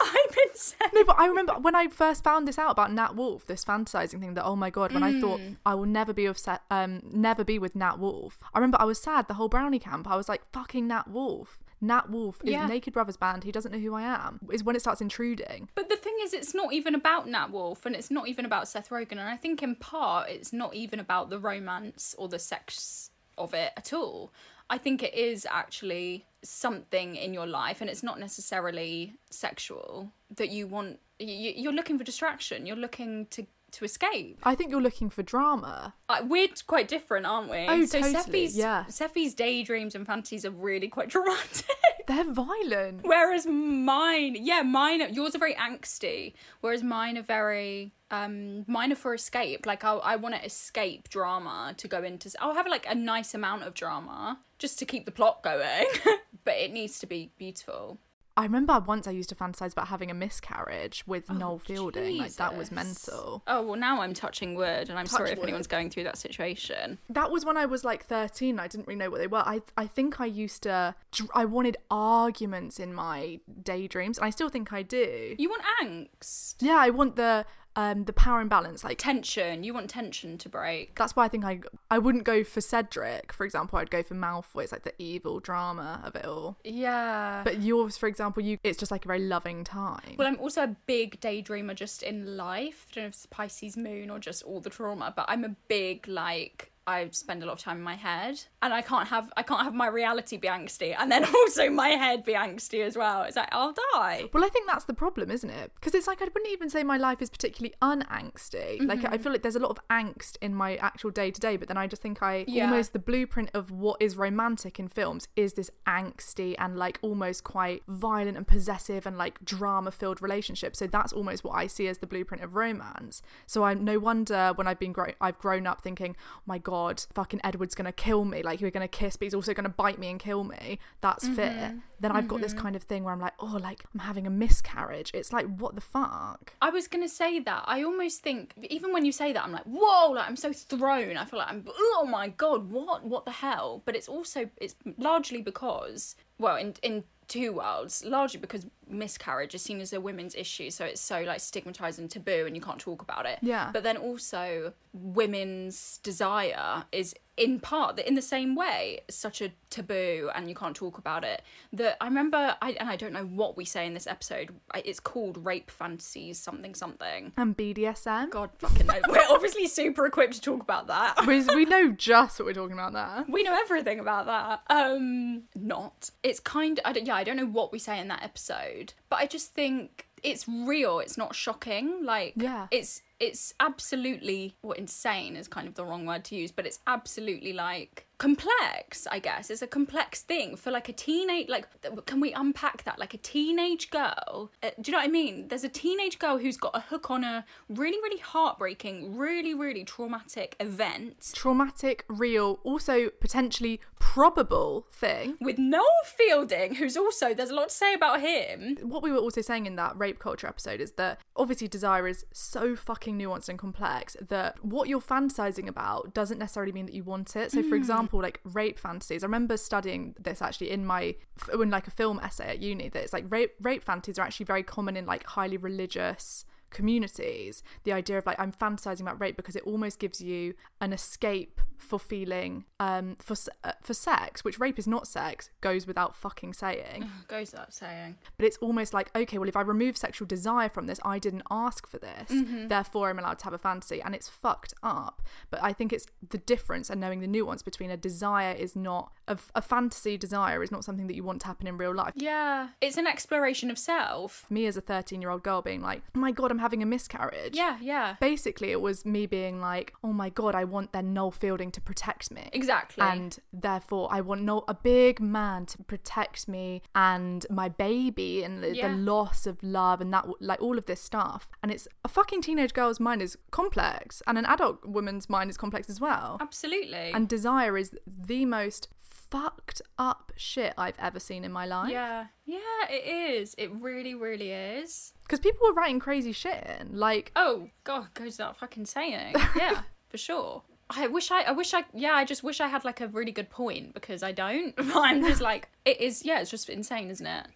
I'm 0.00 0.16
insane. 0.48 0.88
No, 0.94 1.04
but 1.04 1.18
I 1.18 1.26
remember 1.26 1.54
when 1.54 1.74
I 1.74 1.88
first 1.88 2.24
found 2.24 2.48
this 2.48 2.58
out 2.58 2.70
about 2.70 2.90
Nat 2.92 3.16
Wolff, 3.16 3.44
this 3.46 3.64
fantasizing 3.64 4.20
thing 4.20 4.32
that 4.34 4.44
oh 4.44 4.56
my 4.56 4.70
god, 4.70 4.92
when 4.92 5.02
I 5.02 5.20
thought 5.20 5.34
Mm. 5.34 5.56
I 5.66 5.74
will 5.74 5.86
never 5.86 6.12
be 6.12 6.28
with 6.28 6.38
Seth, 6.38 6.60
um 6.70 7.02
never 7.10 7.42
be 7.44 7.58
with 7.58 7.74
Nat 7.74 7.98
Wolff. 7.98 8.38
I 8.54 8.58
remember 8.58 8.76
I 8.80 8.84
was 8.84 9.00
sad 9.00 9.26
the 9.26 9.34
whole 9.34 9.48
brownie 9.48 9.80
camp. 9.80 10.08
I 10.08 10.14
was 10.16 10.28
like 10.28 10.42
fucking 10.54 10.86
Nat 10.88 11.08
Wolff. 11.08 11.58
Nat 11.80 12.08
Wolff 12.08 12.40
is 12.44 12.52
Yeah. 12.52 12.66
Naked 12.66 12.94
Brothers 12.94 13.16
band. 13.16 13.44
He 13.44 13.52
doesn't 13.52 13.72
know 13.72 13.78
who 13.78 13.94
I 13.94 14.02
am. 14.02 14.40
Is 14.50 14.64
when 14.64 14.74
it 14.76 14.80
starts 14.80 15.00
intruding. 15.00 15.68
But 15.74 15.88
the 15.90 15.96
thing 15.96 16.16
is, 16.22 16.32
it's 16.32 16.54
not 16.54 16.72
even 16.72 16.94
about 16.94 17.28
Nat 17.28 17.50
Wolff 17.50 17.84
and 17.84 17.94
it's 17.94 18.10
not 18.10 18.28
even 18.28 18.46
about 18.46 18.68
Seth 18.68 18.88
Rogen. 18.88 19.12
And 19.12 19.20
I 19.20 19.36
think 19.36 19.62
in 19.62 19.74
part, 19.74 20.30
it's 20.30 20.52
not 20.52 20.74
even 20.74 20.98
about 21.00 21.28
the 21.28 21.38
romance 21.38 22.14
or 22.16 22.28
the 22.28 22.38
sex 22.38 23.10
of 23.36 23.52
it 23.52 23.72
at 23.76 23.92
all. 23.92 24.32
I 24.70 24.78
think 24.78 25.02
it 25.02 25.14
is 25.14 25.46
actually 25.50 26.24
something 26.42 27.16
in 27.16 27.34
your 27.34 27.46
life 27.46 27.80
and 27.82 27.90
it's 27.90 28.02
not 28.02 28.18
necessarily 28.18 29.14
sexual 29.30 30.12
that 30.34 30.48
you 30.50 30.66
want. 30.66 31.00
You, 31.18 31.52
you're 31.54 31.72
looking 31.72 31.98
for 31.98 32.04
distraction, 32.04 32.64
you're 32.66 32.76
looking 32.76 33.26
to, 33.26 33.46
to 33.74 33.84
escape. 33.84 34.38
I 34.42 34.54
think 34.54 34.70
you're 34.70 34.80
looking 34.80 35.10
for 35.10 35.22
drama. 35.22 35.94
Uh, 36.08 36.22
we're 36.26 36.48
quite 36.66 36.88
different, 36.88 37.26
aren't 37.26 37.50
we? 37.50 37.66
Oh, 37.68 37.84
so 37.84 38.00
totally, 38.00 38.46
Seffi's, 38.46 38.56
yeah. 38.56 38.84
Seffi's 38.88 39.34
daydreams 39.34 39.94
and 39.94 40.06
fantasies 40.06 40.44
are 40.44 40.50
really 40.50 40.88
quite 40.88 41.08
dramatic. 41.10 41.66
They're 42.06 42.30
violent. 42.30 43.00
Whereas 43.02 43.46
mine, 43.46 44.36
yeah, 44.38 44.62
mine, 44.62 45.14
yours 45.14 45.34
are 45.34 45.38
very 45.38 45.54
angsty. 45.54 46.34
Whereas 46.60 46.82
mine 46.82 47.16
are 47.16 47.22
very, 47.22 47.92
um, 48.10 48.64
mine 48.66 48.92
are 48.92 48.96
for 48.96 49.14
escape. 49.14 49.66
Like 49.66 49.84
I, 49.84 49.94
I 49.94 50.16
want 50.16 50.34
to 50.34 50.44
escape 50.44 51.08
drama 51.08 51.74
to 51.76 51.88
go 51.88 52.02
into. 52.02 52.30
I'll 52.40 52.54
have 52.54 52.66
like 52.66 52.86
a 52.88 52.94
nice 52.94 53.34
amount 53.34 53.62
of 53.62 53.74
drama 53.74 54.38
just 54.58 54.78
to 54.80 54.84
keep 54.84 55.04
the 55.06 55.12
plot 55.12 55.42
going, 55.42 55.86
but 56.44 56.54
it 56.54 56.72
needs 56.72 56.98
to 57.00 57.06
be 57.06 57.30
beautiful. 57.38 57.98
I 58.36 58.42
remember 58.42 58.82
once 58.84 59.06
I 59.06 59.12
used 59.12 59.28
to 59.28 59.34
fantasize 59.34 59.72
about 59.72 59.88
having 59.88 60.10
a 60.10 60.14
miscarriage 60.14 61.04
with 61.06 61.26
oh, 61.30 61.34
Noel 61.34 61.58
Fielding. 61.58 62.18
Like 62.18 62.34
that 62.34 62.56
was 62.56 62.70
Oh, 62.72 62.74
mental. 62.74 63.42
Oh 63.46 63.62
well, 63.62 63.78
now 63.78 64.02
I'm 64.02 64.12
touching 64.12 64.54
wood, 64.54 64.88
and 64.88 64.98
I'm 64.98 65.06
sorry 65.06 65.30
Touch 65.30 65.38
if 65.38 65.44
anyone's 65.44 65.66
going 65.66 65.90
through 65.90 66.04
that 66.04 66.18
situation. 66.18 66.98
That 67.08 67.30
was 67.30 67.44
when 67.44 67.56
I 67.56 67.66
was 67.66 67.84
like 67.84 68.04
13. 68.04 68.58
I 68.58 68.66
didn't 68.66 68.86
really 68.88 68.98
know 68.98 69.10
what 69.10 69.18
they 69.18 69.26
were. 69.28 69.38
I 69.38 69.62
I 69.76 69.86
think 69.86 70.20
I 70.20 70.26
used 70.26 70.64
to 70.64 70.94
I 71.34 71.44
wanted 71.44 71.76
arguments 71.90 72.80
in 72.80 72.92
my 72.92 73.38
daydreams, 73.62 74.18
and 74.18 74.24
I 74.26 74.30
still 74.30 74.48
think 74.48 74.72
I 74.72 74.82
do. 74.82 75.36
You 75.38 75.48
want 75.48 75.62
angst, 75.82 76.56
Yeah, 76.60 76.76
I 76.78 76.90
want 76.90 77.16
the 77.16 77.46
um 77.76 78.04
the 78.04 78.12
power 78.12 78.40
imbalance 78.40 78.84
like 78.84 78.98
tension. 78.98 79.64
You 79.64 79.74
want 79.74 79.90
tension 79.90 80.38
to 80.38 80.48
break. 80.48 80.94
that's 80.96 81.16
why 81.16 81.24
I 81.24 81.28
think 81.28 81.44
I 81.44 81.60
I 81.90 81.98
wouldn't 81.98 82.24
go 82.24 82.44
for 82.44 82.60
Cedric, 82.60 83.32
for 83.32 83.44
example. 83.44 83.78
I'd 83.78 83.90
go 83.90 84.02
for 84.02 84.14
Malfoy. 84.14 84.64
It's 84.64 84.72
like 84.72 84.84
the 84.84 84.94
evil 84.98 85.40
drama 85.40 86.00
of 86.04 86.14
it 86.16 86.24
all. 86.24 86.56
Yeah. 86.64 87.42
But 87.44 87.62
yours, 87.62 87.96
for 87.96 88.08
example, 88.08 88.42
you 88.42 88.58
it's 88.62 88.78
just 88.78 88.90
like 88.90 89.04
a 89.04 89.08
very 89.08 89.20
loving 89.20 89.64
time. 89.64 90.14
Well, 90.16 90.28
I'm 90.28 90.38
also 90.38 90.62
a 90.62 90.76
big 90.86 91.20
daydreamer 91.20 91.74
just 91.74 92.02
in 92.02 92.36
life. 92.36 92.86
I 92.90 92.94
don't 92.94 93.04
know 93.04 93.08
if 93.08 93.14
it's 93.14 93.26
Pisces 93.26 93.76
moon 93.76 94.10
or 94.10 94.18
just 94.18 94.42
all 94.42 94.60
the 94.60 94.70
trauma, 94.70 95.12
but 95.14 95.26
I'm 95.28 95.44
a 95.44 95.56
big 95.68 96.06
like 96.08 96.70
I 96.86 97.08
spend 97.12 97.42
a 97.42 97.46
lot 97.46 97.52
of 97.54 97.58
time 97.60 97.78
in 97.78 97.82
my 97.82 97.94
head, 97.94 98.40
and 98.62 98.72
I 98.74 98.82
can't 98.82 99.08
have 99.08 99.32
I 99.36 99.42
can't 99.42 99.62
have 99.62 99.74
my 99.74 99.86
reality 99.88 100.36
be 100.36 100.48
angsty, 100.48 100.94
and 100.98 101.10
then 101.10 101.24
also 101.34 101.70
my 101.70 101.88
head 101.88 102.24
be 102.24 102.32
angsty 102.34 102.84
as 102.84 102.96
well. 102.96 103.22
It's 103.22 103.36
like 103.36 103.48
I'll 103.52 103.74
die. 103.94 104.24
Well, 104.32 104.44
I 104.44 104.48
think 104.48 104.66
that's 104.66 104.84
the 104.84 104.94
problem, 104.94 105.30
isn't 105.30 105.48
it? 105.50 105.72
Because 105.74 105.94
it's 105.94 106.06
like 106.06 106.20
I 106.20 106.24
wouldn't 106.26 106.48
even 106.52 106.68
say 106.70 106.82
my 106.82 106.96
life 106.96 107.22
is 107.22 107.30
particularly 107.30 107.74
unangsty. 107.82 108.86
Like 108.86 109.00
Mm-hmm. 109.00 109.12
I 109.14 109.18
feel 109.18 109.32
like 109.32 109.42
there's 109.42 109.56
a 109.56 109.60
lot 109.60 109.70
of 109.70 109.78
angst 109.90 110.36
in 110.40 110.54
my 110.54 110.76
actual 110.76 111.10
day 111.10 111.30
to 111.30 111.40
day, 111.40 111.56
but 111.56 111.68
then 111.68 111.76
I 111.76 111.86
just 111.86 112.00
think 112.02 112.22
I 112.22 112.44
Yeah. 112.46 112.64
almost 112.64 112.92
the 112.92 112.98
blueprint 112.98 113.50
of 113.54 113.70
what 113.70 114.00
is 114.00 114.16
romantic 114.16 114.78
in 114.78 114.88
films 114.88 115.28
is 115.36 115.54
this 115.54 115.70
angsty 115.86 116.54
and 116.58 116.76
like 116.76 116.98
almost 117.02 117.44
quite 117.44 117.82
violent 117.88 118.36
and 118.36 118.46
possessive 118.46 119.06
and 119.06 119.16
like 119.18 119.44
drama 119.44 119.90
filled 119.90 120.22
relationship. 120.22 120.76
So 120.76 120.86
that's 120.86 121.12
almost 121.12 121.44
what 121.44 121.52
I 121.52 121.66
see 121.66 121.88
as 121.88 121.98
the 121.98 122.06
blueprint 122.06 122.42
of 122.42 122.54
romance. 122.54 123.22
So 123.46 123.64
I'm 123.64 123.84
no 123.84 123.98
wonder 123.98 124.52
when 124.54 124.66
I've 124.66 124.78
been 124.78 124.92
grown 124.92 125.12
I've 125.20 125.38
grown 125.38 125.66
up 125.66 125.80
thinking, 125.82 126.16
oh 126.36 126.42
my 126.46 126.58
god, 126.58 126.73
fucking 127.14 127.40
Edward's 127.44 127.74
gonna 127.74 127.92
kill 127.92 128.24
me. 128.24 128.42
Like 128.42 128.60
you're 128.60 128.70
gonna 128.70 128.88
kiss, 128.88 129.16
but 129.16 129.26
he's 129.26 129.34
also 129.34 129.54
gonna 129.54 129.68
bite 129.68 129.98
me 129.98 130.10
and 130.10 130.18
kill 130.18 130.44
me. 130.44 130.78
That's 131.00 131.24
Mm-hmm. 131.24 131.78
Then 132.00 132.12
I've 132.12 132.28
got 132.28 132.40
this 132.40 132.52
kind 132.52 132.76
of 132.76 132.82
thing 132.82 133.04
where 133.04 133.14
I'm 133.14 133.20
like, 133.20 133.32
oh, 133.38 133.58
like 133.60 133.82
I'm 133.94 134.00
having 134.00 134.26
a 134.26 134.30
miscarriage. 134.30 135.10
It's 135.14 135.32
like, 135.32 135.46
what 135.46 135.74
the 135.74 135.80
fuck? 135.80 136.52
I 136.60 136.70
was 136.70 136.86
gonna 136.86 137.08
say 137.08 137.38
that. 137.40 137.64
I 137.66 137.82
almost 137.82 138.22
think 138.22 138.52
even 138.68 138.92
when 138.92 139.04
you 139.04 139.12
say 139.12 139.32
that, 139.32 139.42
I'm 139.42 139.52
like, 139.52 139.64
whoa! 139.64 140.10
Like 140.10 140.28
I'm 140.28 140.36
so 140.36 140.52
thrown. 140.52 141.16
I 141.16 141.24
feel 141.24 141.38
like 141.38 141.50
I'm, 141.50 141.66
oh 141.66 142.06
my 142.08 142.28
god, 142.28 142.70
what, 142.70 143.04
what 143.04 143.24
the 143.24 143.30
hell? 143.30 143.82
But 143.84 143.96
it's 143.96 144.08
also 144.08 144.50
it's 144.58 144.74
largely 144.98 145.40
because, 145.40 146.16
well, 146.38 146.56
in 146.56 146.74
in 146.82 147.04
two 147.28 147.52
worlds, 147.52 148.04
largely 148.04 148.40
because 148.40 148.66
miscarriage 148.88 149.54
is 149.54 149.62
seen 149.62 149.80
as 149.80 149.92
a 149.92 150.00
women's 150.00 150.34
issue, 150.34 150.70
so 150.70 150.84
it's 150.84 151.00
so 151.00 151.22
like 151.22 151.40
stigmatized 151.40 151.98
and 151.98 152.10
taboo, 152.10 152.44
and 152.46 152.54
you 152.56 152.62
can't 152.62 152.78
talk 152.78 153.02
about 153.02 153.26
it. 153.26 153.38
Yeah. 153.42 153.70
But 153.72 153.82
then 153.82 153.96
also, 153.96 154.72
women's 154.92 155.98
desire 155.98 156.84
is 156.92 157.14
in 157.36 157.58
part 157.58 157.96
that, 157.96 158.06
in 158.06 158.14
the 158.14 158.22
same 158.22 158.54
way 158.54 159.00
such 159.10 159.40
a 159.42 159.50
taboo 159.68 160.30
and 160.36 160.48
you 160.48 160.54
can't 160.54 160.76
talk 160.76 160.98
about 160.98 161.24
it 161.24 161.42
that 161.72 161.96
i 162.00 162.04
remember 162.06 162.56
I, 162.62 162.72
and 162.78 162.88
i 162.88 162.94
don't 162.94 163.12
know 163.12 163.24
what 163.24 163.56
we 163.56 163.64
say 163.64 163.86
in 163.88 163.94
this 163.94 164.06
episode 164.06 164.54
it's 164.84 165.00
called 165.00 165.44
rape 165.44 165.68
fantasies 165.68 166.38
something 166.38 166.76
something 166.76 167.32
And 167.36 167.56
BDSM. 167.56 168.30
god 168.30 168.50
fucking 168.58 168.86
no 168.86 169.00
we're 169.08 169.18
obviously 169.30 169.66
super 169.66 170.06
equipped 170.06 170.34
to 170.34 170.40
talk 170.40 170.62
about 170.62 170.86
that 170.86 171.26
We, 171.26 171.42
we 171.46 171.64
know 171.64 171.90
just 171.90 172.38
what 172.38 172.46
we're 172.46 172.52
talking 172.52 172.74
about 172.74 172.92
there. 172.92 173.24
we 173.28 173.42
know 173.42 173.56
everything 173.64 173.98
about 173.98 174.26
that 174.26 174.62
um 174.70 175.42
not 175.56 176.10
it's 176.22 176.38
kind 176.38 176.78
I 176.84 176.92
don't, 176.92 177.04
yeah 177.06 177.16
i 177.16 177.24
don't 177.24 177.36
know 177.36 177.46
what 177.46 177.72
we 177.72 177.80
say 177.80 177.98
in 177.98 178.06
that 178.08 178.22
episode 178.22 178.73
but 179.10 179.16
i 179.20 179.26
just 179.26 179.52
think 179.54 180.06
it's 180.22 180.46
real 180.48 180.98
it's 181.00 181.18
not 181.18 181.34
shocking 181.34 182.04
like 182.04 182.32
Yeah. 182.36 182.66
it's 182.70 183.02
it's 183.20 183.54
absolutely 183.60 184.54
well 184.62 184.72
insane 184.72 185.36
is 185.36 185.48
kind 185.48 185.68
of 185.68 185.74
the 185.74 185.84
wrong 185.84 186.06
word 186.06 186.24
to 186.24 186.34
use 186.36 186.50
but 186.52 186.66
it's 186.66 186.78
absolutely 186.86 187.52
like 187.52 188.06
complex 188.24 189.06
i 189.10 189.18
guess 189.18 189.50
it's 189.50 189.60
a 189.60 189.66
complex 189.66 190.22
thing 190.22 190.56
for 190.56 190.70
like 190.70 190.88
a 190.88 190.92
teenage 190.92 191.48
like 191.48 191.66
can 192.06 192.20
we 192.20 192.32
unpack 192.32 192.82
that 192.84 192.98
like 192.98 193.12
a 193.12 193.18
teenage 193.18 193.90
girl 193.90 194.50
uh, 194.62 194.70
do 194.80 194.90
you 194.90 194.92
know 194.92 194.98
what 194.98 195.04
i 195.04 195.10
mean 195.10 195.48
there's 195.48 195.64
a 195.64 195.68
teenage 195.68 196.18
girl 196.18 196.38
who's 196.38 196.56
got 196.56 196.74
a 196.74 196.80
hook 196.80 197.10
on 197.10 197.22
a 197.22 197.44
really 197.68 197.98
really 197.98 198.20
heartbreaking 198.20 199.16
really 199.16 199.52
really 199.52 199.84
traumatic 199.84 200.56
event 200.58 201.32
Traumatic, 201.34 202.04
real, 202.08 202.60
also 202.64 203.10
potentially 203.20 203.80
probable 203.98 204.86
thing. 204.92 205.36
with 205.40 205.58
Noel 205.58 205.84
Fielding, 206.04 206.76
who's 206.76 206.96
also 206.96 207.34
there's 207.34 207.50
a 207.50 207.54
lot 207.54 207.68
to 207.68 207.74
say 207.74 207.94
about 207.94 208.20
him. 208.20 208.76
What 208.82 209.02
we 209.02 209.10
were 209.10 209.18
also 209.18 209.40
saying 209.40 209.66
in 209.66 209.76
that 209.76 209.98
rape 209.98 210.18
culture 210.18 210.46
episode 210.46 210.80
is 210.80 210.92
that 210.92 211.20
obviously 211.36 211.68
desire 211.68 212.06
is 212.06 212.24
so 212.32 212.76
fucking 212.76 213.18
nuanced 213.18 213.48
and 213.48 213.58
complex 213.58 214.16
that 214.28 214.62
what 214.64 214.88
you're 214.88 215.00
fantasizing 215.00 215.66
about 215.66 216.14
doesn't 216.14 216.38
necessarily 216.38 216.72
mean 216.72 216.86
that 216.86 216.94
you 216.94 217.02
want 217.02 217.34
it. 217.34 217.50
So, 217.50 217.62
for 217.62 217.74
example, 217.74 218.13
like 218.22 218.40
rape 218.44 218.78
fantasies, 218.78 219.22
I 219.22 219.26
remember 219.26 219.56
studying 219.56 220.14
this 220.18 220.42
actually 220.42 220.70
in 220.70 220.86
my 220.86 221.14
in 221.52 221.70
like 221.70 221.86
a 221.86 221.90
film 221.90 222.20
essay 222.20 222.48
at 222.48 222.60
uni. 222.60 222.88
That 222.88 223.02
it's 223.02 223.12
like 223.12 223.24
rape 223.28 223.54
rape 223.60 223.84
fantasies 223.84 224.18
are 224.18 224.22
actually 224.22 224.46
very 224.46 224.62
common 224.62 224.96
in 224.96 225.06
like 225.06 225.24
highly 225.24 225.56
religious 225.56 226.44
communities, 226.74 227.62
the 227.84 227.92
idea 227.92 228.18
of 228.18 228.26
like 228.26 228.38
I'm 228.38 228.52
fantasizing 228.52 229.00
about 229.02 229.20
rape 229.20 229.36
because 229.36 229.56
it 229.56 229.62
almost 229.64 229.98
gives 229.98 230.20
you 230.20 230.54
an 230.80 230.92
escape 230.92 231.60
for 231.76 231.98
feeling 231.98 232.64
um 232.80 233.16
for 233.20 233.36
uh, 233.64 233.72
for 233.82 233.94
sex, 233.94 234.42
which 234.44 234.58
rape 234.58 234.78
is 234.78 234.86
not 234.86 235.06
sex, 235.06 235.50
goes 235.60 235.86
without 235.86 236.16
fucking 236.16 236.52
saying. 236.54 237.08
Goes 237.28 237.52
without 237.52 237.72
saying. 237.74 238.16
But 238.36 238.46
it's 238.46 238.56
almost 238.58 238.94
like 238.94 239.10
okay, 239.16 239.38
well 239.38 239.48
if 239.48 239.56
I 239.56 239.60
remove 239.62 239.96
sexual 239.96 240.26
desire 240.26 240.68
from 240.68 240.86
this, 240.86 241.00
I 241.04 241.18
didn't 241.18 241.42
ask 241.50 241.86
for 241.86 241.98
this, 241.98 242.30
Mm-hmm. 242.30 242.68
therefore 242.68 243.10
I'm 243.10 243.18
allowed 243.18 243.38
to 243.40 243.44
have 243.44 243.52
a 243.54 243.58
fantasy, 243.58 244.00
and 244.02 244.14
it's 244.14 244.28
fucked 244.28 244.74
up. 244.82 245.22
But 245.50 245.60
I 245.62 245.72
think 245.72 245.92
it's 245.92 246.06
the 246.28 246.38
difference 246.38 246.90
and 246.90 247.00
knowing 247.00 247.20
the 247.20 247.26
nuance 247.26 247.62
between 247.62 247.90
a 247.90 247.96
desire 247.96 248.52
is 248.54 248.74
not 248.76 249.12
a, 249.28 249.38
a 249.54 249.62
fantasy 249.62 250.16
desire 250.16 250.62
is 250.62 250.70
not 250.70 250.84
something 250.84 251.06
that 251.06 251.14
you 251.16 251.24
want 251.24 251.40
to 251.42 251.46
happen 251.46 251.66
in 251.66 251.76
real 251.78 251.94
life. 251.94 252.12
Yeah. 252.16 252.68
It's 252.80 252.96
an 252.96 253.06
exploration 253.06 253.70
of 253.70 253.78
self. 253.78 254.50
Me 254.50 254.66
as 254.66 254.76
a 254.76 254.80
13 254.80 255.20
year 255.22 255.30
old 255.30 255.42
girl 255.42 255.62
being 255.62 255.80
like, 255.80 256.02
oh 256.14 256.18
my 256.18 256.30
god, 256.30 256.50
I'm 256.50 256.58
having 256.64 256.82
a 256.82 256.86
miscarriage. 256.86 257.54
Yeah, 257.56 257.76
yeah. 257.80 258.16
Basically, 258.20 258.70
it 258.72 258.80
was 258.80 259.04
me 259.04 259.26
being 259.26 259.60
like, 259.60 259.92
oh 260.02 260.12
my 260.12 260.30
god, 260.30 260.54
I 260.54 260.64
want 260.64 260.92
then 260.92 261.12
Noel 261.12 261.30
Fielding 261.30 261.70
to 261.72 261.80
protect 261.80 262.30
me. 262.30 262.48
Exactly. 262.52 263.02
And 263.10 263.38
therefore, 263.52 264.08
I 264.10 264.20
want 264.20 264.42
no 264.42 264.64
a 264.66 264.74
big 264.74 265.20
man 265.20 265.66
to 265.66 265.78
protect 265.92 266.48
me 266.48 266.82
and 266.94 267.44
my 267.50 267.68
baby 267.68 268.42
and 268.44 268.62
the, 268.62 268.74
Yeah. 268.74 268.88
the 268.88 268.94
loss 268.96 269.46
of 269.46 269.62
love 269.62 270.00
and 270.00 270.12
that 270.14 270.24
like 270.40 270.60
all 270.62 270.78
of 270.78 270.86
this 270.86 271.00
stuff. 271.00 271.48
And 271.62 271.70
it's 271.70 271.86
a 272.04 272.08
fucking 272.08 272.40
teenage 272.42 272.72
girl's 272.74 272.98
mind 273.00 273.20
is 273.22 273.36
complex, 273.50 274.22
and 274.26 274.36
an 274.38 274.46
adult 274.46 274.84
woman's 274.86 275.28
mind 275.30 275.50
is 275.50 275.56
complex 275.56 275.88
as 275.90 276.00
well. 276.00 276.38
Absolutely. 276.40 277.10
And 277.14 277.28
desire 277.28 277.76
is 277.78 277.94
the 278.06 278.44
most 278.46 278.88
fucked 279.00 279.80
up 279.98 280.32
shit 280.36 280.74
I've 280.78 280.98
ever 280.98 281.18
seen 281.18 281.44
in 281.44 281.52
my 281.52 281.66
life. 281.66 281.90
yeah. 281.90 282.26
Yeah, 282.46 282.58
it 282.90 283.06
is. 283.40 283.54
It 283.56 283.70
really, 283.72 284.14
really 284.14 284.50
is. 284.50 285.13
Because 285.24 285.40
people 285.40 285.66
were 285.66 285.72
writing 285.74 285.98
crazy 285.98 286.32
shit 286.32 286.64
in. 286.80 286.98
Like, 286.98 287.32
Oh 287.34 287.68
God, 287.82 288.08
goes 288.14 288.38
without 288.38 288.56
fucking 288.58 288.86
saying. 288.86 289.34
Yeah, 289.56 289.82
for 290.08 290.18
sure. 290.18 290.62
I 290.90 291.06
wish 291.06 291.30
I, 291.30 291.42
I 291.42 291.52
wish 291.52 291.72
I, 291.74 291.84
yeah, 291.94 292.12
I 292.12 292.24
just 292.24 292.42
wish 292.42 292.60
I 292.60 292.68
had 292.68 292.84
like 292.84 293.00
a 293.00 293.08
really 293.08 293.32
good 293.32 293.50
point 293.50 293.94
because 293.94 294.22
I 294.22 294.32
don't. 294.32 294.74
I'm 294.78 295.24
just 295.24 295.40
like, 295.40 295.68
it 295.84 296.00
is, 296.00 296.24
yeah, 296.24 296.40
it's 296.40 296.50
just 296.50 296.68
insane, 296.68 297.10
isn't 297.10 297.26
it? 297.26 297.46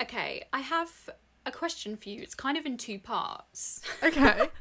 Okay, 0.00 0.44
I 0.52 0.60
have 0.60 0.90
a 1.44 1.52
question 1.52 1.96
for 1.96 2.08
you. 2.08 2.22
It's 2.22 2.34
kind 2.34 2.56
of 2.56 2.64
in 2.66 2.76
two 2.76 2.98
parts. 2.98 3.80
okay. 4.02 4.48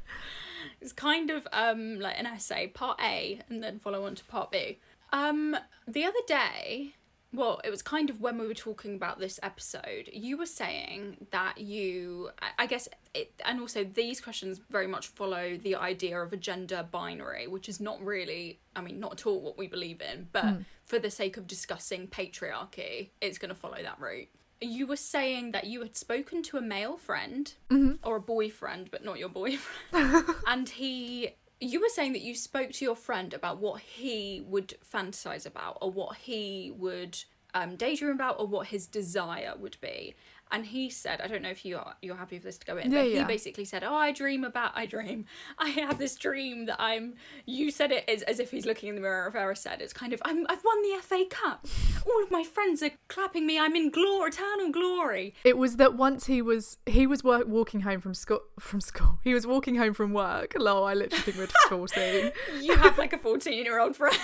It's 0.82 0.94
kind 0.94 1.30
of 1.30 1.48
um 1.54 2.00
like 2.00 2.18
an 2.20 2.26
essay, 2.26 2.66
part 2.68 3.00
A, 3.00 3.40
and 3.50 3.62
then 3.64 3.78
follow 3.78 4.04
on 4.06 4.16
to 4.16 4.26
part 4.26 4.52
B. 4.52 4.80
Um, 5.14 5.56
the 5.88 6.04
other 6.04 6.20
day, 6.28 6.96
well, 7.36 7.62
it 7.64 7.70
was 7.70 7.82
kind 7.82 8.10
of 8.10 8.22
when 8.22 8.38
we 8.38 8.48
were 8.48 8.54
talking 8.54 8.96
about 8.96 9.20
this 9.20 9.40
episode, 9.44 10.10
you 10.12 10.38
were 10.38 10.46
saying 10.46 11.28
that 11.32 11.58
you, 11.58 12.30
I- 12.58 12.66
guess, 12.66 12.88
it, 13.14 13.34
and 13.46 13.60
also 13.60 13.84
these 13.84 14.22
questions 14.22 14.60
very 14.70 14.88
much 14.88 15.08
follow 15.08 15.58
the 15.58 15.76
idea 15.76 16.20
of 16.20 16.34
a 16.34 16.38
gender 16.38 16.88
binary, 16.90 17.48
which 17.48 17.70
is 17.70 17.80
not 17.80 18.04
really, 18.04 18.60
I 18.76 18.82
mean, 18.82 19.00
not 19.00 19.14
at 19.14 19.26
all 19.26 19.42
what 19.42 19.58
we 19.58 19.68
believe 19.68 20.02
in, 20.02 20.28
but 20.32 20.46
hmm. 20.46 20.62
for 20.84 21.00
the 21.00 21.12
sake 21.12 21.38
of 21.38 21.48
discussing 21.48 22.08
patriarchy, 22.08 23.10
it's 23.22 23.38
going 23.38 23.50
to 23.50 23.56
follow 23.56 23.82
that 23.82 24.00
route. 24.00 24.28
You 24.62 24.88
were 24.88 24.96
saying 24.96 25.52
that 25.52 25.66
you 25.66 25.82
had 25.82 25.96
spoken 25.96 26.42
to 26.44 26.58
a 26.58 26.62
male 26.62 26.98
friend 26.98 27.54
mm-hmm. 27.70 28.08
or 28.08 28.16
a 28.16 28.22
boyfriend, 28.22 28.90
but 28.90 29.04
not 29.04 29.20
your 29.20 29.30
boyfriend, 29.30 30.26
and 30.48 30.70
he 30.70 31.36
you 31.60 31.80
were 31.80 31.90
saying 31.90 32.14
that 32.14 32.22
you 32.22 32.36
spoke 32.36 32.72
to 32.72 32.86
your 32.86 32.96
friend 32.96 33.34
about 33.34 33.60
what 33.60 33.82
he 33.82 34.44
would 34.48 34.76
fantasize 34.84 35.46
about 35.46 35.78
or 35.82 35.90
what 35.90 36.18
he 36.18 36.74
would 36.76 37.18
um, 37.54 37.76
daydream 37.76 38.12
about 38.12 38.40
or 38.40 38.46
what 38.46 38.68
his 38.68 38.86
desire 38.86 39.54
would 39.58 39.78
be 39.80 40.14
and 40.56 40.66
he 40.68 40.90
said 40.90 41.20
i 41.22 41.28
don't 41.28 41.42
know 41.42 41.50
if 41.50 41.66
you 41.66 41.78
are 41.78 41.96
you're 42.02 42.16
happy 42.16 42.38
for 42.40 42.46
this 42.46 42.58
to 42.58 42.66
go 42.66 42.78
in 42.78 42.92
Yeah, 42.92 43.00
but 43.02 43.08
he 43.08 43.16
yeah. 43.16 43.28
basically 43.28 43.66
said 43.66 43.84
oh 43.84 43.94
i 43.96 44.12
dream 44.12 44.44
about 44.44 44.72
i 44.76 44.86
dream 44.86 45.26
i 45.60 45.70
have 45.70 45.98
this 45.98 46.16
dream 46.16 46.66
that 46.68 46.78
i'm 46.80 47.16
you 47.46 47.72
said 47.72 47.92
it 47.92 48.06
as, 48.08 48.22
as 48.24 48.40
if 48.40 48.52
he's 48.52 48.66
looking 48.66 48.90
in 48.90 48.96
the 48.96 49.02
mirror 49.02 49.30
Vera 49.30 49.56
said 49.56 49.82
it's 49.82 49.94
kind 49.94 50.14
of 50.14 50.22
I'm, 50.24 50.46
i've 50.50 50.64
won 50.64 50.82
the 50.82 50.98
fa 51.02 51.26
cup 51.30 51.68
all 52.08 52.24
of 52.24 52.32
my 52.32 52.44
friends 52.44 52.82
are 52.82 52.92
clapping 53.10 53.46
me 53.46 53.60
i'm 53.60 53.76
in 53.76 53.90
glory 53.90 54.30
eternal 54.30 54.72
glory 54.72 55.34
It 55.44 55.58
was 55.58 55.76
that 55.76 55.96
once 55.96 56.28
he 56.28 56.42
was 56.42 56.78
he 56.86 57.06
was 57.06 57.24
work, 57.24 57.48
walking 57.48 57.82
home 57.82 58.00
from 58.00 58.14
school 58.14 58.42
from 58.60 58.80
school. 58.82 59.20
He 59.24 59.34
was 59.34 59.46
walking 59.48 59.76
home 59.76 59.94
from 59.94 60.14
work. 60.14 60.54
Lol, 60.58 60.86
I 60.86 60.94
literally 60.94 61.22
think 61.24 61.38
we're 61.38 61.48
fourteen. 61.68 62.32
you 62.62 62.76
have 62.78 62.98
like 62.98 63.12
a 63.12 63.18
14 63.18 63.66
year 63.66 63.80
old 63.80 63.96
friend 63.96 64.16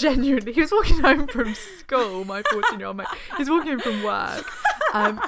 Genuinely, 0.00 0.52
he 0.52 0.60
was 0.60 0.72
walking 0.72 0.98
home 1.00 1.26
from 1.28 1.54
school. 1.54 2.24
My 2.24 2.42
fourteen-year-old 2.50 2.96
mate. 2.96 3.06
He's 3.36 3.48
walking 3.50 3.70
home 3.72 3.80
from 3.80 4.02
work. 4.02 4.44
Um, 4.92 5.20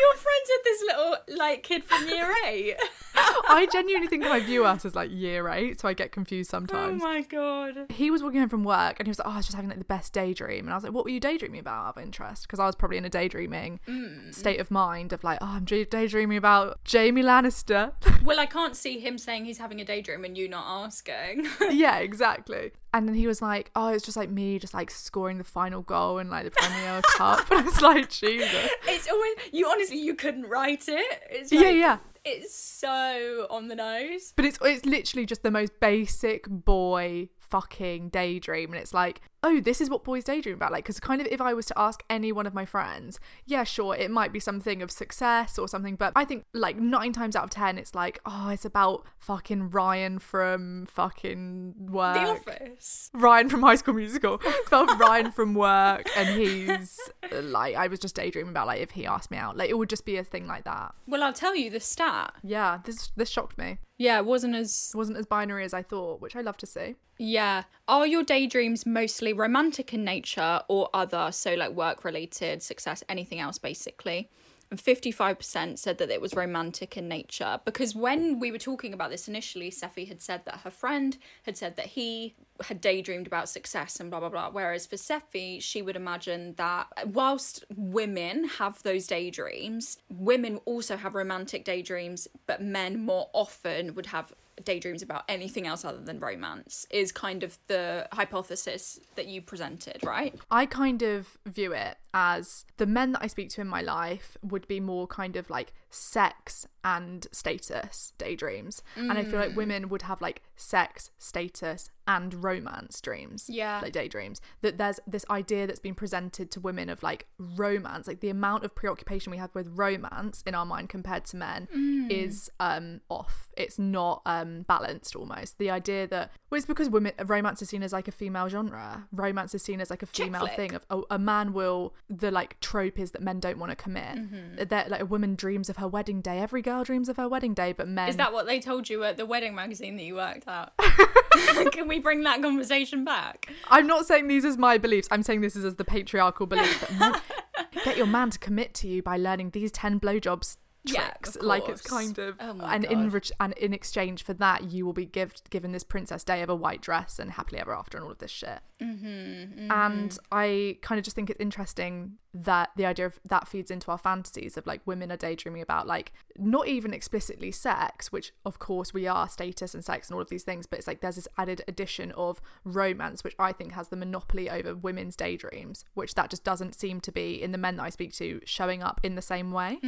your 0.00 0.14
friends 0.14 0.48
with 0.48 0.64
this 0.64 0.82
little 0.82 1.16
like 1.38 1.62
kid 1.62 1.84
from 1.84 2.06
year 2.08 2.32
eight 2.46 2.76
I 3.14 3.68
genuinely 3.70 4.08
think 4.08 4.24
I 4.24 4.40
view 4.40 4.64
us 4.64 4.84
as 4.86 4.94
like 4.94 5.10
year 5.12 5.48
eight, 5.48 5.80
so 5.80 5.88
I 5.88 5.92
get 5.92 6.12
confused 6.12 6.50
sometimes. 6.50 7.02
oh 7.02 7.06
my 7.06 7.20
god 7.22 7.90
he 7.90 8.10
was 8.10 8.22
walking 8.22 8.40
home 8.40 8.48
from 8.48 8.64
work 8.64 8.98
and 8.98 9.06
he 9.06 9.10
was 9.10 9.18
like, 9.18 9.28
Oh, 9.28 9.32
I 9.32 9.36
was 9.38 9.46
just 9.46 9.54
having 9.56 9.68
like 9.68 9.78
the 9.78 9.84
best 9.84 10.12
daydream. 10.12 10.64
And 10.66 10.70
I 10.72 10.76
was 10.76 10.84
like, 10.84 10.92
What 10.92 11.04
were 11.04 11.10
you 11.10 11.20
daydreaming 11.20 11.60
about 11.60 11.86
out 11.88 11.96
of 11.96 12.02
interest? 12.02 12.42
Because 12.44 12.58
I 12.58 12.66
was 12.66 12.74
probably 12.74 12.96
in 12.96 13.04
a 13.04 13.10
daydreaming 13.10 13.80
Mm. 13.88 14.34
state 14.34 14.60
of 14.60 14.70
mind 14.70 15.12
of 15.12 15.22
like, 15.24 15.38
Oh, 15.42 15.46
I'm 15.46 15.64
daydreaming 15.64 16.38
about 16.38 16.80
Jaime 16.90 17.22
Lannister. 17.22 17.92
Well, 18.22 18.38
I 18.38 18.46
can't 18.46 18.76
see 18.76 19.00
him 19.00 19.18
saying 19.18 19.46
he's 19.46 19.58
having 19.58 19.80
a 19.80 19.84
daydream 19.84 20.24
and 20.24 20.38
you 20.38 20.48
not 20.48 20.84
asking. 20.84 21.44
yeah, 21.72 21.98
exactly. 21.98 22.70
And 22.94 23.08
then 23.08 23.16
he 23.16 23.26
was 23.26 23.42
like, 23.42 23.72
Oh, 23.74 23.88
it's 23.88 24.04
just 24.04 24.16
like 24.16 24.30
me 24.30 24.60
just 24.60 24.74
like 24.74 24.92
scoring 24.92 25.38
the 25.38 25.44
final 25.44 25.82
goal 25.82 26.18
in 26.18 26.30
like 26.30 26.44
the 26.44 26.52
Premier 26.52 27.02
Cup. 27.16 27.50
And 27.50 27.66
it's 27.66 27.80
like, 27.82 28.08
Jesus. 28.10 28.70
it's 28.86 29.08
always 29.10 29.34
you. 29.50 29.66
Honestly, 29.66 29.81
you 29.90 30.14
couldn't 30.14 30.48
write 30.48 30.84
it. 30.88 31.22
It's 31.30 31.52
Yeah, 31.52 31.70
yeah. 31.70 31.98
It's 32.24 32.54
so 32.54 33.46
on 33.50 33.68
the 33.68 33.74
nose. 33.74 34.32
But 34.36 34.44
it's 34.44 34.58
it's 34.62 34.84
literally 34.86 35.26
just 35.26 35.42
the 35.42 35.50
most 35.50 35.72
basic 35.80 36.46
boy 36.48 37.28
fucking 37.38 38.08
daydream 38.08 38.72
and 38.72 38.80
it's 38.80 38.94
like 38.94 39.20
oh 39.42 39.60
this 39.60 39.80
is 39.80 39.90
what 39.90 40.04
boys 40.04 40.24
daydream 40.24 40.54
about 40.54 40.72
like 40.72 40.84
because 40.84 41.00
kind 41.00 41.20
of 41.20 41.26
if 41.28 41.40
i 41.40 41.52
was 41.52 41.66
to 41.66 41.78
ask 41.78 42.02
any 42.08 42.32
one 42.32 42.46
of 42.46 42.54
my 42.54 42.64
friends 42.64 43.18
yeah 43.44 43.64
sure 43.64 43.94
it 43.94 44.10
might 44.10 44.32
be 44.32 44.40
something 44.40 44.82
of 44.82 44.90
success 44.90 45.58
or 45.58 45.66
something 45.66 45.96
but 45.96 46.12
i 46.14 46.24
think 46.24 46.44
like 46.52 46.76
nine 46.78 47.12
times 47.12 47.34
out 47.34 47.44
of 47.44 47.50
ten 47.50 47.78
it's 47.78 47.94
like 47.94 48.20
oh 48.24 48.48
it's 48.50 48.64
about 48.64 49.04
fucking 49.18 49.70
ryan 49.70 50.18
from 50.18 50.86
fucking 50.86 51.74
work 51.78 52.14
The 52.14 52.28
Office. 52.28 53.10
Ryan 53.14 53.48
from 53.48 53.62
High 53.62 53.76
School 53.76 53.94
Musical. 53.94 54.40
It's 54.62 54.68
about 54.68 54.98
Ryan 54.98 55.32
from 55.32 55.54
work, 55.54 56.06
and 56.16 56.28
he's 56.28 56.98
like, 57.30 57.74
I 57.74 57.86
was 57.88 57.98
just 57.98 58.14
daydreaming 58.14 58.50
about 58.50 58.66
like 58.66 58.80
if 58.80 58.90
he 58.90 59.06
asked 59.06 59.30
me 59.30 59.36
out, 59.36 59.56
like 59.56 59.70
it 59.70 59.76
would 59.76 59.88
just 59.88 60.04
be 60.04 60.16
a 60.16 60.24
thing 60.24 60.46
like 60.46 60.64
that. 60.64 60.94
Well, 61.06 61.22
I'll 61.22 61.32
tell 61.32 61.54
you 61.54 61.70
the 61.70 61.80
stat. 61.80 62.34
Yeah, 62.42 62.78
this 62.84 63.10
this 63.16 63.28
shocked 63.28 63.58
me. 63.58 63.78
Yeah, 63.98 64.18
it 64.18 64.26
wasn't 64.26 64.54
as 64.54 64.92
wasn't 64.94 65.18
as 65.18 65.26
binary 65.26 65.64
as 65.64 65.74
I 65.74 65.82
thought, 65.82 66.20
which 66.20 66.36
I 66.36 66.40
love 66.40 66.56
to 66.58 66.66
see. 66.66 66.96
Yeah. 67.18 67.64
Are 67.86 68.06
your 68.06 68.22
daydreams 68.22 68.84
mostly 68.86 69.31
romantic 69.32 69.92
in 69.92 70.04
nature 70.04 70.60
or 70.68 70.88
other? 70.94 71.30
So, 71.32 71.54
like 71.54 71.72
work 71.72 72.04
related, 72.04 72.62
success, 72.62 73.02
anything 73.08 73.40
else, 73.40 73.58
basically? 73.58 74.28
And 74.70 74.82
55% 74.82 75.78
said 75.78 75.98
that 75.98 76.10
it 76.10 76.20
was 76.20 76.32
romantic 76.34 76.96
in 76.96 77.06
nature. 77.06 77.60
Because 77.62 77.94
when 77.94 78.38
we 78.38 78.50
were 78.50 78.58
talking 78.58 78.94
about 78.94 79.10
this 79.10 79.28
initially, 79.28 79.70
Seffi 79.70 80.08
had 80.08 80.22
said 80.22 80.46
that 80.46 80.60
her 80.60 80.70
friend 80.70 81.18
had 81.42 81.58
said 81.58 81.76
that 81.76 81.88
he 81.88 82.34
had 82.66 82.80
daydreamed 82.80 83.26
about 83.26 83.48
success 83.48 84.00
and 84.00 84.10
blah, 84.10 84.20
blah, 84.20 84.28
blah. 84.28 84.50
Whereas 84.50 84.86
for 84.86 84.96
Seffi, 84.96 85.62
she 85.62 85.82
would 85.82 85.96
imagine 85.96 86.54
that 86.56 86.86
whilst 87.06 87.64
women 87.76 88.44
have 88.58 88.82
those 88.82 89.06
daydreams, 89.06 89.98
women 90.10 90.58
also 90.64 90.96
have 90.96 91.14
romantic 91.14 91.64
daydreams, 91.64 92.28
but 92.46 92.62
men 92.62 93.04
more 93.04 93.28
often 93.32 93.94
would 93.94 94.06
have 94.06 94.32
daydreams 94.64 95.02
about 95.02 95.24
anything 95.28 95.66
else 95.66 95.84
other 95.84 96.00
than 96.00 96.20
romance 96.20 96.86
is 96.90 97.10
kind 97.10 97.42
of 97.42 97.58
the 97.66 98.06
hypothesis 98.12 99.00
that 99.16 99.26
you 99.26 99.40
presented, 99.42 99.98
right? 100.04 100.34
I 100.50 100.66
kind 100.66 101.02
of 101.02 101.38
view 101.46 101.72
it 101.72 101.96
as 102.14 102.64
the 102.76 102.86
men 102.86 103.12
that 103.12 103.22
I 103.22 103.26
speak 103.26 103.48
to 103.50 103.60
in 103.60 103.66
my 103.66 103.80
life 103.80 104.36
would 104.42 104.68
be 104.68 104.80
more 104.80 105.06
kind 105.06 105.36
of 105.36 105.48
like 105.50 105.72
sex 105.92 106.66
and 106.82 107.26
status 107.30 108.12
daydreams. 108.18 108.82
And 108.96 109.12
I 109.12 109.24
feel 109.24 109.38
like 109.38 109.54
women 109.54 109.88
would 109.88 110.02
have 110.02 110.20
like 110.20 110.42
sex, 110.56 111.10
status, 111.18 111.90
and 112.06 112.42
romance 112.42 113.00
dreams. 113.00 113.46
Yeah. 113.48 113.80
Like 113.80 113.92
daydreams. 113.92 114.40
That 114.62 114.78
there's 114.78 114.98
this 115.06 115.24
idea 115.30 115.66
that's 115.66 115.78
been 115.78 115.94
presented 115.94 116.50
to 116.52 116.60
women 116.60 116.88
of 116.88 117.02
like 117.02 117.28
romance, 117.38 118.08
like 118.08 118.20
the 118.20 118.30
amount 118.30 118.64
of 118.64 118.74
preoccupation 118.74 119.30
we 119.30 119.36
have 119.36 119.54
with 119.54 119.68
romance 119.68 120.42
in 120.46 120.54
our 120.54 120.66
mind 120.66 120.88
compared 120.88 121.24
to 121.26 121.36
men 121.36 121.68
is 122.10 122.50
um 122.58 123.00
off. 123.08 123.50
It's 123.56 123.78
not 123.78 124.22
um 124.26 124.62
balanced 124.62 125.14
almost. 125.14 125.58
The 125.58 125.70
idea 125.70 126.06
that 126.08 126.32
well, 126.50 126.56
it's 126.56 126.66
because 126.66 126.90
women 126.90 127.12
romance 127.24 127.62
is 127.62 127.68
seen 127.68 127.82
as 127.82 127.92
like 127.92 128.08
a 128.08 128.12
female 128.12 128.48
genre. 128.48 129.06
Romance 129.12 129.54
is 129.54 129.62
seen 129.62 129.80
as 129.80 129.90
like 129.90 130.02
a 130.02 130.06
female 130.06 130.48
thing 130.48 130.74
of 130.74 130.84
oh, 130.90 131.06
a 131.10 131.18
man 131.18 131.52
will 131.52 131.94
the 132.08 132.30
like 132.30 132.58
trope 132.60 132.98
is 132.98 133.12
that 133.12 133.22
men 133.22 133.38
don't 133.38 133.58
want 133.58 133.70
to 133.70 133.76
commit. 133.76 134.16
Mm-hmm. 134.16 134.64
That 134.68 134.90
like 134.90 135.00
a 135.00 135.06
woman 135.06 135.36
dreams 135.36 135.70
of 135.70 135.76
her 135.82 135.88
wedding 135.88 136.20
day. 136.22 136.38
Every 136.38 136.62
girl 136.62 136.84
dreams 136.84 137.08
of 137.10 137.16
her 137.18 137.28
wedding 137.28 137.52
day, 137.52 137.72
but 137.72 137.86
men 137.86 138.08
Is 138.08 138.16
that 138.16 138.32
what 138.32 138.46
they 138.46 138.58
told 138.60 138.88
you 138.88 139.04
at 139.04 139.16
the 139.18 139.26
wedding 139.26 139.54
magazine 139.54 139.96
that 139.96 140.04
you 140.04 140.14
worked 140.14 140.48
at? 140.48 140.72
Can 141.72 141.88
we 141.88 141.98
bring 141.98 142.22
that 142.22 142.40
conversation 142.40 143.04
back? 143.04 143.50
I'm 143.70 143.86
not 143.86 144.06
saying 144.06 144.28
these 144.28 144.44
as 144.44 144.56
my 144.56 144.78
beliefs. 144.78 145.08
I'm 145.10 145.22
saying 145.22 145.40
this 145.42 145.56
is 145.56 145.64
as 145.64 145.76
the 145.76 145.84
patriarchal 145.84 146.46
belief 146.46 146.80
that 146.98 147.20
get 147.84 147.96
your 147.96 148.06
man 148.06 148.30
to 148.30 148.38
commit 148.38 148.72
to 148.74 148.88
you 148.88 149.02
by 149.02 149.16
learning 149.16 149.50
these 149.50 149.70
10 149.72 149.98
blowjobs 150.00 150.56
Yeah, 150.84 151.08
tricks. 151.10 151.36
of 151.36 151.42
like 151.42 151.68
it's 151.68 151.80
kind 151.82 152.16
of 152.18 152.36
Oh 152.40 152.58
and 152.62 152.84
in 152.84 153.10
ret- 153.10 153.30
and 153.40 153.52
in 153.54 153.72
exchange 153.72 154.22
for 154.24 154.34
that, 154.34 154.70
you 154.70 154.84
will 154.86 154.92
be 154.92 155.06
give, 155.06 155.34
given 155.50 155.72
this 155.72 155.84
princess 155.84 156.22
day 156.24 156.42
of 156.42 156.48
a 156.48 156.54
white 156.54 156.80
dress 156.80 157.18
and 157.18 157.32
happily 157.32 157.60
ever 157.60 157.74
after 157.74 157.96
and 157.98 158.04
all 158.04 158.10
of 158.12 158.18
this 158.18 158.30
shit. 158.30 158.60
Mm-hmm, 158.80 159.70
And 159.70 160.18
I 160.30 160.78
kind 160.82 160.98
of 160.98 161.04
just 161.04 161.16
think 161.16 161.30
it's 161.30 161.40
interesting 161.40 162.18
that 162.34 162.70
the 162.76 162.86
idea 162.86 163.06
of 163.06 163.20
that 163.24 163.46
feeds 163.46 163.70
into 163.70 163.90
our 163.90 163.98
fantasies 163.98 164.56
of 164.56 164.66
like 164.66 164.80
women 164.86 165.12
are 165.12 165.16
daydreaming 165.16 165.60
about 165.62 165.86
like 165.86 166.12
not 166.38 166.66
even 166.66 166.94
explicitly 166.94 167.50
sex, 167.50 168.10
which 168.10 168.32
of 168.44 168.58
course 168.58 168.94
we 168.94 169.06
are 169.06 169.28
status 169.28 169.74
and 169.74 169.84
sex 169.84 170.08
and 170.08 170.14
all 170.14 170.22
of 170.22 170.30
these 170.30 170.42
things, 170.42 170.66
but 170.66 170.78
it's 170.78 170.86
like 170.86 171.00
there's 171.00 171.16
this 171.16 171.28
added 171.36 171.62
addition 171.68 172.10
of 172.12 172.40
romance, 172.64 173.22
which 173.22 173.34
I 173.38 173.52
think 173.52 173.72
has 173.72 173.88
the 173.88 173.96
monopoly 173.96 174.48
over 174.48 174.74
women's 174.74 175.14
daydreams, 175.16 175.84
which 175.94 176.14
that 176.14 176.30
just 176.30 176.44
doesn't 176.44 176.74
seem 176.74 177.00
to 177.02 177.12
be 177.12 177.42
in 177.42 177.52
the 177.52 177.58
men 177.58 177.76
that 177.76 177.82
I 177.84 177.90
speak 177.90 178.14
to 178.14 178.40
showing 178.44 178.82
up 178.82 179.00
in 179.02 179.14
the 179.14 179.22
same 179.22 179.50
way. 179.52 179.78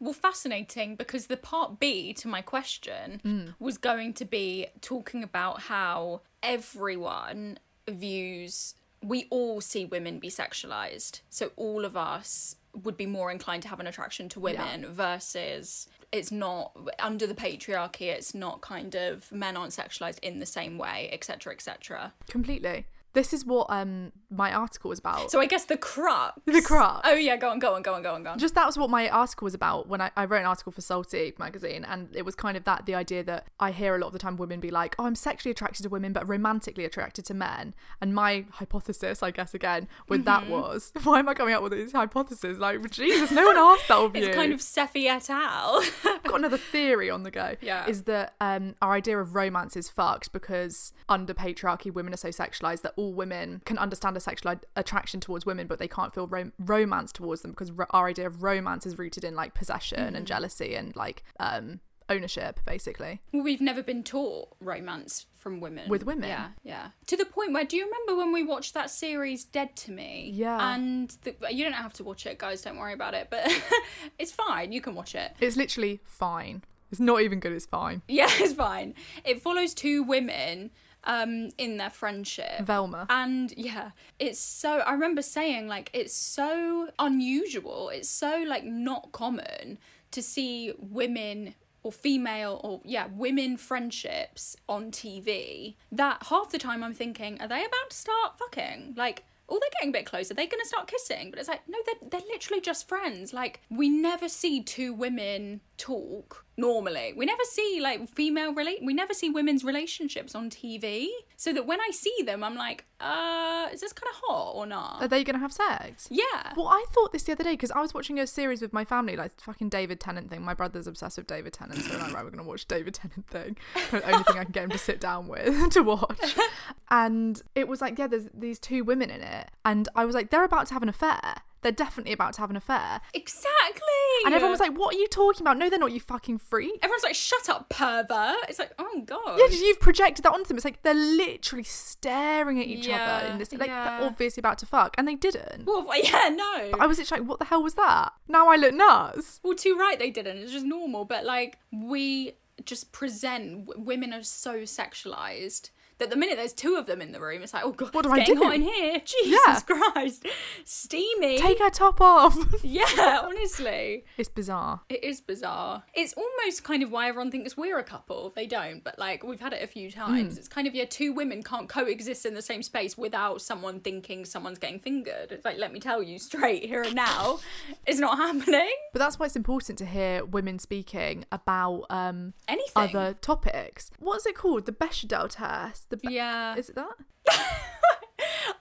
Well, 0.00 0.12
fascinating 0.12 0.96
because 0.96 1.26
the 1.28 1.36
part 1.36 1.78
B 1.78 2.12
to 2.14 2.28
my 2.28 2.42
question 2.42 3.20
Mm. 3.24 3.54
was 3.58 3.78
going 3.78 4.14
to 4.14 4.24
be 4.24 4.66
talking 4.80 5.22
about 5.22 5.62
how 5.62 6.22
everyone 6.42 7.58
views, 7.88 8.74
we 9.02 9.26
all 9.30 9.60
see 9.60 9.84
women 9.84 10.18
be 10.18 10.28
sexualized. 10.28 11.20
So 11.30 11.52
all 11.56 11.84
of 11.84 11.96
us 11.96 12.56
would 12.74 12.96
be 12.96 13.06
more 13.06 13.30
inclined 13.30 13.62
to 13.62 13.68
have 13.68 13.80
an 13.80 13.86
attraction 13.86 14.28
to 14.30 14.40
women 14.40 14.86
versus 14.86 15.88
it's 16.12 16.30
not 16.30 16.76
under 16.98 17.26
the 17.26 17.34
patriarchy, 17.34 18.02
it's 18.02 18.34
not 18.34 18.60
kind 18.60 18.94
of 18.94 19.30
men 19.32 19.56
aren't 19.56 19.72
sexualized 19.72 20.18
in 20.20 20.38
the 20.38 20.46
same 20.46 20.78
way, 20.78 21.08
etc., 21.12 21.52
etc. 21.52 22.12
Completely. 22.28 22.86
This 23.18 23.32
is 23.32 23.44
what 23.44 23.66
um 23.68 24.12
my 24.30 24.50
article 24.52 24.88
was 24.90 24.98
about. 24.98 25.30
So 25.30 25.40
I 25.40 25.46
guess 25.46 25.64
the 25.64 25.76
crux. 25.76 26.38
The 26.44 26.62
crux. 26.62 27.00
Oh 27.10 27.14
yeah, 27.14 27.36
go 27.36 27.48
on, 27.50 27.58
go 27.58 27.74
on, 27.74 27.82
go 27.82 27.94
on, 27.94 28.02
go 28.02 28.14
on, 28.14 28.22
go 28.22 28.30
on. 28.30 28.38
just 28.38 28.54
that 28.54 28.66
was 28.66 28.76
what 28.76 28.90
my 28.90 29.08
article 29.08 29.46
was 29.46 29.54
about 29.54 29.88
when 29.88 30.00
I, 30.00 30.10
I 30.16 30.24
wrote 30.26 30.40
an 30.40 30.46
article 30.46 30.70
for 30.72 30.82
Salty 30.82 31.32
magazine 31.38 31.84
and 31.84 32.14
it 32.14 32.24
was 32.24 32.34
kind 32.34 32.56
of 32.56 32.64
that 32.64 32.86
the 32.86 32.94
idea 32.94 33.22
that 33.24 33.46
I 33.58 33.70
hear 33.72 33.96
a 33.96 33.98
lot 33.98 34.08
of 34.08 34.12
the 34.12 34.18
time 34.18 34.36
women 34.36 34.60
be 34.60 34.70
like 34.70 34.94
oh 34.98 35.04
I'm 35.06 35.14
sexually 35.14 35.50
attracted 35.50 35.82
to 35.84 35.88
women 35.88 36.12
but 36.12 36.28
romantically 36.28 36.84
attracted 36.84 37.24
to 37.26 37.34
men 37.34 37.74
and 38.00 38.14
my 38.14 38.44
hypothesis 38.52 39.22
I 39.22 39.30
guess 39.30 39.54
again 39.54 39.88
with 40.08 40.24
that 40.26 40.42
Mm-hmm. 40.42 40.50
was 40.52 40.92
why 41.04 41.18
am 41.18 41.28
I 41.28 41.34
coming 41.34 41.54
up 41.54 41.62
with 41.62 41.72
these 41.72 41.92
hypotheses 41.92 42.58
like 42.58 42.88
Jesus 42.90 43.30
no 43.32 43.44
one 43.46 43.56
asked 43.56 43.88
that 43.88 43.98
of 43.98 44.14
you 44.14 44.24
it's 44.26 44.36
kind 44.36 44.52
of 44.52 44.60
Sephi 44.60 45.06
et 45.06 45.28
al. 45.30 45.82
Got 46.24 46.36
another 46.40 46.58
theory 46.58 47.08
on 47.10 47.22
the 47.22 47.30
go. 47.30 47.56
Yeah. 47.60 47.86
Is 47.88 48.02
that 48.04 48.34
um, 48.40 48.74
our 48.82 48.92
idea 48.92 49.18
of 49.18 49.34
romance 49.34 49.76
is 49.76 49.88
fucked 49.88 50.32
because 50.32 50.92
under 51.08 51.32
patriarchy, 51.34 51.92
women 51.92 52.12
are 52.12 52.18
so 52.18 52.28
sexualized 52.28 52.82
that 52.82 52.92
all 52.96 53.07
women 53.12 53.62
can 53.64 53.78
understand 53.78 54.16
a 54.16 54.20
sexual 54.20 54.54
attraction 54.76 55.20
towards 55.20 55.44
women, 55.46 55.66
but 55.66 55.78
they 55.78 55.88
can't 55.88 56.14
feel 56.14 56.26
rom- 56.26 56.52
romance 56.58 57.12
towards 57.12 57.42
them 57.42 57.52
because 57.52 57.72
our 57.90 58.06
idea 58.08 58.26
of 58.26 58.42
romance 58.42 58.86
is 58.86 58.98
rooted 58.98 59.24
in 59.24 59.34
like 59.34 59.54
possession 59.54 59.98
Mm-hmm. 59.98 60.16
and 60.16 60.26
jealousy 60.26 60.74
and 60.74 60.94
like 60.96 61.24
um, 61.40 61.80
ownership, 62.08 62.60
basically. 62.66 63.20
Well, 63.32 63.42
we've 63.42 63.60
never 63.60 63.82
been 63.82 64.02
taught 64.02 64.48
romance 64.60 65.26
from 65.32 65.60
women. 65.60 65.88
With 65.88 66.04
women? 66.04 66.28
Yeah, 66.28 66.48
yeah. 66.62 66.88
To 67.06 67.16
the 67.16 67.24
point 67.24 67.52
where, 67.52 67.64
do 67.64 67.76
you 67.76 67.84
remember 67.84 68.16
when 68.16 68.32
we 68.32 68.42
watched 68.42 68.74
that 68.74 68.90
series 68.90 69.44
Dead 69.44 69.76
to 69.76 69.92
Me? 69.92 70.30
Yeah. 70.34 70.74
And 70.74 71.16
the, 71.22 71.34
you 71.50 71.64
don't 71.64 71.72
have 71.74 71.92
to 71.94 72.04
watch 72.04 72.26
it, 72.26 72.38
guys, 72.38 72.62
don't 72.62 72.76
worry 72.78 72.92
about 72.92 73.14
it, 73.14 73.28
but 73.30 73.46
it's 74.18 74.32
fine. 74.32 74.72
You 74.72 74.80
can 74.80 74.94
watch 74.94 75.14
it. 75.14 75.32
It's 75.40 75.56
literally 75.56 76.00
fine. 76.04 76.62
It's 76.90 77.00
not 77.00 77.20
even 77.20 77.38
good, 77.40 77.52
it's 77.52 77.66
fine. 77.66 78.02
Yeah, 78.08 78.28
it's 78.30 78.54
fine. 78.54 78.94
It 79.24 79.42
follows 79.42 79.74
two 79.74 80.02
women 80.02 80.70
um 81.04 81.50
in 81.58 81.76
their 81.76 81.90
friendship. 81.90 82.60
Velma. 82.60 83.06
And 83.08 83.52
yeah, 83.56 83.90
it's 84.18 84.40
so 84.40 84.78
I 84.80 84.92
remember 84.92 85.22
saying 85.22 85.68
like 85.68 85.90
it's 85.92 86.14
so 86.14 86.90
unusual. 86.98 87.90
It's 87.90 88.08
so 88.08 88.44
like 88.46 88.64
not 88.64 89.12
common 89.12 89.78
to 90.10 90.22
see 90.22 90.72
women 90.78 91.54
or 91.82 91.92
female 91.92 92.60
or 92.64 92.80
yeah, 92.84 93.06
women 93.12 93.56
friendships 93.56 94.56
on 94.68 94.90
TV 94.90 95.76
that 95.92 96.24
half 96.24 96.50
the 96.50 96.58
time 96.58 96.82
I'm 96.82 96.94
thinking, 96.94 97.40
are 97.40 97.48
they 97.48 97.60
about 97.60 97.90
to 97.90 97.96
start 97.96 98.38
fucking? 98.38 98.94
Like 98.96 99.24
Oh, 99.50 99.58
they're 99.58 99.70
getting 99.80 99.88
a 99.88 99.92
bit 99.92 100.04
closer. 100.04 100.34
They're 100.34 100.46
going 100.46 100.62
to 100.62 100.68
start 100.68 100.88
kissing. 100.88 101.30
But 101.30 101.38
it's 101.38 101.48
like, 101.48 101.62
no, 101.66 101.78
they're, 101.86 102.10
they're 102.10 102.28
literally 102.28 102.60
just 102.60 102.86
friends. 102.86 103.32
Like, 103.32 103.62
we 103.70 103.88
never 103.88 104.28
see 104.28 104.62
two 104.62 104.92
women 104.92 105.62
talk 105.78 106.44
normally. 106.56 107.14
We 107.16 107.24
never 107.24 107.42
see, 107.44 107.78
like, 107.80 108.08
female 108.08 108.52
relate. 108.52 108.80
We 108.82 108.92
never 108.92 109.14
see 109.14 109.30
women's 109.30 109.64
relationships 109.64 110.34
on 110.34 110.50
TV. 110.50 111.06
So 111.36 111.52
that 111.52 111.66
when 111.66 111.80
I 111.80 111.90
see 111.92 112.16
them, 112.26 112.42
I'm 112.42 112.56
like, 112.56 112.84
uh, 113.00 113.68
is 113.72 113.80
this 113.80 113.92
kind 113.92 114.10
of 114.10 114.20
hot 114.24 114.52
or 114.56 114.66
not? 114.66 115.00
Are 115.00 115.06
they 115.06 115.22
going 115.22 115.34
to 115.34 115.40
have 115.40 115.52
sex? 115.52 116.08
yeah. 116.10 116.52
Well, 116.56 116.66
I 116.66 116.84
thought 116.92 117.12
this 117.12 117.22
the 117.22 117.32
other 117.32 117.44
day 117.44 117.52
because 117.52 117.70
I 117.70 117.80
was 117.80 117.94
watching 117.94 118.18
a 118.18 118.26
series 118.26 118.60
with 118.60 118.72
my 118.72 118.84
family, 118.84 119.14
like 119.16 119.40
fucking 119.40 119.68
David 119.68 120.00
Tennant 120.00 120.30
thing. 120.30 120.42
My 120.42 120.54
brother's 120.54 120.88
obsessed 120.88 121.16
with 121.16 121.28
David 121.28 121.52
Tennant, 121.52 121.80
so 121.80 121.94
I'm 121.94 122.00
like, 122.00 122.14
right, 122.14 122.24
we're 122.24 122.30
gonna 122.30 122.42
watch 122.42 122.66
David 122.66 122.94
Tennant 122.94 123.26
thing. 123.28 123.56
The 123.90 124.04
only 124.12 124.24
thing 124.24 124.38
I 124.38 124.44
can 124.44 124.52
get 124.52 124.64
him 124.64 124.70
to 124.70 124.78
sit 124.78 125.00
down 125.00 125.28
with 125.28 125.70
to 125.74 125.82
watch. 125.82 126.36
And 126.90 127.40
it 127.54 127.68
was 127.68 127.82
like, 127.82 127.98
yeah, 127.98 128.06
there's 128.06 128.28
these 128.32 128.58
two 128.58 128.82
women 128.82 129.10
in 129.10 129.20
it, 129.20 129.50
and 129.64 129.88
I 129.94 130.06
was 130.06 130.14
like, 130.14 130.30
they're 130.30 130.44
about 130.44 130.66
to 130.68 130.74
have 130.74 130.82
an 130.82 130.88
affair. 130.88 131.42
They're 131.62 131.72
definitely 131.72 132.12
about 132.12 132.34
to 132.34 132.40
have 132.40 132.50
an 132.50 132.56
affair. 132.56 133.00
Exactly. 133.14 133.82
And 134.24 134.34
everyone 134.34 134.52
was 134.52 134.60
like, 134.60 134.76
what 134.76 134.94
are 134.94 134.98
you 134.98 135.08
talking 135.08 135.42
about? 135.42 135.58
No, 135.58 135.68
they're 135.68 135.78
not. 135.78 135.92
You 135.92 136.00
fucking 136.00 136.38
freak. 136.38 136.78
everyone's 136.82 137.02
like, 137.02 137.14
shut 137.14 137.48
up, 137.48 137.68
pervert. 137.68 138.36
It's 138.48 138.58
like, 138.58 138.72
oh, 138.78 139.02
God. 139.04 139.38
Yeah, 139.38 139.46
you've 139.50 139.80
projected 139.80 140.24
that 140.24 140.32
onto 140.32 140.48
them. 140.48 140.56
It's 140.56 140.64
like 140.64 140.82
they're 140.82 140.94
literally 140.94 141.64
staring 141.64 142.60
at 142.60 142.66
each 142.66 142.88
other 142.88 143.26
in 143.26 143.38
this. 143.38 143.52
Like 143.52 143.68
yeah. 143.68 143.98
they're 143.98 144.08
obviously 144.08 144.40
about 144.40 144.58
to 144.58 144.66
fuck, 144.66 144.94
and 144.98 145.06
they 145.06 145.14
didn't. 145.14 145.66
Well, 145.66 145.86
yeah, 146.02 146.28
no. 146.28 146.68
But 146.72 146.80
I 146.80 146.86
was 146.86 146.98
literally 146.98 147.22
like, 147.22 147.28
what 147.28 147.38
the 147.38 147.46
hell 147.46 147.62
was 147.62 147.74
that? 147.74 148.12
Now 148.28 148.48
I 148.48 148.56
look 148.56 148.74
nuts. 148.74 149.40
Well, 149.42 149.54
too 149.54 149.76
right 149.76 149.98
they 149.98 150.10
didn't. 150.10 150.38
It's 150.38 150.52
just 150.52 150.66
normal. 150.66 151.04
But 151.04 151.24
like 151.24 151.58
we 151.72 152.32
just 152.64 152.92
present 152.92 153.66
w- 153.66 153.84
women 153.84 154.12
are 154.12 154.22
so 154.22 154.60
sexualized 154.60 155.70
that 155.98 156.10
the 156.10 156.16
minute 156.16 156.36
there's 156.36 156.52
two 156.52 156.76
of 156.76 156.86
them 156.86 157.00
in 157.02 157.12
the 157.12 157.20
room, 157.20 157.42
it's 157.42 157.52
like, 157.54 157.64
oh 157.64 157.72
god, 157.72 157.92
What 157.94 158.04
do 158.04 158.10
I 158.10 158.24
do? 158.24 158.36
hot 158.36 158.54
in 158.54 158.62
here. 158.62 159.00
Jesus 159.04 159.40
Yeah. 159.46 159.60
Christ, 159.60 160.26
steamy. 160.64 161.38
Take 161.38 161.58
her 161.58 161.70
top 161.70 162.00
off. 162.00 162.36
yeah, 162.62 163.20
honestly, 163.22 164.04
it's 164.16 164.28
bizarre. 164.28 164.80
it 164.88 165.02
is 165.02 165.20
bizarre. 165.20 165.82
It's 165.94 166.12
almost 166.14 166.64
kind 166.64 166.82
of 166.82 166.90
why 166.90 167.08
everyone 167.08 167.30
thinks 167.30 167.56
we're 167.56 167.78
a 167.78 167.84
couple. 167.84 168.32
They 168.36 168.46
don't, 168.46 168.84
but 168.84 168.98
like 168.98 169.24
we've 169.24 169.40
had 169.40 169.52
it 169.52 169.62
a 169.62 169.66
few 169.66 169.90
times. 169.90 170.34
Hmm. 170.34 170.38
It's 170.38 170.48
kind 170.48 170.66
of 170.66 170.74
yeah, 170.74 170.84
two 170.84 171.12
women 171.12 171.42
can't 171.42 171.68
coexist 171.68 172.26
in 172.26 172.34
the 172.34 172.42
same 172.42 172.62
space 172.62 172.96
without 172.96 173.40
someone 173.42 173.80
thinking 173.80 174.24
someone's 174.24 174.58
getting 174.58 174.78
fingered. 174.78 175.32
It's 175.32 175.44
like 175.44 175.58
let 175.58 175.72
me 175.72 175.80
tell 175.80 176.02
you 176.02 176.18
straight 176.18 176.64
here 176.64 176.82
and 176.82 176.94
now, 176.94 177.40
it's 177.86 177.98
not 177.98 178.18
happening. 178.18 178.70
But 178.92 179.00
that's 179.00 179.18
why 179.18 179.26
it's 179.26 179.36
important 179.36 179.78
to 179.78 179.86
hear 179.86 180.24
women 180.24 180.58
speaking 180.58 181.24
about 181.32 181.86
um 181.90 182.34
Anything. 182.46 182.72
other 182.74 183.14
topics. 183.20 183.90
What's 183.98 184.26
it 184.26 184.34
called? 184.36 184.66
The 184.66 184.72
Bechdel 184.72 185.28
test. 185.30 185.87
The 185.90 185.96
Be- 185.96 186.14
Yeah. 186.14 186.56
Is 186.56 186.70
it 186.70 186.76
that? 186.76 186.96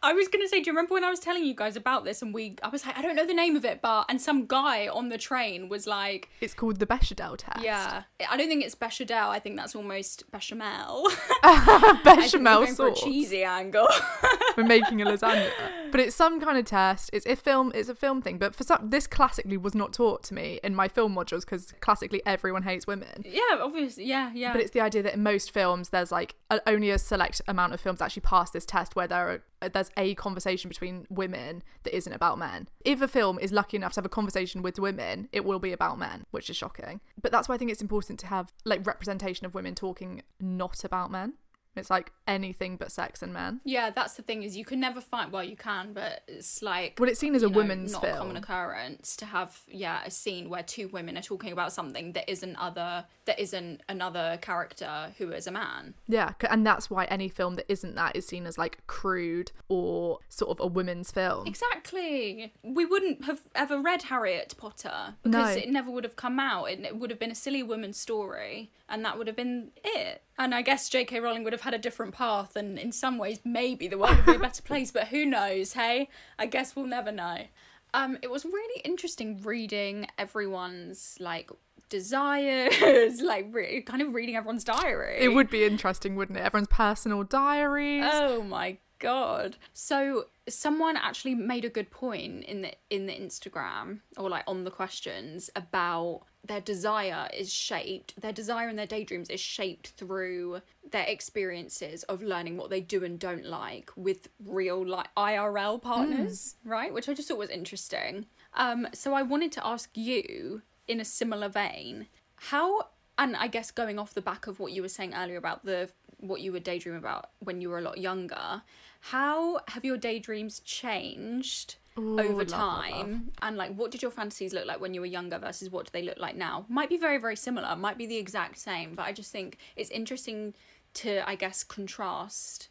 I 0.04 0.14
was 0.14 0.28
gonna 0.28 0.48
say, 0.48 0.62
do 0.62 0.68
you 0.70 0.74
remember 0.74 0.94
when 0.94 1.04
I 1.04 1.10
was 1.10 1.20
telling 1.20 1.44
you 1.46 1.54
guys 1.56 1.76
about 1.76 2.04
this 2.06 2.22
and 2.22 2.34
we 2.34 2.56
I 2.64 2.70
was 2.70 2.86
like, 2.86 2.98
I 2.98 3.02
don't 3.02 3.16
know 3.16 3.26
the 3.26 3.34
name 3.34 3.56
of 3.56 3.66
it, 3.66 3.82
but 3.82 4.06
and 4.10 4.22
some 4.22 4.46
guy 4.46 4.88
on 4.88 5.10
the 5.10 5.18
train 5.18 5.70
was 5.70 5.88
like, 5.88 6.30
It's 6.42 6.54
called 6.54 6.78
the 6.80 6.86
Bechdel 6.86 7.38
test. 7.38 7.64
Yeah. 7.64 8.04
I 8.30 8.38
don't 8.38 8.48
think 8.48 8.64
it's 8.64 8.76
bechamel, 8.76 9.30
I 9.30 9.40
think 9.40 9.58
that's 9.58 9.76
almost 9.76 10.30
bechamel. 10.32 11.08
We're 11.44 12.04
Bechamel 12.04 12.68
sauce. 12.68 13.02
cheesy 13.02 13.44
angle. 13.44 13.88
We're 14.58 14.64
making 14.64 15.02
a 15.02 15.06
lasagna. 15.06 15.50
But 15.92 16.02
it's 16.02 16.16
some 16.16 16.40
kind 16.42 16.58
of 16.58 16.66
test. 16.66 17.10
It's 17.14 17.26
a 17.26 17.36
film. 17.36 17.72
It's 17.76 17.90
a 17.90 17.96
film 17.96 18.22
thing. 18.22 18.38
But 18.38 18.56
for 18.56 18.64
some, 18.64 18.90
this 18.90 19.08
classically 19.08 19.58
was 19.58 19.76
not 19.76 19.94
taught 19.94 20.24
to 20.24 20.34
me 20.34 20.60
in 20.64 20.76
my 20.76 20.88
film 20.88 21.16
modules 21.16 21.42
because 21.42 21.74
classically 21.80 22.22
everyone 22.26 22.64
hates 22.64 22.88
women. 22.88 23.24
yeah, 23.26 23.42
obviously, 23.62 24.06
yeah, 24.06 24.32
yeah. 24.34 24.52
But 24.52 24.62
it's 24.62 24.72
the 24.72 24.82
idea 24.82 25.04
that 25.04 25.14
in 25.14 25.24
most 25.24 25.52
films, 25.52 25.90
there's 25.90 26.12
like 26.12 26.36
only 26.66 26.90
a 26.90 26.98
select 27.00 27.42
amount 27.48 27.74
of 27.74 27.80
films 27.80 28.02
actually 28.02 28.22
pass 28.22 28.52
this 28.52 28.66
test 28.66 28.96
where 28.96 29.08
there 29.08 29.30
are 29.30 29.44
there's 29.62 29.92
a 29.98 30.16
conversation 30.16 30.70
between 30.70 31.06
women 31.10 31.64
that 31.84 31.96
isn't 31.96 32.14
about 32.14 32.38
men. 32.38 32.70
If 32.86 33.02
a 33.02 33.08
film 33.08 33.40
is 33.40 33.52
lucky 33.52 33.78
enough 33.78 33.94
to 33.94 34.00
have 34.00 34.06
a 34.06 34.10
conversation 34.10 34.62
with 34.62 34.80
women, 34.80 35.30
it 35.32 35.46
will 35.46 35.60
be 35.60 35.72
about 35.72 35.98
men, 35.98 36.26
which 36.32 36.50
is 36.50 36.58
shocking. 36.58 37.02
But 37.22 37.32
that's 37.32 37.50
why 37.50 37.56
I 37.56 37.58
think 37.58 37.72
it's 37.72 37.82
important 37.82 38.20
to 38.20 38.28
have 38.28 38.54
like 38.66 38.86
representation 38.86 39.46
of 39.46 39.56
women 39.56 39.76
talking 39.76 40.22
not 40.40 40.84
about 40.84 41.12
men. 41.12 41.34
It's 41.78 41.90
like 41.90 42.12
anything 42.28 42.78
but 42.78 42.92
sex 42.92 43.22
and 43.22 43.34
men. 43.34 43.62
yeah, 43.64 43.90
that's 43.90 44.14
the 44.16 44.22
thing 44.22 44.44
is 44.44 44.56
you 44.58 44.66
can 44.66 44.80
never 44.80 45.00
find 45.02 45.32
well 45.32 45.44
you 45.44 45.56
can, 45.56 45.94
but 45.94 46.22
it's 46.28 46.62
like 46.62 46.98
Well, 47.00 47.10
it's 47.10 47.20
seen 47.20 47.36
as 47.36 47.44
a 47.44 47.50
know, 47.50 47.58
women's 47.58 47.94
not 47.94 48.02
film. 48.04 48.16
a 48.16 48.18
common 48.20 48.38
occurrence 48.38 49.16
to 49.18 49.26
have 49.26 49.62
yeah 49.68 50.02
a 50.06 50.12
scene 50.12 50.50
where 50.50 50.64
two 50.64 50.88
women 50.90 51.18
are 51.18 51.22
talking 51.22 51.52
about 51.52 51.72
something 51.74 52.14
that 52.14 52.30
isn't 52.30 52.56
other 52.58 53.06
that 53.26 53.40
isn't 53.40 53.82
another 53.90 54.38
character 54.42 55.14
who 55.18 55.32
is 55.32 55.48
a 55.48 55.52
man. 55.52 55.94
Yeah, 56.08 56.34
and 56.50 56.66
that's 56.66 56.90
why 56.90 57.06
any 57.06 57.28
film 57.30 57.56
that 57.56 57.66
isn't 57.70 57.96
that 57.96 58.16
is 58.16 58.26
seen 58.26 58.46
as 58.46 58.58
like 58.58 58.86
crude 58.88 59.52
or 59.68 60.20
sort 60.30 60.52
of 60.52 60.60
a 60.64 60.68
women's 60.68 61.12
film. 61.12 61.46
Exactly. 61.48 62.54
We 62.64 62.86
wouldn't 62.86 63.26
have 63.26 63.42
ever 63.56 63.80
read 63.82 64.04
Harriet 64.04 64.56
Potter 64.58 65.16
because 65.24 65.56
No. 65.56 65.62
it 65.62 65.70
never 65.70 65.92
would 65.92 66.04
have 66.04 66.16
come 66.16 66.40
out. 66.40 66.66
It, 66.66 66.80
it 66.82 66.98
would 66.98 67.10
have 67.10 67.20
been 67.20 67.32
a 67.32 67.36
silly 67.36 67.64
woman's 67.64 67.98
story, 68.00 68.72
and 68.90 69.04
that 69.06 69.18
would 69.18 69.28
have 69.28 69.36
been 69.36 69.72
it. 69.84 70.24
And 70.38 70.54
I 70.54 70.62
guess 70.62 70.90
J.K. 70.90 71.20
Rowling 71.20 71.44
would 71.44 71.54
have 71.54 71.62
had 71.62 71.74
a 71.74 71.80
different 71.80 72.14
path, 72.14 72.56
and 72.56 72.78
in 72.78 72.92
some 72.92 73.18
ways, 73.18 73.40
maybe 73.44 73.88
the 73.88 73.98
world 73.98 74.16
would 74.18 74.26
be 74.26 74.36
a 74.36 74.40
better 74.40 74.62
place. 74.66 74.92
But 74.92 75.08
who 75.08 75.26
knows? 75.26 75.74
Hey, 75.74 76.10
I 76.38 76.46
guess 76.46 76.76
we'll 76.76 76.86
never 76.86 77.12
know. 77.12 77.46
Um, 77.94 78.18
it 78.22 78.30
was 78.30 78.46
really 78.46 78.82
interesting 78.82 79.42
reading 79.42 80.08
everyone's 80.18 81.18
like 81.20 81.50
desires, 81.90 83.22
like 83.22 83.48
re- 83.52 83.82
kind 83.82 84.02
of 84.02 84.14
reading 84.14 84.36
everyone's 84.36 84.64
diary. 84.64 85.18
It 85.20 85.30
would 85.30 85.50
be 85.50 85.64
interesting, 85.64 86.16
wouldn't 86.16 86.38
it? 86.38 86.42
Everyone's 86.42 86.68
personal 86.70 87.24
diaries. 87.24 88.04
Oh 88.06 88.44
my 88.44 88.78
god. 89.00 89.58
So 89.74 90.26
someone 90.50 90.98
actually 90.98 91.36
made 91.36 91.66
a 91.66 91.70
good 91.70 91.92
point 91.92 92.44
in 92.46 92.62
the 92.62 92.74
in 92.90 93.06
the 93.06 93.14
Instagram 93.14 94.00
or 94.18 94.30
like 94.30 94.44
on 94.48 94.64
the 94.64 94.72
questions 94.72 95.50
about 95.56 96.22
their 96.48 96.62
desire 96.62 97.28
is 97.34 97.52
shaped 97.52 98.20
their 98.20 98.32
desire 98.34 98.68
and 98.68 98.78
their 98.78 98.86
daydreams 98.88 99.30
is 99.30 99.40
shaped 99.40 99.90
through 99.90 100.62
their 100.92 101.06
experiences 101.06 102.04
of 102.04 102.22
learning 102.22 102.58
what 102.58 102.70
they 102.70 102.82
do 102.82 103.04
and 103.04 103.20
don't 103.20 103.46
like 103.46 103.92
with 103.96 104.30
real 104.46 104.86
like 104.86 105.08
IRL 105.16 105.82
partners, 105.82 106.56
right? 106.64 106.94
Which 106.94 107.10
I 107.10 107.14
just 107.14 107.28
thought 107.28 107.38
was 107.38 107.50
interesting. 107.50 108.26
Um 108.54 108.88
so 108.94 109.14
I 109.14 109.22
wanted 109.24 109.52
to 109.54 109.66
ask 109.66 109.90
you 109.96 110.62
in 110.88 111.00
a 111.00 111.06
similar 111.06 111.50
vein, 111.50 112.08
how 112.36 112.88
and 113.18 113.36
I 113.36 113.48
guess 113.48 113.72
going 113.72 114.00
off 114.00 114.14
the 114.14 114.22
back 114.22 114.48
of 114.48 114.60
what 114.60 114.72
you 114.72 114.82
were 114.82 114.90
saying 114.90 115.14
earlier 115.14 115.38
about 115.38 115.66
the 115.66 115.90
what 116.20 116.42
you 116.42 116.52
were 116.52 116.60
daydreaming 116.60 117.00
about 117.00 117.30
when 117.40 117.62
you 117.62 117.70
were 117.70 117.78
a 117.78 117.82
lot 117.82 117.98
younger, 117.98 118.64
how 119.02 119.60
have 119.68 119.86
your 119.86 119.98
daydreams 119.98 120.60
changed 120.62 121.76
Ooh, 121.98 122.20
over 122.20 122.44
love, 122.44 122.52
love, 122.52 122.60
time? 122.60 123.10
love. 123.12 123.22
And 123.42 123.58
like 123.58 123.76
what 123.76 123.92
did 123.92 124.02
your 124.02 124.12
fantasies 124.12 124.54
look 124.54 124.66
like 124.66 124.80
when 124.80 124.94
you 124.94 125.02
were 125.02 125.08
younger 125.08 125.38
versus 125.38 125.70
what 125.70 125.86
do 125.86 125.90
they 125.94 126.04
look 126.04 126.18
like 126.20 126.36
now? 126.36 126.66
Might 126.70 126.90
be 126.90 126.98
very, 126.98 127.18
very 127.18 127.36
similar, 127.36 127.76
might 127.76 127.98
be 127.98 128.06
the 128.06 128.18
exact 128.18 128.58
same, 128.58 128.96
but 128.96 129.06
I 129.06 129.12
just 129.12 129.32
think 129.32 129.58
it's 129.76 129.90
interesting 129.90 130.54
to 130.96 131.28
I 131.28 131.36
guess 131.36 131.64
contrast 131.64 132.70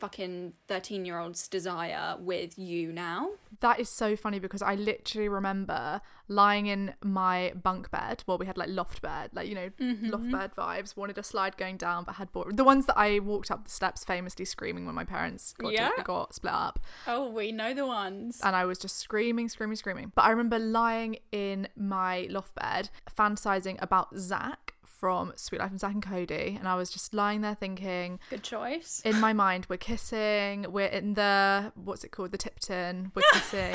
fucking 0.00 0.54
13 0.66 1.04
year 1.04 1.18
old's 1.18 1.46
desire 1.46 2.16
with 2.18 2.58
you 2.58 2.92
now. 2.92 3.30
That 3.60 3.78
is 3.78 3.88
so 3.90 4.16
funny 4.16 4.38
because 4.38 4.62
I 4.62 4.74
literally 4.74 5.28
remember 5.28 6.00
lying 6.28 6.66
in 6.66 6.94
my 7.04 7.52
bunk 7.54 7.90
bed. 7.90 8.24
Well, 8.26 8.38
we 8.38 8.46
had 8.46 8.56
like 8.56 8.70
loft 8.70 9.02
bed, 9.02 9.30
like 9.34 9.48
you 9.48 9.54
know, 9.54 9.68
Mm-hmm. 9.80 10.08
loft 10.10 10.30
bed 10.32 10.50
vibes. 10.56 10.96
Wanted 10.96 11.18
a 11.18 11.22
slide 11.22 11.56
going 11.58 11.76
down, 11.76 12.04
but 12.04 12.14
had 12.16 12.32
bought 12.32 12.56
the 12.56 12.64
ones 12.64 12.86
that 12.86 12.96
I 12.98 13.18
walked 13.18 13.50
up 13.50 13.64
the 13.64 13.70
steps 13.70 14.02
famously 14.04 14.44
screaming 14.46 14.86
when 14.86 14.94
my 14.94 15.04
parents 15.04 15.52
got 15.58 15.72
Yeah. 15.72 15.90
to, 15.96 16.02
got 16.02 16.34
split 16.34 16.52
up, 16.54 16.78
Oh, 17.06 17.28
we 17.28 17.52
know 17.52 17.74
the 17.74 17.86
ones. 17.86 18.40
and 18.42 18.56
I 18.56 18.64
was 18.64 18.78
just 18.78 18.96
screaming, 18.98 19.48
screaming, 19.50 19.76
screaming. 19.76 20.12
But 20.14 20.22
I 20.24 20.30
remember 20.30 20.58
lying 20.58 21.18
in 21.30 21.68
my 21.76 22.26
loft 22.30 22.54
bed, 22.54 22.88
fantasizing 23.14 23.76
about 23.82 24.16
Zack 24.16 24.74
from 25.00 25.32
Suite 25.36 25.60
Life 25.62 25.70
and 25.70 25.80
Zack 25.80 25.94
and 25.94 26.02
Cody, 26.02 26.56
and 26.58 26.68
I 26.68 26.74
was 26.76 26.90
just 26.90 27.14
lying 27.14 27.40
there 27.40 27.54
thinking, 27.54 28.20
Good 28.28 28.42
choice. 28.42 29.00
in 29.04 29.18
my 29.18 29.32
mind 29.32 29.66
we're 29.70 29.78
kissing 29.78 30.66
we're 30.68 30.86
in 30.86 31.14
the 31.14 31.72
what's 31.74 32.04
it 32.04 32.10
called 32.12 32.32
the 32.32 32.38
tipton 32.38 33.10
we're 33.14 33.22
kissing 33.32 33.74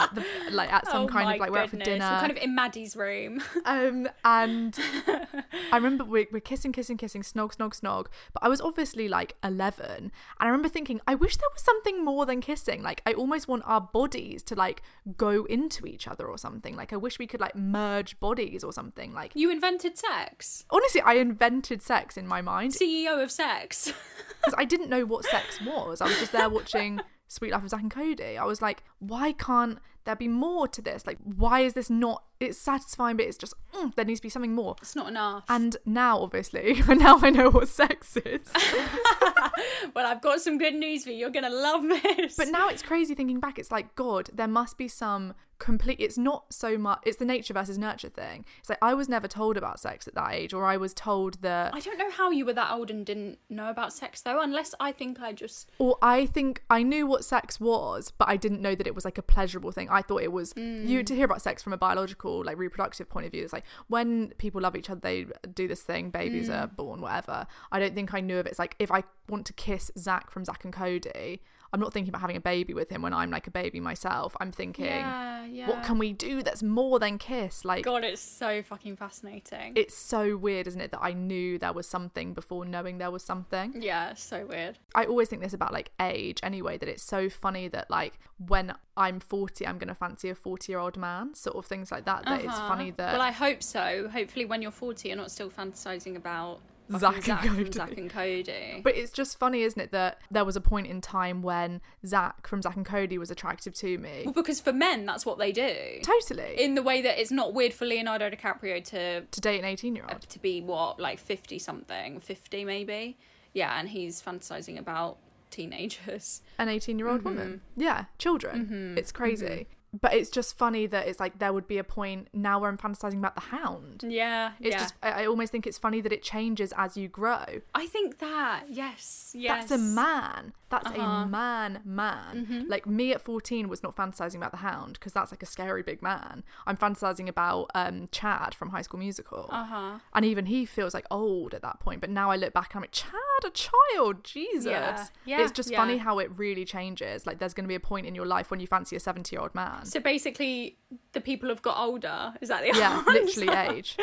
at 0.00 0.14
the, 0.14 0.24
like 0.52 0.72
at 0.72 0.86
some 0.86 1.04
oh 1.04 1.06
kind 1.06 1.30
of 1.30 1.38
like 1.38 1.50
we're 1.50 1.58
out 1.58 1.70
for 1.70 1.76
dinner 1.76 2.04
We're 2.04 2.20
kind 2.20 2.30
of 2.32 2.38
in 2.38 2.54
Maddie's 2.54 2.96
room. 2.96 3.42
um 3.64 4.08
and 4.24 4.78
i 5.72 5.76
remember 5.76 6.04
we're, 6.04 6.26
we're 6.32 6.40
kissing 6.40 6.72
kissing 6.72 6.96
kissing 6.96 7.22
snog 7.22 7.54
snog 7.56 7.78
snog 7.78 8.06
but 8.32 8.42
i 8.42 8.48
was 8.48 8.60
obviously 8.60 9.08
like 9.08 9.36
11 9.44 9.84
and 9.90 10.10
i 10.38 10.46
remember 10.46 10.68
thinking 10.68 11.00
i 11.06 11.14
wish 11.14 11.36
there 11.36 11.48
was 11.52 11.62
something 11.62 12.04
more 12.04 12.26
than 12.26 12.40
kissing 12.40 12.82
like 12.82 13.02
i 13.06 13.12
almost 13.12 13.46
want 13.48 13.62
our 13.66 13.80
bodies 13.80 14.42
to 14.42 14.54
like 14.54 14.82
go 15.16 15.44
into 15.44 15.86
each 15.86 16.08
other 16.08 16.26
or 16.26 16.38
something 16.38 16.74
like 16.76 16.92
i 16.92 16.96
wish 16.96 17.18
we 17.18 17.26
could 17.26 17.40
like 17.40 17.54
merge 17.54 18.18
bodies 18.20 18.64
or 18.64 18.72
something 18.72 19.12
like 19.12 19.32
You 19.34 19.50
invented 19.50 19.96
sex. 19.98 20.64
honestly 20.70 21.00
i 21.02 21.14
invented 21.14 21.82
sex 21.82 22.16
in 22.16 22.26
my 22.26 22.40
mind 22.40 22.72
CEO 22.72 23.22
of 23.22 23.30
sex. 23.30 23.92
because 24.40 24.54
I 24.56 24.64
didn't 24.64 24.88
know 24.88 25.04
what 25.04 25.24
sex 25.24 25.60
was. 25.60 26.00
I 26.00 26.06
was 26.06 26.18
just 26.18 26.32
there 26.32 26.48
watching 26.48 27.00
Suite 27.28 27.52
Life 27.52 27.62
of 27.62 27.68
Zack 27.70 27.80
and 27.82 27.90
Cody. 27.90 28.38
I 28.38 28.44
was 28.44 28.62
like, 28.62 28.82
why 28.98 29.32
can't 29.32 29.78
there 30.04 30.16
be 30.16 30.28
more 30.28 30.66
to 30.68 30.82
this? 30.82 31.06
Like, 31.06 31.18
why 31.22 31.60
is 31.60 31.74
this 31.74 31.90
not? 31.90 32.24
It's 32.38 32.58
satisfying, 32.58 33.16
but 33.16 33.26
it's 33.26 33.36
just 33.36 33.54
mm, 33.74 33.94
there 33.94 34.04
needs 34.04 34.20
to 34.20 34.22
be 34.22 34.30
something 34.30 34.54
more. 34.54 34.76
it's 34.80 34.96
not 34.96 35.08
enough. 35.08 35.44
And 35.48 35.76
now, 35.84 36.20
obviously, 36.20 36.82
now 36.88 37.18
I 37.20 37.30
know 37.30 37.50
what 37.50 37.68
sex 37.68 38.16
is. 38.16 38.50
well, 39.94 40.06
I've 40.06 40.22
got 40.22 40.40
some 40.40 40.58
good 40.58 40.74
news 40.74 41.04
for 41.04 41.10
you. 41.10 41.16
You're 41.18 41.30
gonna 41.30 41.50
love 41.50 41.82
this. 41.82 42.36
But 42.36 42.48
now 42.48 42.68
it's 42.68 42.82
crazy 42.82 43.14
thinking 43.14 43.40
back. 43.40 43.58
It's 43.58 43.70
like, 43.70 43.94
God, 43.94 44.30
there 44.32 44.48
must 44.48 44.78
be 44.78 44.88
some 44.88 45.34
complete. 45.60 46.00
It's 46.00 46.18
not 46.18 46.52
so 46.52 46.76
much. 46.76 47.00
It's 47.04 47.18
the 47.18 47.24
nature 47.24 47.54
versus 47.54 47.78
nurture 47.78 48.08
thing. 48.08 48.44
It's 48.58 48.68
like 48.68 48.78
I 48.82 48.94
was 48.94 49.08
never 49.08 49.28
told 49.28 49.56
about 49.56 49.78
sex 49.78 50.08
at 50.08 50.14
that 50.16 50.32
age, 50.32 50.52
or 50.52 50.64
I 50.64 50.76
was 50.76 50.92
told 50.92 51.42
that 51.42 51.72
I 51.72 51.78
don't 51.78 51.98
know 51.98 52.10
how 52.10 52.30
you 52.30 52.44
were 52.44 52.52
that 52.54 52.72
old 52.72 52.90
and 52.90 53.06
didn't 53.06 53.38
know 53.48 53.70
about 53.70 53.92
sex 53.92 54.22
though, 54.22 54.40
unless 54.40 54.74
I 54.80 54.90
think 54.90 55.20
I 55.20 55.32
just 55.32 55.70
or 55.78 55.96
I 56.02 56.26
think 56.26 56.64
I 56.68 56.82
knew 56.82 57.06
what 57.06 57.24
sex 57.24 57.60
was, 57.60 58.10
but 58.10 58.28
I 58.28 58.36
didn't 58.36 58.60
know 58.60 58.74
that 58.74 58.86
it 58.86 58.94
was 58.94 59.04
like 59.04 59.18
a 59.18 59.22
pleasurable 59.22 59.70
thing. 59.70 59.88
I 59.90 60.02
thought 60.02 60.22
it 60.22 60.32
was 60.32 60.52
you 60.56 60.62
mm. 60.62 61.06
to 61.06 61.14
hear 61.14 61.26
about 61.26 61.42
sex 61.42 61.62
from 61.62 61.72
a 61.72 61.78
biological, 61.78 62.44
like 62.44 62.58
reproductive 62.58 63.08
point 63.08 63.26
of 63.26 63.32
view. 63.32 63.44
It's 63.44 63.52
like 63.52 63.64
when 63.86 64.30
people 64.38 64.60
love 64.60 64.74
each 64.74 64.90
other, 64.90 65.00
they 65.00 65.26
do 65.54 65.68
this 65.68 65.82
thing, 65.82 66.10
babies 66.10 66.48
are 66.50 66.66
mm. 66.66 66.76
born, 66.76 67.00
whatever. 67.00 67.46
I 67.70 67.78
don't 67.78 67.94
think 67.94 68.14
I 68.14 68.20
knew 68.20 68.38
of 68.38 68.46
it. 68.46 68.50
It's 68.50 68.58
like 68.58 68.74
if 68.78 68.90
I 68.90 69.04
want 69.28 69.46
to 69.46 69.52
kiss 69.52 69.92
Zack 69.98 70.30
from 70.30 70.44
Zack 70.44 70.64
and 70.64 70.72
Cody, 70.72 71.42
I'm 71.72 71.80
not 71.80 71.92
thinking 71.92 72.08
about 72.08 72.20
having 72.20 72.36
a 72.36 72.40
baby 72.40 72.74
with 72.74 72.90
him 72.90 73.02
when 73.02 73.12
I'm 73.14 73.30
like 73.30 73.46
a 73.46 73.50
baby 73.50 73.78
myself. 73.80 74.36
I'm 74.40 74.50
thinking, 74.52 74.86
Yeah, 74.86 75.44
yeah. 75.46 75.68
what 75.68 75.82
can 75.84 75.98
we 75.98 76.12
do 76.12 76.42
that's 76.42 76.62
more 76.62 76.98
than 76.98 77.16
kiss? 77.18 77.64
Like 77.64 77.84
God, 77.84 78.02
it's 78.04 78.20
so 78.20 78.62
fucking 78.62 78.96
fascinating. 78.96 79.72
it's 79.76 79.96
so 79.96 80.36
weird, 80.36 80.66
isn't 80.66 80.80
it, 80.80 80.90
that 80.90 81.00
I 81.02 81.12
knew 81.12 81.58
there 81.58 81.72
was 81.72 81.86
something 81.86 82.34
before 82.34 82.64
knowing 82.64 82.98
there 82.98 83.10
was 83.10 83.22
something. 83.22 83.80
yeah, 83.80 84.14
so 84.14 84.46
weird. 84.46 84.78
I 84.94 85.04
always 85.04 85.28
think 85.28 85.42
this 85.42 85.52
about 85.54 85.72
like 85.72 85.92
age 86.00 86.40
anyway, 86.42 86.76
that 86.78 86.88
it's 86.88 87.02
so 87.04 87.28
funny 87.30 87.68
that 87.68 87.90
like 87.90 88.18
when 88.46 88.74
I'm 88.96 89.20
40, 89.20 89.66
I'm 89.66 89.78
going 89.78 89.88
to 89.88 89.94
fancy 89.94 90.28
a 90.28 90.34
40 90.34 90.72
year 90.72 90.78
old 90.80 90.96
man, 90.96 91.34
sort 91.34 91.56
of 91.56 91.66
things 91.66 91.92
like 91.92 92.04
that. 92.06 92.24
That 92.24 92.44
it's 92.44 92.58
funny 92.58 92.90
that. 92.92 93.08
Uh-huh. 93.10 93.18
Well, 93.18 93.22
I 93.26 93.30
hope 93.30 93.62
so. 93.62 94.08
Hopefully, 94.12 94.44
when 94.44 94.60
you're 94.62 94.70
40, 94.70 95.08
you're 95.08 95.16
not 95.16 95.30
still 95.30 95.50
fantasizing 95.50 96.16
about 96.16 96.60
Zack 96.98 97.22
fucking 97.22 97.32
and 97.32 97.56
Cody. 97.56 97.72
Zack 97.72 97.96
and 97.98 98.10
Cody. 98.10 98.80
but 98.82 98.96
it's 98.96 99.12
just 99.12 99.38
funny, 99.38 99.62
isn't 99.62 99.80
it, 99.80 99.90
that 99.92 100.18
there 100.30 100.44
was 100.44 100.56
a 100.56 100.60
point 100.60 100.86
in 100.86 101.00
time 101.00 101.42
when 101.42 101.80
Zack 102.06 102.46
from 102.46 102.62
Zack 102.62 102.76
and 102.76 102.84
Cody 102.86 103.18
was 103.18 103.30
attractive 103.30 103.74
to 103.74 103.98
me. 103.98 104.22
well, 104.24 104.34
because 104.34 104.60
for 104.60 104.72
men, 104.72 105.06
that's 105.06 105.24
what 105.24 105.38
they 105.38 105.52
do. 105.52 105.74
Totally. 106.02 106.54
In 106.62 106.74
the 106.74 106.82
way 106.82 107.00
that 107.02 107.20
it's 107.20 107.30
not 107.30 107.54
weird 107.54 107.72
for 107.72 107.84
Leonardo 107.86 108.30
DiCaprio 108.30 108.82
to 108.84 109.22
to 109.22 109.40
date 109.40 109.58
an 109.58 109.64
18 109.64 109.94
year 109.94 110.04
old. 110.04 110.14
Uh, 110.14 110.18
to 110.28 110.38
be 110.38 110.60
what 110.60 110.98
like 110.98 111.18
50 111.18 111.58
something, 111.58 112.20
50 112.20 112.64
maybe. 112.64 113.16
Yeah, 113.52 113.78
and 113.78 113.88
he's 113.88 114.22
fantasizing 114.22 114.78
about 114.78 115.18
teenagers. 115.50 116.42
An 116.58 116.68
18 116.68 116.98
year 116.98 117.06
Mm-hmm. 117.08 117.14
old 117.14 117.22
woman. 117.24 117.60
Yeah, 117.76 118.04
children. 118.18 118.64
Mm-hmm. 118.66 118.98
It's 118.98 119.12
crazy. 119.12 119.46
Mm-hmm. 119.46 119.62
But 119.98 120.14
it's 120.14 120.30
just 120.30 120.56
funny 120.56 120.86
that 120.86 121.08
it's 121.08 121.18
like 121.18 121.38
there 121.38 121.52
would 121.52 121.66
be 121.66 121.78
a 121.78 121.84
point 121.84 122.28
now 122.32 122.60
where 122.60 122.70
I'm 122.70 122.78
fantasizing 122.78 123.18
about 123.18 123.34
the 123.34 123.40
hound. 123.40 124.04
Yeah, 124.06 124.52
It's 124.60 124.70
yeah. 124.74 124.78
just, 124.78 124.94
I 125.02 125.10
I 125.22 125.26
almost 125.26 125.50
think 125.52 125.66
it's 125.66 125.78
funny 125.78 126.00
that 126.00 126.12
it 126.12 126.22
changes 126.22 126.72
as 126.76 126.96
you 126.96 127.08
grow. 127.08 127.44
I 127.74 127.86
think 127.86 128.18
that 128.18 128.64
yes, 128.68 129.32
yes. 129.34 129.68
That's 129.68 129.72
a 129.72 129.84
man. 129.84 130.52
That's 130.68 130.86
Uh-huh. 130.86 131.00
a 131.02 131.26
man, 131.26 131.80
man. 131.84 132.46
Mm-hmm. 132.46 132.68
Like 132.68 132.86
me 132.86 133.12
at 133.12 133.20
14 133.20 133.68
was 133.68 133.82
not 133.82 133.96
fantasizing 133.96 134.36
about 134.36 134.52
the 134.52 134.58
hound 134.58 134.92
because 134.94 135.12
that's 135.12 135.32
like 135.32 135.42
a 135.42 135.46
scary 135.46 135.82
big 135.82 136.00
man. 136.00 136.44
I'm 136.66 136.76
fantasizing 136.76 137.26
about 137.28 137.70
um, 137.74 138.08
Chad 138.12 138.54
from 138.54 138.68
High 138.70 138.82
School 138.82 139.00
Musical. 139.00 139.48
Uh-huh. 139.50 139.98
And 140.14 140.24
even 140.24 140.46
he 140.46 140.64
feels 140.64 140.94
like 140.94 141.06
old 141.10 141.54
at 141.54 141.62
that 141.62 141.80
point. 141.80 142.00
But 142.00 142.10
now 142.10 142.30
I 142.30 142.36
look 142.36 142.52
back 142.52 142.70
and 142.72 142.76
I'm 142.78 142.82
like, 142.82 142.92
Chad, 142.92 143.10
a 143.44 143.50
child, 143.50 144.22
Jesus. 144.22 144.66
Yeah. 144.66 145.06
Yeah, 145.24 145.40
It's 145.42 145.50
just 145.50 145.70
yeah. 145.72 145.78
funny 145.78 145.96
how 145.96 146.20
it 146.20 146.30
really 146.36 146.64
changes. 146.64 147.26
Like 147.26 147.40
there's 147.40 147.54
going 147.54 147.64
to 147.64 147.68
be 147.68 147.74
a 147.74 147.80
point 147.80 148.06
in 148.06 148.14
your 148.14 148.26
life 148.26 148.52
when 148.52 148.60
you 148.60 148.68
fancy 148.68 148.94
a 148.94 149.00
70 149.00 149.34
year 149.34 149.42
old 149.42 149.54
man. 149.80 149.86
So 149.86 150.00
basically, 150.00 150.78
the 151.12 151.20
people 151.20 151.48
have 151.48 151.62
got 151.62 151.78
older. 151.78 152.34
Is 152.40 152.48
that 152.48 152.62
the 152.62 152.78
yeah, 152.78 152.98
answer? 153.08 153.10
literally 153.10 153.76
age. 153.76 153.96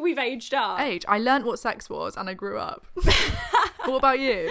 We've 0.00 0.18
aged 0.18 0.54
up. 0.54 0.80
Age. 0.80 1.04
I 1.08 1.18
learnt 1.18 1.44
what 1.44 1.58
sex 1.58 1.88
was 1.88 2.16
and 2.16 2.28
I 2.28 2.34
grew 2.34 2.58
up. 2.58 2.86
what 3.84 3.96
about 3.96 4.18
you? 4.18 4.50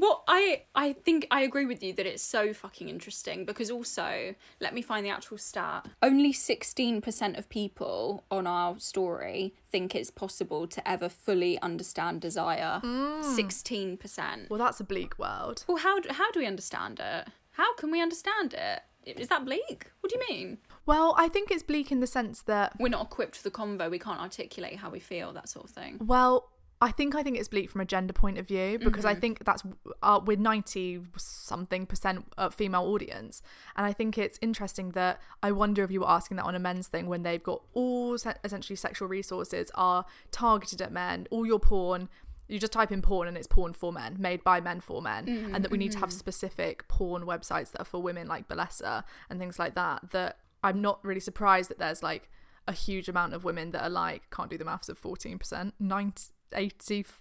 Well, 0.00 0.22
I 0.28 0.62
I 0.76 0.92
think 0.92 1.26
I 1.28 1.40
agree 1.40 1.66
with 1.66 1.82
you 1.82 1.92
that 1.94 2.06
it's 2.06 2.22
so 2.22 2.52
fucking 2.52 2.88
interesting 2.88 3.44
because 3.44 3.68
also, 3.68 4.36
let 4.60 4.72
me 4.72 4.80
find 4.80 5.04
the 5.04 5.10
actual 5.10 5.38
stat. 5.38 5.88
Only 6.00 6.32
16% 6.32 7.36
of 7.36 7.48
people 7.48 8.24
on 8.30 8.46
our 8.46 8.78
story 8.78 9.54
think 9.72 9.96
it's 9.96 10.12
possible 10.12 10.68
to 10.68 10.88
ever 10.88 11.08
fully 11.08 11.60
understand 11.62 12.20
desire. 12.20 12.78
Hmm. 12.80 13.22
16%. 13.22 14.48
Well, 14.48 14.58
that's 14.60 14.78
a 14.78 14.84
bleak 14.84 15.18
world. 15.18 15.64
Well, 15.66 15.78
how 15.78 15.98
how 16.10 16.30
do 16.30 16.38
we 16.38 16.46
understand 16.46 17.00
it? 17.00 17.28
How 17.52 17.74
can 17.74 17.90
we 17.90 18.00
understand 18.00 18.54
it? 18.54 18.82
Is 19.16 19.28
that 19.28 19.44
bleak? 19.44 19.90
What 20.00 20.12
do 20.12 20.18
you 20.18 20.26
mean? 20.28 20.58
Well, 20.86 21.14
I 21.16 21.28
think 21.28 21.50
it's 21.50 21.62
bleak 21.62 21.90
in 21.92 22.00
the 22.00 22.06
sense 22.06 22.42
that 22.42 22.72
We're 22.78 22.88
not 22.88 23.06
equipped 23.06 23.36
for 23.36 23.42
the 23.42 23.50
convo. 23.50 23.90
We 23.90 23.98
can't 23.98 24.20
articulate 24.20 24.76
how 24.78 24.90
we 24.90 25.00
feel, 25.00 25.32
that 25.32 25.48
sort 25.48 25.66
of 25.66 25.70
thing. 25.70 25.98
Well, 26.04 26.50
I 26.80 26.92
think 26.92 27.16
I 27.16 27.24
think 27.24 27.36
it's 27.36 27.48
bleak 27.48 27.70
from 27.70 27.80
a 27.80 27.84
gender 27.84 28.12
point 28.12 28.38
of 28.38 28.46
view 28.46 28.78
because 28.78 29.04
Mm-hmm. 29.04 29.16
I 29.16 29.20
think 29.20 29.44
that's 29.44 29.64
uh, 30.00 30.20
we're 30.24 30.36
ninety 30.36 31.00
something 31.16 31.86
percent 31.86 32.24
uh, 32.38 32.50
female 32.50 32.82
audience, 32.82 33.42
and 33.74 33.84
I 33.84 33.92
think 33.92 34.16
it's 34.16 34.38
interesting 34.40 34.92
that 34.92 35.20
I 35.42 35.50
wonder 35.50 35.82
if 35.82 35.90
you 35.90 36.00
were 36.02 36.08
asking 36.08 36.36
that 36.36 36.44
on 36.44 36.54
a 36.54 36.60
men's 36.60 36.86
thing 36.86 37.08
when 37.08 37.24
they've 37.24 37.42
got 37.42 37.62
all 37.74 38.16
se- 38.16 38.36
essentially 38.44 38.76
sexual 38.76 39.08
resources 39.08 39.72
are 39.74 40.04
targeted 40.30 40.80
at 40.80 40.92
men, 40.92 41.26
all 41.32 41.44
your 41.44 41.58
porn. 41.58 42.08
You 42.48 42.58
just 42.58 42.72
type 42.72 42.90
in 42.90 43.02
porn 43.02 43.28
and 43.28 43.36
it's 43.36 43.46
porn 43.46 43.72
for 43.74 43.92
men, 43.92 44.16
made 44.18 44.42
by 44.42 44.60
men 44.60 44.80
for 44.80 45.00
men, 45.02 45.26
Mm-hmm, 45.26 45.54
and 45.54 45.64
that 45.64 45.70
we 45.70 45.78
need 45.78 45.92
to 45.92 45.98
have 45.98 46.12
specific 46.12 46.88
porn 46.88 47.22
websites 47.24 47.70
that 47.72 47.80
are 47.82 47.84
for 47.84 48.00
women 48.02 48.26
like 48.26 48.48
Bellesa 48.48 49.04
and 49.30 49.38
things 49.38 49.58
like 49.58 49.74
that. 49.74 50.10
That 50.12 50.38
I'm 50.62 50.80
not 50.80 51.04
really 51.04 51.20
surprised 51.20 51.68
that 51.70 51.78
there's 51.78 52.02
like 52.02 52.30
a 52.66 52.72
huge 52.72 53.08
amount 53.08 53.32
of 53.34 53.44
women 53.44 53.70
that 53.72 53.82
are 53.82 53.90
like 53.90 54.28
can't 54.30 54.50
do 54.50 54.58
the 54.58 54.64
maths 54.64 54.88
of 54.88 55.00
14%, 55.00 55.72
90, 55.78 56.22
86 56.54 57.12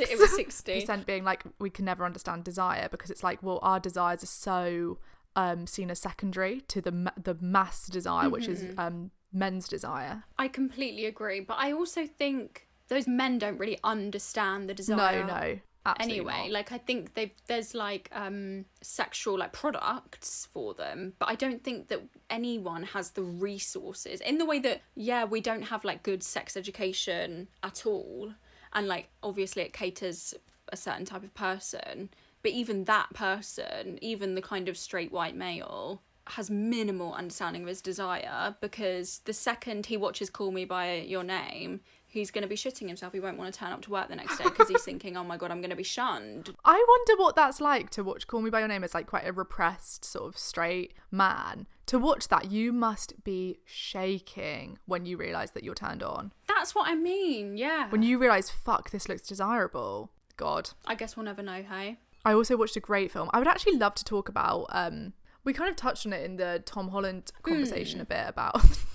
It 0.00 0.18
was 0.18 0.34
60. 0.36 0.74
percent 0.80 1.06
being 1.06 1.24
like 1.24 1.44
we 1.58 1.70
can 1.70 1.84
never 1.84 2.04
understand 2.04 2.44
desire 2.44 2.88
because 2.90 3.10
it's 3.10 3.22
like 3.22 3.42
well 3.42 3.58
our 3.62 3.80
desires 3.80 4.22
are 4.22 4.26
so 4.26 4.98
um 5.36 5.66
seen 5.66 5.90
as 5.90 5.98
secondary 6.00 6.60
to 6.62 6.80
the 6.80 6.92
ma- 6.92 7.10
the 7.22 7.34
mass 7.40 7.86
desire 7.86 8.28
which 8.30 8.48
is 8.48 8.62
Mm-hmm. 8.62 8.78
um 8.80 9.10
men's 9.32 9.68
desire 9.68 10.22
I 10.38 10.46
completely 10.48 11.06
agree, 11.06 11.40
but 11.40 11.56
I 11.58 11.72
also 11.72 12.06
think 12.06 12.68
those 12.88 13.06
men 13.06 13.38
don't 13.38 13.58
really 13.58 13.78
understand 13.82 14.68
the 14.68 14.74
desire. 14.74 15.24
no 15.24 15.26
no 15.26 15.58
absolutely 15.86 16.18
anyway 16.18 16.42
not. 16.44 16.50
like 16.50 16.72
i 16.72 16.78
think 16.78 17.14
they 17.14 17.32
there's 17.46 17.74
like 17.74 18.08
um 18.12 18.64
sexual 18.80 19.38
like 19.38 19.52
products 19.52 20.48
for 20.50 20.72
them 20.74 21.12
but 21.18 21.28
i 21.28 21.34
don't 21.34 21.62
think 21.62 21.88
that 21.88 22.00
anyone 22.30 22.82
has 22.82 23.10
the 23.10 23.22
resources 23.22 24.20
in 24.22 24.38
the 24.38 24.46
way 24.46 24.58
that 24.58 24.80
yeah 24.94 25.24
we 25.24 25.40
don't 25.40 25.62
have 25.62 25.84
like 25.84 26.02
good 26.02 26.22
sex 26.22 26.56
education 26.56 27.48
at 27.62 27.84
all 27.84 28.32
and 28.72 28.88
like 28.88 29.08
obviously 29.22 29.62
it 29.62 29.72
caters 29.72 30.34
a 30.72 30.76
certain 30.76 31.04
type 31.04 31.22
of 31.22 31.34
person 31.34 32.08
but 32.42 32.52
even 32.52 32.84
that 32.84 33.12
person 33.12 33.98
even 34.00 34.34
the 34.34 34.42
kind 34.42 34.68
of 34.68 34.78
straight 34.78 35.12
white 35.12 35.36
male 35.36 36.00
has 36.28 36.50
minimal 36.50 37.12
understanding 37.12 37.62
of 37.62 37.68
his 37.68 37.82
desire 37.82 38.56
because 38.60 39.20
the 39.26 39.32
second 39.32 39.86
he 39.86 39.96
watches 39.96 40.30
call 40.30 40.50
me 40.50 40.64
by 40.64 40.94
your 40.94 41.22
name 41.22 41.80
he's 42.14 42.30
going 42.30 42.42
to 42.42 42.48
be 42.48 42.56
shitting 42.56 42.86
himself 42.88 43.12
he 43.12 43.20
won't 43.20 43.36
want 43.36 43.52
to 43.52 43.58
turn 43.58 43.72
up 43.72 43.82
to 43.82 43.90
work 43.90 44.08
the 44.08 44.16
next 44.16 44.38
day 44.38 44.44
because 44.44 44.68
he's 44.68 44.82
thinking 44.90 45.16
oh 45.16 45.24
my 45.24 45.36
god 45.36 45.50
i'm 45.50 45.60
going 45.60 45.70
to 45.70 45.76
be 45.76 45.82
shunned 45.82 46.54
I 46.64 46.84
wonder 46.88 47.20
what 47.22 47.36
that's 47.36 47.60
like 47.60 47.90
to 47.90 48.02
watch 48.04 48.26
Call 48.26 48.40
Me 48.40 48.48
by 48.50 48.60
Your 48.60 48.68
Name 48.68 48.84
as 48.84 48.94
like 48.94 49.06
quite 49.06 49.26
a 49.26 49.32
repressed 49.32 50.04
sort 50.04 50.28
of 50.32 50.38
straight 50.38 50.94
man. 51.10 51.66
To 51.86 51.98
watch 51.98 52.28
that, 52.28 52.50
you 52.50 52.72
must 52.72 53.22
be 53.24 53.58
shaking 53.64 54.78
when 54.86 55.04
you 55.04 55.16
realise 55.18 55.50
that 55.50 55.62
you're 55.64 55.74
turned 55.74 56.02
on. 56.02 56.32
that's 56.48 56.74
what 56.74 56.88
i 56.88 56.94
mean 56.94 57.56
yeah 57.56 57.88
When 57.90 58.02
you 58.02 58.18
realise, 58.18 58.48
fuck, 58.50 58.90
this 58.90 59.08
looks 59.08 59.22
desirable. 59.22 60.10
God. 60.36 60.70
i 60.86 60.94
guess 60.94 61.16
we'll 61.16 61.24
never 61.26 61.42
know 61.42 61.62
hey 61.62 61.98
I 62.24 62.32
also 62.32 62.56
watched 62.56 62.76
a 62.76 62.80
great 62.80 63.12
film. 63.12 63.28
I 63.34 63.38
would 63.38 63.46
actually 63.48 63.76
love 63.76 63.94
to 63.96 64.04
talk 64.04 64.30
about. 64.30 64.64
Um, 64.70 65.12
we 65.44 65.52
kind 65.52 65.68
of 65.68 65.76
touched 65.76 66.06
on 66.06 66.14
it 66.14 66.24
in 66.24 66.36
the 66.36 66.62
Tom 66.64 66.88
Holland 66.88 67.30
conversation 67.42 68.00
a 68.00 68.06
bit 68.06 68.24
about. 68.26 68.62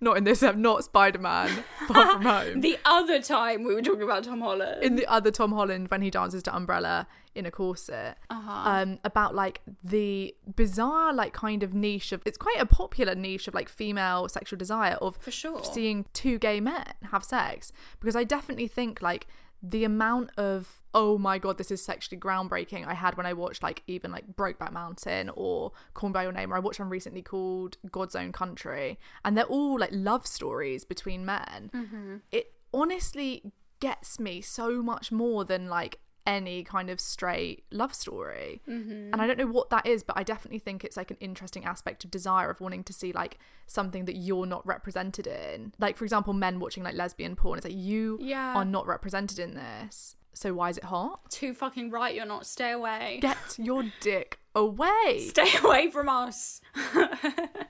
not 0.00 0.16
in 0.16 0.24
this, 0.24 0.42
not 0.42 0.84
Spider 0.84 1.18
Man, 1.18 1.64
Far 1.88 2.12
From 2.12 2.22
Home. 2.34 2.60
the 2.60 2.78
other 2.84 3.20
time 3.20 3.64
we 3.64 3.74
were 3.74 3.82
talking 3.82 4.02
about 4.02 4.24
tom 4.24 4.40
holland 4.40 4.82
in 4.82 4.96
the 4.96 5.06
other 5.06 5.30
Tom 5.30 5.52
Holland 5.52 5.88
when 5.90 6.02
he 6.02 6.10
dances 6.10 6.42
to 6.44 6.54
Umbrella 6.54 7.06
in 7.34 7.46
a 7.46 7.50
corset, 7.50 8.16
um, 8.30 9.00
about 9.02 9.34
like 9.34 9.60
the 9.82 10.34
bizarre 10.54 11.12
like 11.12 11.32
kind 11.32 11.62
of 11.64 11.74
niche 11.74 12.12
of 12.12 12.22
it's 12.24 12.38
quite 12.38 12.58
a 12.60 12.66
popular 12.66 13.14
niche 13.16 13.48
of 13.48 13.54
like 13.54 13.68
female 13.68 14.28
sexual 14.28 14.56
desire 14.56 14.94
of 15.00 15.16
For 15.20 15.32
sure. 15.32 15.64
seeing 15.64 16.04
two 16.12 16.38
gay 16.38 16.60
men 16.60 16.84
have 17.10 17.24
sex 17.24 17.72
because 17.98 18.14
I 18.14 18.22
definitely 18.22 18.68
think 18.68 19.02
like 19.02 19.26
the 19.66 19.82
amount 19.84 20.30
of 20.36 20.82
oh 20.92 21.16
my 21.16 21.38
god 21.38 21.56
this 21.56 21.70
is 21.70 21.82
sexually 21.82 22.20
groundbreaking 22.20 22.86
I 22.86 22.92
had 22.92 23.16
when 23.16 23.24
I 23.24 23.32
watched 23.32 23.62
like 23.62 23.82
even 23.86 24.12
like 24.12 24.36
Brokeback 24.36 24.72
Mountain 24.72 25.30
or 25.34 25.72
Me 26.02 26.10
by 26.10 26.24
Your 26.24 26.32
Name 26.32 26.52
or 26.52 26.56
I 26.56 26.58
watched 26.58 26.80
one 26.80 26.90
recently 26.90 27.22
called 27.22 27.78
God's 27.90 28.14
Own 28.14 28.30
Country 28.30 28.98
and 29.24 29.36
they're 29.36 29.44
all 29.44 29.78
like 29.80 29.90
love 29.90 30.26
stories 30.26 30.84
between 30.84 31.24
men. 31.24 31.70
Mm-hmm. 31.74 32.16
It 32.30 32.52
honestly 32.74 33.42
gets 33.80 34.20
me 34.20 34.42
so 34.42 34.82
much 34.82 35.10
more 35.10 35.44
than 35.44 35.68
like 35.68 35.98
any 36.26 36.64
kind 36.64 36.88
of 36.90 37.00
straight 37.00 37.64
love 37.70 37.94
story. 37.94 38.62
Mm-hmm. 38.68 39.12
And 39.12 39.16
I 39.20 39.26
don't 39.26 39.38
know 39.38 39.46
what 39.46 39.70
that 39.70 39.86
is, 39.86 40.02
but 40.02 40.16
I 40.16 40.22
definitely 40.22 40.58
think 40.58 40.84
it's 40.84 40.96
like 40.96 41.10
an 41.10 41.18
interesting 41.20 41.64
aspect 41.64 42.04
of 42.04 42.10
desire 42.10 42.50
of 42.50 42.60
wanting 42.60 42.82
to 42.84 42.92
see 42.92 43.12
like 43.12 43.38
something 43.66 44.06
that 44.06 44.16
you're 44.16 44.46
not 44.46 44.66
represented 44.66 45.26
in. 45.26 45.74
Like, 45.78 45.96
for 45.96 46.04
example, 46.04 46.32
men 46.32 46.60
watching 46.60 46.82
like 46.82 46.94
lesbian 46.94 47.36
porn. 47.36 47.58
It's 47.58 47.66
like 47.66 47.76
you 47.76 48.18
Yeah. 48.20 48.54
are 48.54 48.64
not 48.64 48.86
represented 48.86 49.38
in 49.38 49.54
this. 49.54 50.16
So 50.34 50.52
why 50.52 50.70
is 50.70 50.78
it 50.78 50.84
hot? 50.84 51.30
too 51.30 51.54
fucking 51.54 51.90
right 51.90 52.14
you're 52.14 52.26
not 52.26 52.46
stay 52.46 52.72
away 52.72 53.18
Get 53.20 53.56
your 53.58 53.84
dick 54.00 54.38
away. 54.54 55.26
stay 55.28 55.50
away 55.62 55.90
from 55.90 56.08
us 56.08 56.60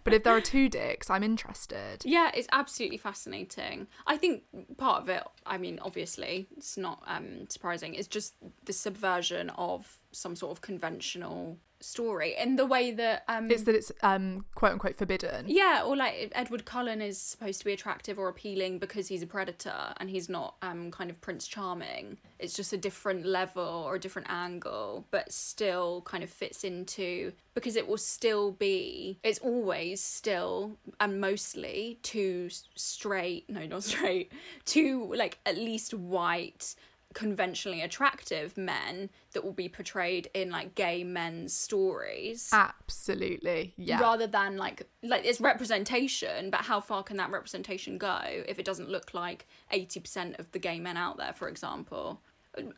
But 0.05 0.13
if 0.13 0.23
there 0.23 0.37
are 0.37 0.41
two 0.41 0.69
dicks, 0.69 1.09
I'm 1.09 1.23
interested. 1.23 2.03
Yeah, 2.05 2.31
it's 2.35 2.47
absolutely 2.53 2.99
fascinating. 2.99 3.87
I 4.07 4.19
think 4.19 4.43
part 4.77 5.03
of 5.03 5.09
it, 5.09 5.23
I 5.47 5.57
mean, 5.57 5.79
obviously, 5.81 6.47
it's 6.57 6.77
not 6.77 7.03
um, 7.07 7.49
surprising, 7.49 7.95
it's 7.95 8.07
just 8.07 8.35
the 8.65 8.75
subversion 8.75 9.49
of 9.51 9.97
some 10.13 10.37
sort 10.37 10.53
of 10.53 10.61
conventional 10.61 11.57
story 11.85 12.35
in 12.39 12.57
the 12.57 12.67
way 12.67 12.91
that. 12.93 13.25
Um, 13.29 13.51
It's 13.51 13.63
that 13.65 13.75
it's 13.75 13.93
um 14.03 14.45
quote 14.55 14.73
unquote 14.73 14.97
forbidden. 14.97 15.45
yeah, 15.49 15.83
or 15.85 15.97
like 15.97 16.33
Edward 16.35 16.65
Cullen 16.65 17.01
is 17.03 17.19
supposed 17.19 17.59
to 17.61 17.65
be 17.65 17.73
attractive 17.73 18.19
or 18.19 18.29
appealing 18.29 18.79
because 18.79 19.09
he's 19.09 19.23
a 19.23 19.27
predator 19.27 19.95
and 19.99 20.11
he's 20.11 20.29
not 20.29 20.57
um 20.63 20.91
kind 20.91 21.11
of 21.11 21.21
Prince 21.21 21.47
Charming. 21.47 22.19
It's 22.39 22.55
just 22.55 22.73
a 22.73 22.77
different 22.77 23.25
level 23.25 23.63
or 23.87 23.95
a 23.95 24.01
different 24.01 24.29
angle, 24.31 25.07
but 25.11 25.33
still 25.33 26.03
kind 26.05 26.23
of 26.25 26.31
fits 26.31 26.65
into 26.65 27.33
because 27.55 27.77
it 27.77 27.87
will 27.87 27.99
still 27.99 28.51
be 28.53 29.19
it's 29.23 29.39
always 29.39 30.01
still 30.03 30.77
and 31.01 31.21
mostly 31.21 31.99
two 32.03 32.49
s- 32.51 32.65
straight 32.75 33.49
no 33.49 33.65
not 33.67 33.83
straight 33.93 34.33
two 34.65 35.13
like 35.15 35.39
at 35.47 35.57
least 35.57 35.95
white 35.95 36.75
conventionally 37.15 37.81
attractive 37.81 38.57
men 38.59 39.09
that 39.33 39.45
will 39.45 39.53
be 39.53 39.69
portrayed 39.69 40.29
in 40.35 40.51
like 40.51 40.75
gay 40.75 41.05
men's 41.05 41.55
stories 41.55 42.51
Absolutely. 42.53 43.73
Yeah. 43.77 44.01
rather 44.01 44.27
than 44.27 44.57
like 44.57 44.89
like 45.03 45.25
it's 45.25 45.41
representation 45.41 46.51
but 46.51 46.63
how 46.63 46.81
far 46.81 47.03
can 47.03 47.17
that 47.17 47.31
representation 47.31 47.97
go 47.99 48.21
if 48.49 48.59
it 48.59 48.65
doesn't 48.65 48.91
look 48.91 49.15
like 49.15 49.47
80% 49.73 50.39
of 50.39 50.51
the 50.53 50.59
gay 50.59 50.79
men 50.79 50.97
out 50.97 51.17
there 51.17 51.33
for 51.33 51.49
example 51.49 52.21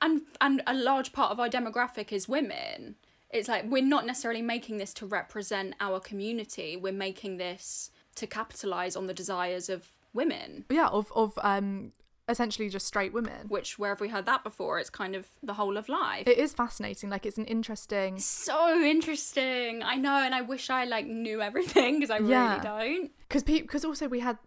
and 0.01 0.23
and 0.41 0.63
a 0.67 0.75
large 0.75 1.13
part 1.13 1.33
of 1.33 1.41
our 1.41 1.49
demographic 1.49 2.13
is 2.13 2.29
women 2.29 2.97
it's 3.31 3.49
like 3.49 3.65
we're 3.69 3.83
not 3.83 4.07
necessarily 4.07 4.43
making 4.43 4.79
this 4.79 4.95
to 4.95 5.07
represent 5.07 5.75
our 5.81 5.99
community 5.99 6.77
we're 6.77 6.93
making 6.93 7.39
this 7.39 7.91
to 8.15 8.27
capitalize 8.27 8.97
on 8.97 9.07
the 9.07 9.15
desires 9.15 9.69
of 9.69 9.89
women 10.13 10.65
yeah, 10.71 10.89
of 10.89 11.13
of 11.15 11.39
um 11.43 11.93
essentially 12.29 12.69
just 12.69 12.87
straight 12.87 13.13
women. 13.13 13.47
which 13.49 13.79
where 13.79 13.91
have 13.91 14.01
we 14.01 14.09
heard 14.09 14.27
that 14.27 14.43
before 14.43 14.79
it's 14.81 14.91
kind 14.91 15.15
of 15.15 15.27
the 15.43 15.55
whole 15.55 15.77
of 15.77 15.89
life 15.89 16.27
It 16.27 16.39
is 16.39 16.53
fascinating. 16.53 17.09
Like 17.11 17.25
it's 17.25 17.39
an 17.39 17.45
interesting 17.45 18.19
so 18.19 18.81
interesting 18.81 19.83
i 19.83 19.95
know 19.97 20.17
and 20.17 20.35
i 20.35 20.43
wish 20.43 20.69
i 20.71 20.85
like 20.85 21.07
knew 21.07 21.41
everything 21.41 21.95
because 22.01 22.11
i 22.11 22.19
Yeah. 22.19 22.49
really 22.51 22.63
don't 22.63 23.11
because 23.29 23.43
because 23.45 23.85
also 23.85 24.09
we 24.09 24.21
had 24.21 24.39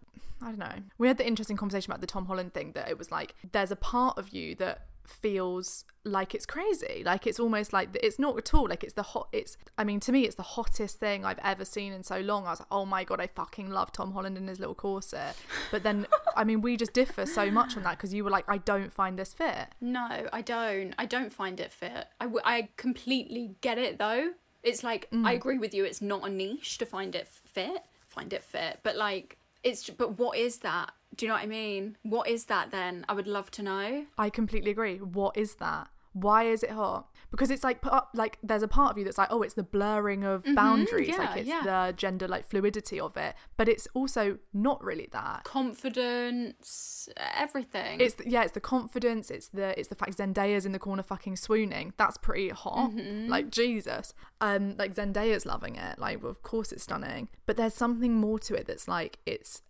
I 0.42 0.46
don't 0.46 0.58
know 0.58 0.72
we 0.98 1.06
had 1.08 1.18
the 1.18 1.26
interesting 1.26 1.56
conversation 1.58 1.90
about 1.92 2.00
the 2.00 2.06
Tom 2.06 2.24
Holland 2.24 2.54
thing 2.54 2.72
that 2.72 2.88
it 2.88 2.96
was 2.96 3.10
like 3.10 3.34
there's 3.52 3.70
a 3.70 3.76
part 3.76 4.16
of 4.16 4.30
you 4.30 4.54
that 4.54 4.86
feels 5.10 5.84
like 6.04 6.34
it's 6.34 6.46
crazy 6.46 7.02
like 7.04 7.26
it's 7.26 7.38
almost 7.38 7.72
like 7.72 7.88
it's 8.02 8.18
not 8.18 8.38
at 8.38 8.54
all 8.54 8.66
like 8.68 8.82
it's 8.82 8.94
the 8.94 9.02
hot 9.02 9.28
it's 9.32 9.58
I 9.76 9.84
mean 9.84 10.00
to 10.00 10.12
me 10.12 10.24
it's 10.24 10.36
the 10.36 10.42
hottest 10.42 10.98
thing 10.98 11.26
I've 11.26 11.38
ever 11.44 11.64
seen 11.64 11.92
in 11.92 12.02
so 12.02 12.20
long 12.20 12.46
I 12.46 12.50
was 12.50 12.60
like 12.60 12.68
oh 12.70 12.86
my 12.86 13.04
god 13.04 13.20
I 13.20 13.26
fucking 13.26 13.68
love 13.68 13.92
Tom 13.92 14.12
Holland 14.12 14.38
in 14.38 14.48
his 14.48 14.58
little 14.58 14.74
corset 14.74 15.36
but 15.70 15.82
then 15.82 16.06
I 16.36 16.44
mean 16.44 16.62
we 16.62 16.76
just 16.78 16.94
differ 16.94 17.26
so 17.26 17.50
much 17.50 17.76
on 17.76 17.82
that 17.82 17.98
because 17.98 18.14
you 18.14 18.24
were 18.24 18.30
like 18.30 18.48
I 18.48 18.58
don't 18.58 18.92
find 18.92 19.18
this 19.18 19.34
fit 19.34 19.68
No, 19.80 20.28
I 20.32 20.40
don't. 20.42 20.94
I 20.98 21.06
don't 21.06 21.32
find 21.32 21.60
it 21.60 21.72
fit. 21.72 22.06
I, 22.20 22.24
w- 22.24 22.42
I 22.44 22.68
completely 22.76 23.56
get 23.60 23.78
it 23.78 23.98
though. 23.98 24.30
It's 24.62 24.84
like 24.84 25.10
mm. 25.10 25.26
I 25.26 25.32
agree 25.32 25.58
with 25.58 25.74
you. 25.74 25.84
It's 25.84 26.02
not 26.02 26.26
a 26.26 26.30
niche 26.30 26.78
to 26.78 26.86
find 26.86 27.14
it 27.14 27.28
fit. 27.28 27.82
Find 28.06 28.32
it 28.32 28.42
fit, 28.42 28.80
but 28.82 28.96
like 28.96 29.38
it's. 29.62 29.88
But 29.90 30.18
what 30.18 30.36
is 30.36 30.58
that? 30.58 30.92
Do 31.16 31.26
you 31.26 31.28
know 31.28 31.34
what 31.34 31.42
I 31.42 31.46
mean? 31.46 31.96
What 32.02 32.28
is 32.28 32.46
that 32.46 32.70
then? 32.70 33.04
I 33.08 33.12
would 33.12 33.26
love 33.26 33.50
to 33.52 33.62
know. 33.62 34.06
I 34.16 34.30
completely 34.30 34.70
agree. 34.70 34.98
What 34.98 35.36
is 35.36 35.56
that? 35.56 35.88
Why 36.12 36.44
is 36.44 36.62
it 36.62 36.70
hot? 36.70 37.08
Because 37.30 37.52
it's 37.52 37.62
like 37.62 37.80
put 37.80 37.92
up 37.92 38.10
like 38.14 38.38
there's 38.42 38.64
a 38.64 38.68
part 38.68 38.90
of 38.90 38.98
you 38.98 39.04
that's 39.04 39.18
like, 39.18 39.28
oh, 39.30 39.42
it's 39.42 39.54
the 39.54 39.62
blurring 39.62 40.24
of 40.24 40.44
boundaries, 40.56 41.08
yeah, 41.08 41.18
like 41.18 41.36
it's 41.36 41.48
yeah. 41.48 41.62
the 41.62 41.92
gender 41.96 42.26
like 42.26 42.44
fluidity 42.44 42.98
of 42.98 43.16
it, 43.16 43.36
but 43.56 43.68
it's 43.68 43.86
also 43.94 44.38
not 44.52 44.82
really 44.82 45.08
that. 45.12 45.44
Confidence, 45.44 47.08
everything. 47.16 48.00
It's 48.00 48.14
the, 48.14 48.28
yeah, 48.28 48.42
it's 48.42 48.52
the 48.52 48.60
confidence. 48.60 49.30
It's 49.30 49.46
the 49.48 49.78
it's 49.78 49.88
the 49.88 49.94
fact 49.94 50.18
Zendaya's 50.18 50.66
in 50.66 50.72
the 50.72 50.80
corner 50.80 51.04
fucking 51.04 51.36
swooning. 51.36 51.92
That's 51.96 52.16
pretty 52.16 52.48
hot. 52.48 52.92
Like 53.28 53.50
Jesus. 53.50 54.12
Um, 54.40 54.76
like 54.76 54.96
Zendaya's 54.96 55.46
loving 55.46 55.76
it. 55.76 56.00
Like, 56.00 56.22
well, 56.22 56.32
of 56.32 56.42
course 56.42 56.72
it's 56.72 56.82
stunning. 56.82 57.28
But 57.46 57.56
there's 57.56 57.74
something 57.74 58.14
more 58.14 58.40
to 58.40 58.54
it 58.54 58.66
that's 58.66 58.88
like 58.88 59.18
it's. 59.26 59.62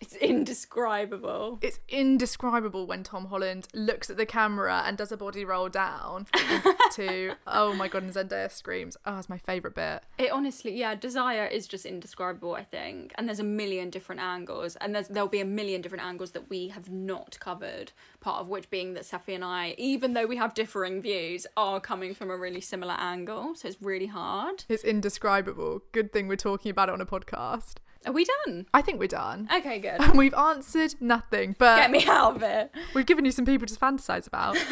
It's 0.00 0.16
indescribable. 0.16 1.58
It's 1.62 1.80
indescribable 1.88 2.86
when 2.86 3.02
Tom 3.02 3.26
Holland 3.26 3.68
looks 3.72 4.10
at 4.10 4.16
the 4.16 4.26
camera 4.26 4.82
and 4.84 4.98
does 4.98 5.12
a 5.12 5.16
body 5.16 5.44
roll 5.44 5.68
down 5.68 6.26
to 6.92 7.34
oh 7.46 7.74
my 7.74 7.88
god, 7.88 8.02
and 8.02 8.12
Zendaya 8.12 8.50
screams. 8.50 8.96
Oh, 9.06 9.18
it's 9.18 9.28
my 9.28 9.38
favourite 9.38 9.74
bit. 9.74 10.02
It 10.18 10.30
honestly, 10.30 10.76
yeah, 10.76 10.94
desire 10.94 11.46
is 11.46 11.66
just 11.66 11.86
indescribable, 11.86 12.54
I 12.54 12.64
think. 12.64 13.12
And 13.16 13.28
there's 13.28 13.40
a 13.40 13.44
million 13.44 13.90
different 13.90 14.20
angles, 14.20 14.76
and 14.76 14.94
there's 14.94 15.08
there'll 15.08 15.28
be 15.28 15.40
a 15.40 15.44
million 15.46 15.80
different 15.80 16.04
angles 16.04 16.32
that 16.32 16.50
we 16.50 16.68
have 16.68 16.90
not 16.90 17.38
covered. 17.40 17.92
Part 18.20 18.40
of 18.40 18.48
which 18.48 18.70
being 18.70 18.94
that 18.94 19.04
Safi 19.04 19.34
and 19.34 19.44
I, 19.44 19.74
even 19.78 20.14
though 20.14 20.26
we 20.26 20.36
have 20.36 20.54
differing 20.54 21.02
views, 21.02 21.46
are 21.56 21.80
coming 21.80 22.14
from 22.14 22.30
a 22.30 22.36
really 22.36 22.60
similar 22.60 22.94
angle. 22.94 23.54
So 23.54 23.68
it's 23.68 23.80
really 23.80 24.06
hard. 24.06 24.64
It's 24.68 24.84
indescribable. 24.84 25.82
Good 25.92 26.12
thing 26.12 26.26
we're 26.26 26.36
talking 26.36 26.70
about 26.70 26.88
it 26.88 26.92
on 26.92 27.00
a 27.00 27.06
podcast. 27.06 27.74
Are 28.06 28.12
we 28.12 28.26
done? 28.44 28.66
I 28.74 28.82
think 28.82 28.98
we're 29.00 29.08
done. 29.08 29.48
Okay, 29.54 29.78
good. 29.78 30.00
And 30.00 30.16
we've 30.18 30.34
answered 30.34 30.94
nothing, 31.00 31.56
but 31.58 31.76
Get 31.76 31.90
me 31.90 32.04
out 32.06 32.36
of 32.36 32.42
it. 32.42 32.70
we've 32.94 33.06
given 33.06 33.24
you 33.24 33.30
some 33.32 33.44
people 33.46 33.66
to 33.66 33.74
fantasize 33.74 34.26
about. 34.26 34.56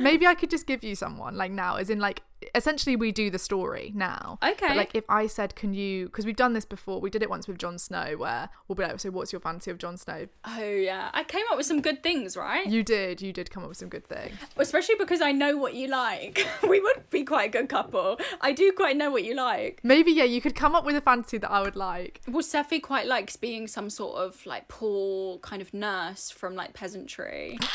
Maybe 0.00 0.26
I 0.26 0.34
could 0.34 0.50
just 0.50 0.66
give 0.66 0.82
you 0.82 0.94
someone 0.94 1.36
like 1.36 1.52
now, 1.52 1.76
as 1.76 1.90
in 1.90 1.98
like 1.98 2.22
essentially 2.54 2.96
we 2.96 3.12
do 3.12 3.30
the 3.30 3.38
story 3.38 3.92
now. 3.94 4.38
Okay. 4.42 4.68
But, 4.68 4.76
like 4.76 4.94
if 4.94 5.04
I 5.08 5.26
said, 5.26 5.54
can 5.54 5.74
you? 5.74 6.06
Because 6.06 6.26
we've 6.26 6.36
done 6.36 6.52
this 6.52 6.64
before. 6.64 7.00
We 7.00 7.10
did 7.10 7.22
it 7.22 7.30
once 7.30 7.46
with 7.46 7.58
Jon 7.58 7.78
Snow, 7.78 8.16
where 8.16 8.48
we'll 8.66 8.76
be 8.76 8.82
like, 8.82 9.00
so 9.00 9.10
what's 9.10 9.32
your 9.32 9.40
fantasy 9.40 9.70
of 9.70 9.78
Jon 9.78 9.96
Snow? 9.96 10.26
Oh 10.44 10.62
yeah, 10.62 11.10
I 11.12 11.24
came 11.24 11.44
up 11.50 11.56
with 11.56 11.66
some 11.66 11.80
good 11.80 12.02
things, 12.02 12.36
right? 12.36 12.66
You 12.66 12.82
did. 12.82 13.20
You 13.20 13.32
did 13.32 13.50
come 13.50 13.62
up 13.62 13.68
with 13.68 13.78
some 13.78 13.88
good 13.88 14.06
things. 14.06 14.36
Especially 14.56 14.96
because 14.96 15.20
I 15.20 15.32
know 15.32 15.56
what 15.56 15.74
you 15.74 15.88
like. 15.88 16.46
we 16.68 16.80
would 16.80 17.10
be 17.10 17.24
quite 17.24 17.48
a 17.48 17.52
good 17.52 17.68
couple. 17.68 18.18
I 18.40 18.52
do 18.52 18.72
quite 18.72 18.96
know 18.96 19.10
what 19.10 19.24
you 19.24 19.34
like. 19.34 19.80
Maybe 19.82 20.12
yeah, 20.12 20.24
you 20.24 20.40
could 20.40 20.54
come 20.54 20.74
up 20.74 20.84
with 20.84 20.96
a 20.96 21.00
fantasy 21.00 21.38
that 21.38 21.50
I 21.50 21.60
would 21.62 21.76
like. 21.76 22.20
Well, 22.28 22.42
Sefi 22.42 22.82
quite 22.82 23.06
likes 23.06 23.36
being 23.36 23.66
some 23.66 23.90
sort 23.90 24.16
of 24.18 24.44
like 24.46 24.68
poor 24.68 25.38
kind 25.38 25.62
of 25.62 25.72
nurse 25.72 26.30
from 26.30 26.54
like 26.54 26.74
peasantry. 26.74 27.58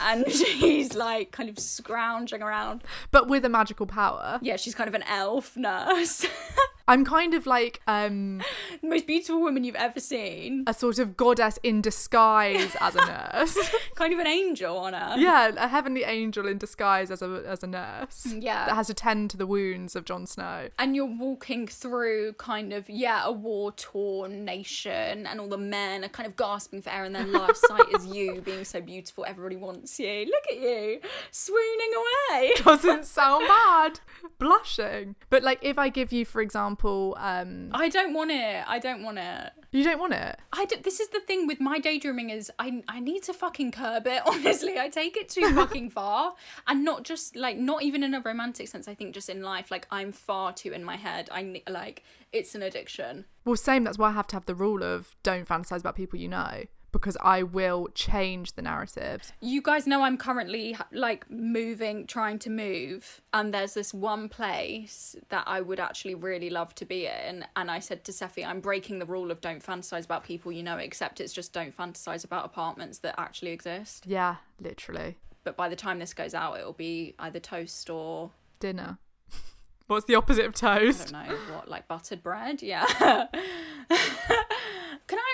and 0.00 0.30
she's 0.32 0.94
like 0.94 1.30
kind 1.30 1.48
of 1.48 1.58
scrounging 1.58 2.42
around. 2.42 2.82
But 3.10 3.28
with 3.28 3.44
a 3.44 3.48
magical 3.48 3.86
power. 3.86 4.38
Yeah, 4.42 4.56
she's 4.56 4.74
kind 4.74 4.88
of 4.88 4.94
an 4.94 5.04
elf 5.04 5.56
nurse. 5.56 6.26
I'm 6.90 7.04
kind 7.04 7.34
of 7.34 7.46
like 7.46 7.80
um 7.86 8.42
the 8.82 8.88
most 8.88 9.06
beautiful 9.06 9.40
woman 9.40 9.64
you've 9.64 9.76
ever 9.76 10.00
seen. 10.00 10.64
a 10.66 10.74
sort 10.74 10.98
of 10.98 11.16
goddess 11.16 11.58
in 11.62 11.80
disguise 11.80 12.76
as 12.80 12.96
a 12.96 13.06
nurse. 13.06 13.56
kind 13.94 14.12
of 14.12 14.18
an 14.18 14.26
angel 14.26 14.76
on 14.76 14.92
her. 14.92 15.14
yeah, 15.18 15.52
a 15.56 15.68
heavenly 15.68 16.04
angel 16.04 16.46
in 16.48 16.58
disguise 16.58 17.10
as 17.10 17.22
a 17.22 17.42
as 17.46 17.62
a 17.62 17.66
nurse. 17.66 18.26
Yeah. 18.38 18.66
That 18.66 18.74
has 18.74 18.88
to 18.88 18.94
tend 18.94 19.30
to 19.30 19.36
the 19.36 19.46
wounds 19.46 19.94
of 19.96 20.04
Jon 20.04 20.26
Snow. 20.26 20.68
and 20.78 20.96
you're 20.96 21.06
walking 21.06 21.66
through 21.66 22.32
kind 22.34 22.72
of 22.72 22.90
yeah 22.90 23.22
a 23.24 23.32
war 23.32 23.72
torn 23.72 24.44
nation 24.44 25.26
and 25.26 25.40
all 25.40 25.48
the 25.48 25.58
men 25.58 26.04
are 26.04 26.08
kind 26.08 26.26
of 26.26 26.36
gasping 26.36 26.82
for 26.82 26.90
air 26.90 27.04
and 27.04 27.14
their 27.14 27.26
last 27.40 27.66
sight 27.68 27.88
is 27.94 28.06
you 28.06 28.40
being 28.40 28.64
so 28.64 28.80
beautiful 28.80 29.24
everybody 29.26 29.56
wants 29.56 29.98
you 30.00 30.24
look 30.26 30.44
at 30.50 30.58
you 30.60 31.00
swooning 31.30 31.92
away 32.02 32.52
Doesn't 32.64 33.04
sound 33.06 33.46
bad. 33.46 34.00
Blushing. 34.38 35.14
But 35.28 35.42
like 35.42 35.58
if 35.62 35.78
I 35.78 35.88
give 35.88 36.12
you, 36.12 36.24
for 36.24 36.40
example, 36.40 36.79
um 36.84 37.70
i 37.72 37.88
don't 37.88 38.14
want 38.14 38.30
it 38.30 38.64
i 38.66 38.78
don't 38.78 39.02
want 39.02 39.18
it 39.18 39.52
you 39.72 39.84
don't 39.84 40.00
want 40.00 40.14
it. 40.14 40.36
I 40.52 40.64
d- 40.64 40.80
this 40.82 40.98
is 40.98 41.08
the 41.10 41.20
thing 41.20 41.46
with 41.46 41.60
my 41.60 41.78
daydreaming 41.78 42.30
is 42.30 42.50
I 42.58 42.82
I 42.88 42.98
need 42.98 43.22
to 43.24 43.32
fucking 43.32 43.70
curb 43.70 44.06
it. 44.06 44.22
Honestly, 44.26 44.78
I 44.78 44.88
take 44.88 45.16
it 45.16 45.28
too 45.28 45.54
fucking 45.54 45.90
far, 45.98 46.34
and 46.66 46.84
not 46.84 47.04
just 47.04 47.36
like 47.36 47.56
not 47.56 47.82
even 47.82 48.02
in 48.02 48.14
a 48.14 48.20
romantic 48.20 48.66
sense. 48.66 48.88
I 48.88 48.94
think 48.94 49.14
just 49.14 49.28
in 49.28 49.42
life, 49.42 49.70
like 49.70 49.86
I'm 49.90 50.10
far 50.10 50.52
too 50.52 50.72
in 50.72 50.82
my 50.82 50.96
head. 50.96 51.28
I 51.30 51.62
like 51.68 52.02
it's 52.32 52.54
an 52.56 52.62
addiction. 52.62 53.26
Well, 53.44 53.56
same. 53.56 53.84
That's 53.84 53.98
why 53.98 54.08
I 54.08 54.12
have 54.12 54.26
to 54.28 54.36
have 54.36 54.46
the 54.46 54.56
rule 54.56 54.82
of 54.82 55.14
don't 55.22 55.46
fantasize 55.46 55.80
about 55.80 55.94
people 55.94 56.18
you 56.18 56.28
know 56.28 56.64
because 56.92 57.16
I 57.20 57.42
will 57.42 57.88
change 57.94 58.54
the 58.54 58.62
narratives. 58.62 59.32
You 59.40 59.62
guys 59.62 59.86
know 59.86 60.02
I'm 60.02 60.16
currently 60.16 60.76
like 60.92 61.30
moving, 61.30 62.06
trying 62.06 62.38
to 62.40 62.50
move, 62.50 63.20
and 63.32 63.54
there's 63.54 63.74
this 63.74 63.94
one 63.94 64.28
place 64.28 65.16
that 65.28 65.44
I 65.46 65.60
would 65.60 65.80
actually 65.80 66.14
really 66.14 66.50
love 66.50 66.74
to 66.76 66.84
be 66.84 67.06
in. 67.06 67.44
And 67.56 67.70
I 67.70 67.78
said 67.78 68.04
to 68.04 68.12
Seffi, 68.12 68.46
I'm 68.46 68.60
breaking 68.60 68.98
the 68.98 69.06
rule 69.06 69.30
of 69.30 69.40
don't 69.40 69.64
fantasize 69.64 70.04
about 70.04 70.24
people 70.24 70.52
you 70.52 70.62
know, 70.62 70.76
except 70.78 71.20
it's 71.20 71.32
just 71.32 71.52
don't 71.52 71.76
fantasize 71.76 72.24
about 72.24 72.44
apartments 72.44 72.98
that 72.98 73.14
actually 73.18 73.52
exist. 73.52 74.06
Yeah, 74.06 74.36
literally. 74.60 75.16
But 75.44 75.56
by 75.56 75.68
the 75.68 75.76
time 75.76 75.98
this 75.98 76.12
goes 76.12 76.34
out, 76.34 76.58
it'll 76.58 76.72
be 76.72 77.14
either 77.18 77.40
toast 77.40 77.88
or 77.88 78.30
Dinner. 78.58 78.98
What's 79.86 80.04
the 80.04 80.14
opposite 80.14 80.44
of 80.44 80.54
toast? 80.54 81.14
I 81.14 81.26
don't 81.26 81.48
know 81.48 81.54
what, 81.54 81.68
like 81.68 81.88
buttered 81.88 82.22
bread. 82.22 82.62
Yeah. 82.62 82.86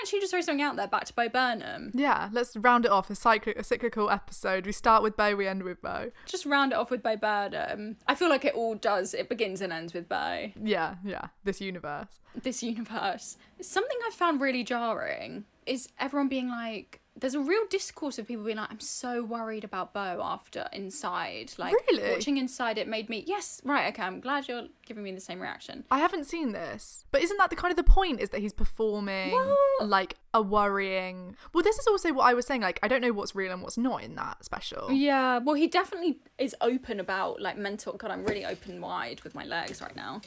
Actually 0.07 0.21
just 0.21 0.31
throw 0.31 0.39
something 0.39 0.61
out 0.61 0.77
there 0.77 0.87
back 0.87 1.03
to 1.03 1.13
Bo 1.13 1.27
Burnham? 1.27 1.91
Yeah, 1.93 2.29
let's 2.31 2.55
round 2.55 2.85
it 2.85 2.91
off. 2.91 3.09
A, 3.09 3.15
cyclic, 3.15 3.59
a 3.59 3.63
cyclical 3.63 4.09
episode. 4.09 4.65
We 4.65 4.71
start 4.71 5.03
with 5.03 5.17
Bo, 5.17 5.35
we 5.35 5.47
end 5.47 5.63
with 5.63 5.81
Bo. 5.81 6.11
Just 6.25 6.45
round 6.45 6.71
it 6.71 6.77
off 6.77 6.89
with 6.89 7.03
Bo 7.03 7.17
Burnham. 7.17 7.97
I 8.07 8.15
feel 8.15 8.29
like 8.29 8.45
it 8.45 8.53
all 8.55 8.75
does. 8.75 9.13
It 9.13 9.27
begins 9.27 9.59
and 9.59 9.73
ends 9.73 9.93
with 9.93 10.07
Bo. 10.07 10.51
Yeah, 10.63 10.95
yeah. 11.03 11.27
This 11.43 11.59
universe. 11.59 12.21
this 12.41 12.63
universe. 12.63 13.35
Something 13.59 13.97
I 14.07 14.11
found 14.11 14.39
really 14.39 14.63
jarring 14.63 15.43
is 15.65 15.89
everyone 15.99 16.29
being 16.29 16.47
like, 16.47 17.01
there's 17.19 17.33
a 17.35 17.39
real 17.39 17.63
discourse 17.69 18.19
of 18.19 18.27
people 18.27 18.43
being 18.45 18.57
like, 18.57 18.69
I'm 18.71 18.79
so 18.79 19.23
worried 19.23 19.63
about 19.63 19.93
Bo 19.93 20.21
after 20.23 20.67
Inside. 20.71 21.53
Like, 21.57 21.73
Really? 21.89 22.11
watching 22.11 22.37
Inside, 22.37 22.77
it 22.77 22.87
made 22.87 23.09
me, 23.09 23.23
yes, 23.25 23.61
right, 23.63 23.91
okay, 23.93 24.03
I'm 24.03 24.19
glad 24.19 24.47
you're 24.47 24.67
giving 24.85 25.03
me 25.03 25.11
the 25.11 25.19
same 25.21 25.39
reaction. 25.39 25.83
I 25.89 25.99
haven't 25.99 26.25
seen 26.25 26.51
this, 26.51 27.05
but 27.11 27.21
isn't 27.21 27.37
that 27.37 27.49
the 27.49 27.55
kind 27.55 27.71
of 27.71 27.77
the 27.77 27.83
point? 27.83 28.19
Is 28.19 28.29
that 28.29 28.41
he's 28.41 28.53
performing 28.53 29.31
Well- 29.31 29.57
like 29.81 30.15
a 30.33 30.41
worrying? 30.41 31.35
Well, 31.53 31.63
this 31.63 31.77
is 31.79 31.87
also 31.87 32.13
what 32.13 32.23
I 32.25 32.33
was 32.33 32.45
saying. 32.45 32.61
Like, 32.61 32.79
I 32.83 32.87
don't 32.87 33.01
know 33.01 33.13
what's 33.13 33.35
real 33.35 33.51
and 33.51 33.61
what's 33.61 33.77
not 33.77 34.03
in 34.03 34.15
that 34.15 34.45
special. 34.45 34.91
Yeah, 34.91 35.39
well, 35.39 35.55
he 35.55 35.67
definitely 35.67 36.19
is 36.37 36.55
open 36.61 36.99
about 36.99 37.41
like 37.41 37.57
mental. 37.57 37.93
God, 37.93 38.11
I'm 38.11 38.23
really 38.25 38.45
open 38.45 38.79
wide 38.81 39.21
with 39.23 39.33
my 39.33 39.43
legs 39.45 39.81
right 39.81 39.95
now. 39.95 40.21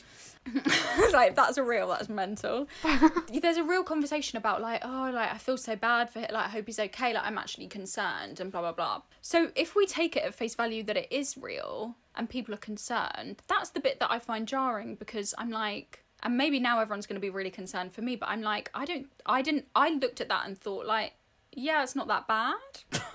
like 1.12 1.34
that's 1.36 1.58
a 1.58 1.62
real, 1.62 1.88
that's 1.88 2.08
mental. 2.08 2.68
There's 3.32 3.56
a 3.56 3.64
real 3.64 3.82
conversation 3.82 4.38
about 4.38 4.60
like, 4.60 4.80
oh, 4.84 5.10
like 5.12 5.32
I 5.32 5.38
feel 5.38 5.56
so 5.56 5.76
bad 5.76 6.10
for 6.10 6.20
him. 6.20 6.28
Like 6.32 6.46
I 6.46 6.48
hope 6.48 6.66
he's 6.66 6.78
okay. 6.78 7.12
Like 7.12 7.24
I'm 7.24 7.38
actually 7.38 7.66
concerned 7.66 8.40
and 8.40 8.50
blah 8.50 8.60
blah 8.60 8.72
blah. 8.72 9.02
So 9.20 9.50
if 9.54 9.74
we 9.74 9.86
take 9.86 10.16
it 10.16 10.24
at 10.24 10.34
face 10.34 10.54
value 10.54 10.82
that 10.84 10.96
it 10.96 11.08
is 11.10 11.36
real 11.36 11.96
and 12.14 12.28
people 12.28 12.54
are 12.54 12.58
concerned, 12.58 13.42
that's 13.48 13.70
the 13.70 13.80
bit 13.80 14.00
that 14.00 14.10
I 14.10 14.18
find 14.18 14.46
jarring 14.48 14.94
because 14.94 15.34
I'm 15.38 15.50
like. 15.50 16.04
And 16.22 16.36
maybe 16.36 16.60
now 16.60 16.80
everyone's 16.80 17.06
going 17.06 17.14
to 17.14 17.20
be 17.20 17.30
really 17.30 17.48
concerned 17.48 17.94
for 17.94 18.02
me, 18.02 18.14
but 18.14 18.28
I'm 18.28 18.42
like, 18.42 18.70
I 18.74 18.84
don't, 18.84 19.06
I 19.24 19.40
didn't, 19.40 19.68
I 19.74 19.88
looked 19.88 20.20
at 20.20 20.28
that 20.28 20.46
and 20.46 20.58
thought, 20.58 20.84
like, 20.84 21.14
yeah, 21.52 21.82
it's 21.82 21.96
not 21.96 22.08
that 22.08 22.28
bad. 22.28 22.56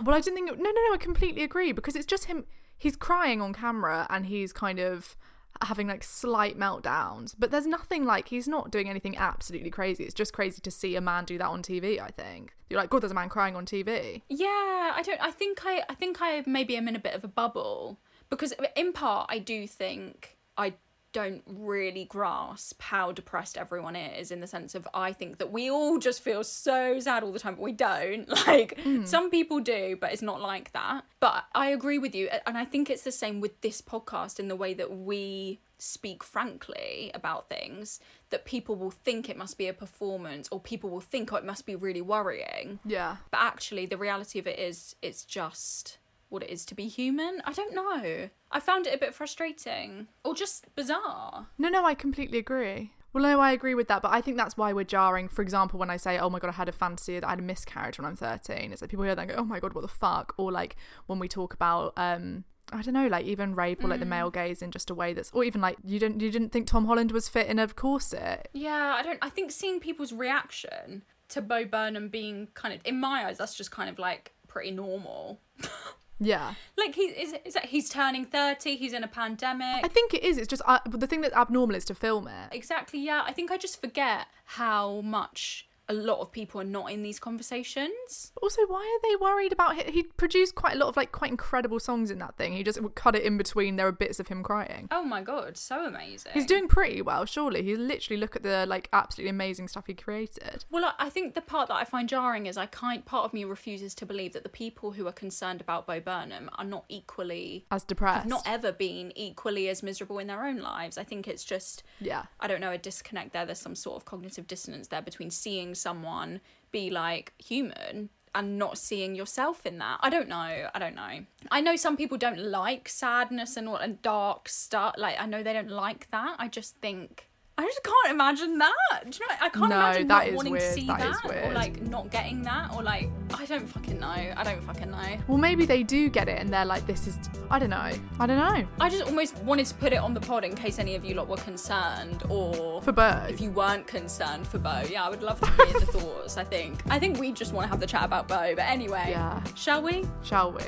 Well, 0.03 0.15
I 0.15 0.21
didn't 0.21 0.36
think. 0.36 0.47
No, 0.49 0.55
no, 0.55 0.71
no. 0.71 0.93
I 0.93 0.97
completely 0.99 1.43
agree 1.43 1.71
because 1.71 1.95
it's 1.95 2.05
just 2.05 2.26
him. 2.26 2.45
He's 2.78 2.95
crying 2.95 3.41
on 3.41 3.53
camera 3.53 4.07
and 4.09 4.26
he's 4.26 4.51
kind 4.51 4.80
of 4.80 5.15
having 5.61 5.87
like 5.87 6.03
slight 6.03 6.57
meltdowns, 6.57 7.35
but 7.37 7.51
there's 7.51 7.65
nothing 7.65 8.05
like 8.05 8.27
he's 8.29 8.47
not 8.47 8.71
doing 8.71 8.89
anything 8.89 9.17
absolutely 9.17 9.69
crazy. 9.69 10.03
It's 10.03 10.13
just 10.13 10.33
crazy 10.33 10.61
to 10.61 10.71
see 10.71 10.95
a 10.95 11.01
man 11.01 11.25
do 11.25 11.37
that 11.37 11.47
on 11.47 11.61
TV. 11.61 11.99
I 11.99 12.09
think 12.09 12.53
you're 12.69 12.79
like, 12.79 12.89
God, 12.89 13.01
there's 13.01 13.11
a 13.11 13.15
man 13.15 13.29
crying 13.29 13.55
on 13.55 13.65
TV. 13.65 14.21
Yeah, 14.29 14.47
I 14.95 15.01
don't. 15.03 15.21
I 15.21 15.31
think 15.31 15.65
I. 15.65 15.83
I 15.89 15.95
think 15.95 16.17
I 16.21 16.43
maybe 16.45 16.75
am 16.77 16.87
in 16.87 16.95
a 16.95 16.99
bit 16.99 17.13
of 17.13 17.23
a 17.23 17.27
bubble 17.27 17.99
because 18.29 18.53
in 18.75 18.93
part 18.93 19.27
I 19.29 19.39
do 19.39 19.67
think 19.67 20.37
I 20.57 20.73
don't 21.16 21.43
really 21.47 22.03
grasp 22.03 22.82
how 22.82 23.13
depressed 23.13 23.57
everyone 23.57 23.95
is 23.95 24.32
in 24.32 24.41
the 24.41 24.47
sense 24.47 24.76
of 24.76 24.86
I 24.93 25.13
think 25.13 25.38
that 25.38 25.49
we 25.49 25.72
all 25.72 25.97
just 25.97 26.22
feel 26.22 26.43
so 26.43 26.99
sad 26.99 27.24
all 27.24 27.32
the 27.32 27.39
time, 27.39 27.55
but 27.55 27.61
we 27.61 27.72
don't. 27.72 28.28
Like 28.45 28.80
hmm. 28.82 29.05
some 29.05 29.32
people 29.32 29.59
do, 29.61 29.97
but 29.99 30.11
it's 30.11 30.22
not 30.22 30.41
like 30.41 30.74
that. 30.74 31.05
But 31.20 31.45
I 31.55 31.68
agree 31.70 31.97
with 31.97 32.13
you, 32.13 32.30
and 32.45 32.57
I 32.57 32.66
think 32.66 32.89
it's 32.89 33.03
the 33.03 33.11
same 33.13 33.39
with 33.39 33.59
this 33.61 33.82
podcast 33.82 34.39
in 34.39 34.49
the 34.49 34.55
way 34.57 34.74
that 34.76 34.91
we 34.91 35.61
speak 35.78 36.24
frankly 36.24 37.11
about 37.13 37.49
things 37.49 37.99
that 38.30 38.45
people 38.45 38.76
will 38.76 38.91
think 38.91 39.30
it 39.30 39.38
must 39.38 39.57
be 39.57 39.68
a 39.68 39.74
performance 39.74 40.47
or 40.51 40.59
people 40.59 40.89
will 40.89 41.01
think 41.01 41.32
oh 41.34 41.36
it 41.38 41.45
must 41.45 41.66
be 41.66 41.76
really 41.76 42.01
worrying 42.01 42.80
Yeah. 42.86 43.18
but 43.30 43.41
actually 43.41 43.86
the 43.86 43.97
reality 43.97 44.39
of 44.39 44.47
it 44.47 44.57
is 44.57 44.95
it's 45.01 45.26
just 45.26 45.97
what 46.36 46.43
it 46.43 46.49
is 46.49 46.65
to 46.65 46.75
be 46.75 46.88
human 46.88 47.41
i 47.45 47.53
don't 47.53 47.73
know 47.73 48.29
i 48.51 48.59
found 48.59 48.86
it 48.88 48.93
a 48.93 48.97
bit 48.97 49.13
frustrating 49.15 50.07
or 50.25 50.36
just 50.36 50.65
bizarre 50.75 51.47
No, 51.57 51.69
no, 51.69 51.86
I 51.86 51.93
completely 51.95 52.38
agree. 52.39 52.91
Well, 53.13 53.23
no, 53.23 53.39
I 53.39 53.53
agree 53.53 53.75
with 53.75 53.88
that, 53.88 54.01
but 54.01 54.11
I 54.11 54.19
think 54.19 54.36
that's 54.36 54.57
why 54.57 54.73
we're 54.73 54.83
jarring. 54.83 55.29
For 55.29 55.41
example, 55.41 55.79
when 55.79 55.89
I 55.89 55.95
say, 55.95 56.19
"Oh 56.19 56.29
my 56.29 56.39
god, 56.39 56.49
I 56.49 56.53
had 56.53 56.67
a 56.67 56.73
fantasy 56.73 57.13
that 57.17 57.25
I 57.25 57.29
had 57.29 57.39
a 57.39 57.49
miscarriage 57.53 57.97
when 57.97 58.05
I'm 58.05 58.17
13," 58.17 58.73
it's 58.73 58.81
like 58.81 58.91
people 58.91 59.05
hear 59.05 59.15
that 59.15 59.21
and 59.21 59.31
go, 59.31 59.38
"Oh 59.38 59.45
my 59.45 59.61
god, 59.61 59.73
what 59.73 59.81
the 59.88 59.88
fuck?" 60.03 60.33
Or 60.38 60.51
like 60.51 60.75
when 61.07 61.17
we 61.19 61.29
talk 61.29 61.53
about, 61.53 61.93
um, 61.95 62.43
I 62.73 62.81
don't 62.81 62.93
know, 62.93 63.07
like 63.07 63.25
even 63.25 63.55
rape 63.55 63.81
or 63.83 63.88
like 63.88 64.01
the 64.01 64.05
male 64.05 64.29
gaze 64.31 64.61
in 64.61 64.71
just 64.71 64.89
a 64.89 64.95
way 64.95 65.13
that's, 65.13 65.31
or 65.31 65.45
even 65.45 65.61
like 65.61 65.77
you 65.86 65.97
didn't 65.97 66.19
you 66.19 66.29
didn't 66.29 66.51
think 66.51 66.67
Tom 66.67 66.86
Holland 66.88 67.13
was 67.13 67.29
fit 67.29 67.47
in 67.47 67.57
a 67.57 67.67
corset. 67.69 68.49
yeah 68.53 68.95
i 68.99 69.01
don't 69.01 69.19
i 69.21 69.29
think 69.29 69.49
seeing 69.51 69.79
people's 69.79 70.11
reaction 70.11 71.03
to 71.29 71.41
bo 71.41 71.63
burnham 71.63 72.09
being 72.09 72.49
kind 72.53 72.73
of 72.75 72.81
in 72.86 72.99
my 72.99 73.25
eyes 73.25 73.38
that's 73.38 73.55
just 73.55 73.71
kind 73.71 73.89
of 73.89 73.97
like 73.97 74.33
pretty 74.49 74.71
normal 74.71 75.39
Yeah, 76.20 76.53
like 76.78 76.95
he 76.95 77.03
is, 77.03 77.36
is 77.43 77.53
that 77.55 77.66
he's 77.66 77.89
turning 77.89 78.26
30 78.26 78.78
he's 78.78 78.93
in 78.93 79.03
a 79.03 79.07
pandemic 79.07 79.84
I 79.84 79.88
think 79.89 80.13
it 80.13 80.24
is. 80.24 80.38
It's 80.38 80.47
just 80.47 80.61
uh, 80.66 80.80
the 80.88 81.07
thing 81.07 81.22
that's 81.22 81.36
abnormal 81.36 81.76
is 81.76 81.86
to 81.86 81.95
film 81.95 82.28
it. 82.28 82.49
Exactly, 82.53 82.99
yeah. 82.99 83.24
I 83.26 83.34
think 83.34 83.51
I 83.51 83.57
just 83.57 83.82
forget 83.82 84.28
how 84.45 85.01
much 85.01 85.68
a 85.88 85.93
lot 85.93 86.19
of 86.19 86.31
people 86.31 86.59
are 86.61 86.63
not 86.65 86.91
in 86.91 87.03
these 87.03 87.19
conversations. 87.19 88.31
Also, 88.41 88.61
why 88.67 88.81
are 88.81 89.01
they 89.09 89.15
worried 89.17 89.53
about 89.53 89.77
it? 89.77 89.89
He 89.91 90.03
produced 90.03 90.55
quite 90.55 90.75
a 90.75 90.77
lot 90.77 90.88
of 90.88 90.97
like 90.97 91.11
quite 91.11 91.31
incredible 91.31 91.79
songs 91.79 92.11
in 92.11 92.19
that 92.19 92.38
thing. 92.38 92.53
He 92.53 92.63
just 92.63 92.81
would 92.81 92.95
cut 92.95 93.15
it 93.15 93.23
in 93.23 93.38
between. 93.38 93.75
There 93.75 93.88
are 93.88 93.91
bits 93.91 94.19
of 94.19 94.27
him 94.27 94.43
crying. 94.43 94.88
Oh 94.91 95.03
my 95.03 95.21
god, 95.21 95.57
so 95.57 95.86
amazing. 95.86 96.31
He's 96.33 96.45
doing 96.45 96.67
pretty 96.67 97.01
well, 97.01 97.25
surely. 97.25 97.63
He's 97.63 97.77
literally 97.77 98.19
look 98.19 98.36
at 98.36 98.43
the 98.43 98.65
like 98.67 98.89
absolutely 98.93 99.29
amazing 99.29 99.67
stuff 99.67 99.86
he 99.88 99.93
created. 99.93 100.65
Well, 100.69 100.93
I- 100.99 101.09
think 101.15 101.33
the 101.33 101.41
part 101.41 101.69
that 101.69 101.75
I 101.75 101.86
find 101.86 102.09
jarring 102.09 102.45
is 102.45 102.57
I 102.57 102.65
kind 102.65 103.05
part 103.05 103.23
of 103.23 103.33
me 103.33 103.45
refuses 103.45 103.95
to 103.95 104.05
believe 104.05 104.33
that 104.33 104.43
the 104.43 104.49
people 104.49 104.91
who 104.91 105.07
are 105.07 105.13
concerned 105.13 105.61
about 105.61 105.88
Bo 105.88 106.01
Burnham 106.01 106.49
are 106.57 106.65
not 106.65 106.83
equally 106.89 107.65
As 107.71 107.83
depressed. 107.86 108.23
have 108.23 108.27
not 108.27 108.43
ever 108.45 108.71
been 108.73 109.13
equally 109.15 109.69
as 109.69 109.81
miserable 109.81 110.19
in 110.19 110.27
their 110.27 110.43
own 110.45 110.57
lives. 110.57 110.97
I 110.97 111.03
think 111.05 111.25
it's 111.27 111.45
just 111.45 111.83
Yeah. 112.01 112.25
I 112.41 112.47
don't 112.47 112.59
know 112.59 112.71
a 112.71 112.77
disconnect 112.77 113.31
there. 113.31 113.45
There's 113.45 113.59
some 113.59 113.75
sort 113.75 113.95
of 113.95 114.03
cognitive 114.03 114.45
dissonance 114.47 114.88
there 114.89 115.01
between 115.01 115.29
seeing 115.31 115.74
someone 115.76 116.41
be 116.71 116.89
like 116.89 117.34
human 117.38 118.09
and 118.34 118.59
not 118.59 118.78
seeing 118.78 119.15
yourself 119.15 119.65
in 119.65 119.78
that. 119.78 119.99
I 120.01 120.09
don't 120.09 120.28
know. 120.28 120.69
I 120.73 120.78
don't 120.78 120.95
know. 120.95 121.26
I 121.51 121.61
know 121.61 121.76
some 121.76 121.95
people 121.95 122.17
don't 122.17 122.39
like 122.39 122.89
sadness 122.89 123.55
and 123.55 123.71
what 123.71 123.82
and 123.82 124.01
dark 124.01 124.49
stuff. 124.49 124.95
Like 124.97 125.15
I 125.19 125.26
know 125.26 125.41
they 125.41 125.53
don't 125.53 125.69
like 125.69 126.09
that. 126.11 126.36
I 126.38 126.49
just 126.49 126.76
think 126.78 127.30
I 127.57 127.63
just 127.63 127.81
can't 127.83 128.11
imagine 128.13 128.57
that. 128.57 128.73
Do 129.09 129.17
you 129.17 129.27
know? 129.29 129.35
I 129.39 129.47
can't 129.47 129.69
No, 129.69 129.77
imagine 129.77 130.07
not 130.07 130.31
wanting 130.33 130.51
weird. 130.51 130.63
to 130.63 130.73
see 130.73 130.87
That 130.87 130.99
that, 130.99 131.45
or 131.45 131.53
like 131.53 131.81
not 131.83 132.11
getting 132.11 132.41
that 132.41 132.73
or 132.75 132.83
like 132.83 133.09
I 133.33 133.45
don't 133.45 133.65
fucking 133.65 133.97
know. 133.97 134.07
I 134.07 134.43
don't 134.43 134.61
fucking 134.61 134.91
know. 134.91 135.17
Well, 135.29 135.37
maybe 135.37 135.65
they 135.65 135.81
do 135.81 136.09
get 136.09 136.27
it 136.27 136.37
and 136.41 136.51
they're 136.53 136.65
like, 136.65 136.85
this 136.85 137.07
is. 137.07 137.17
I 137.49 137.57
don't 137.59 137.69
know. 137.69 137.77
I 138.19 138.25
don't 138.27 138.37
know. 138.37 138.67
I 138.81 138.89
just 138.89 139.03
almost 139.03 139.37
wanted 139.39 139.67
to 139.67 139.73
put 139.75 139.93
it 139.93 139.97
on 139.99 140.13
the 140.13 140.19
pod 140.19 140.43
in 140.43 140.53
case 140.53 140.79
any 140.79 140.95
of 140.95 141.05
you 141.05 141.13
lot 141.15 141.29
were 141.29 141.37
concerned 141.37 142.23
or 142.29 142.81
For 142.81 142.91
Bo. 142.91 143.25
if 143.29 143.39
you 143.39 143.51
weren't 143.51 143.87
concerned 143.87 144.45
for 144.47 144.57
Bo. 144.59 144.81
Yeah, 144.89 145.05
I 145.05 145.09
would 145.09 145.23
love 145.23 145.39
to 145.39 145.49
hear 145.65 145.79
the 145.79 145.85
thoughts. 145.85 146.35
I 146.37 146.43
think. 146.43 146.81
I 146.89 146.99
think 146.99 147.19
we 147.19 147.31
just 147.31 147.53
want 147.53 147.65
to 147.65 147.69
have 147.69 147.79
the 147.79 147.87
chat 147.87 148.03
about 148.03 148.27
Bo. 148.27 148.53
But 148.55 148.65
anyway, 148.65 149.05
Yeah. 149.11 149.41
shall 149.55 149.81
we? 149.81 150.03
Shall 150.23 150.51
we? 150.51 150.63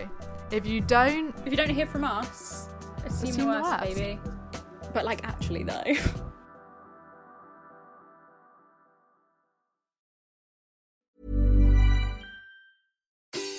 If 0.51 0.65
you 0.65 0.79
don't, 0.79 1.35
If 1.45 1.51
you 1.51 1.57
don't 1.57 1.69
hear 1.69 1.85
from 1.85 2.05
us, 2.05 2.69
assume, 3.05 3.29
Assume 3.31 3.38
the 3.41 3.45
worst, 3.47 3.81
worst. 3.81 3.95
baby. 3.95 4.19
But 4.93 5.03
like, 5.03 5.27
actually 5.27 5.63
though. 5.63 5.83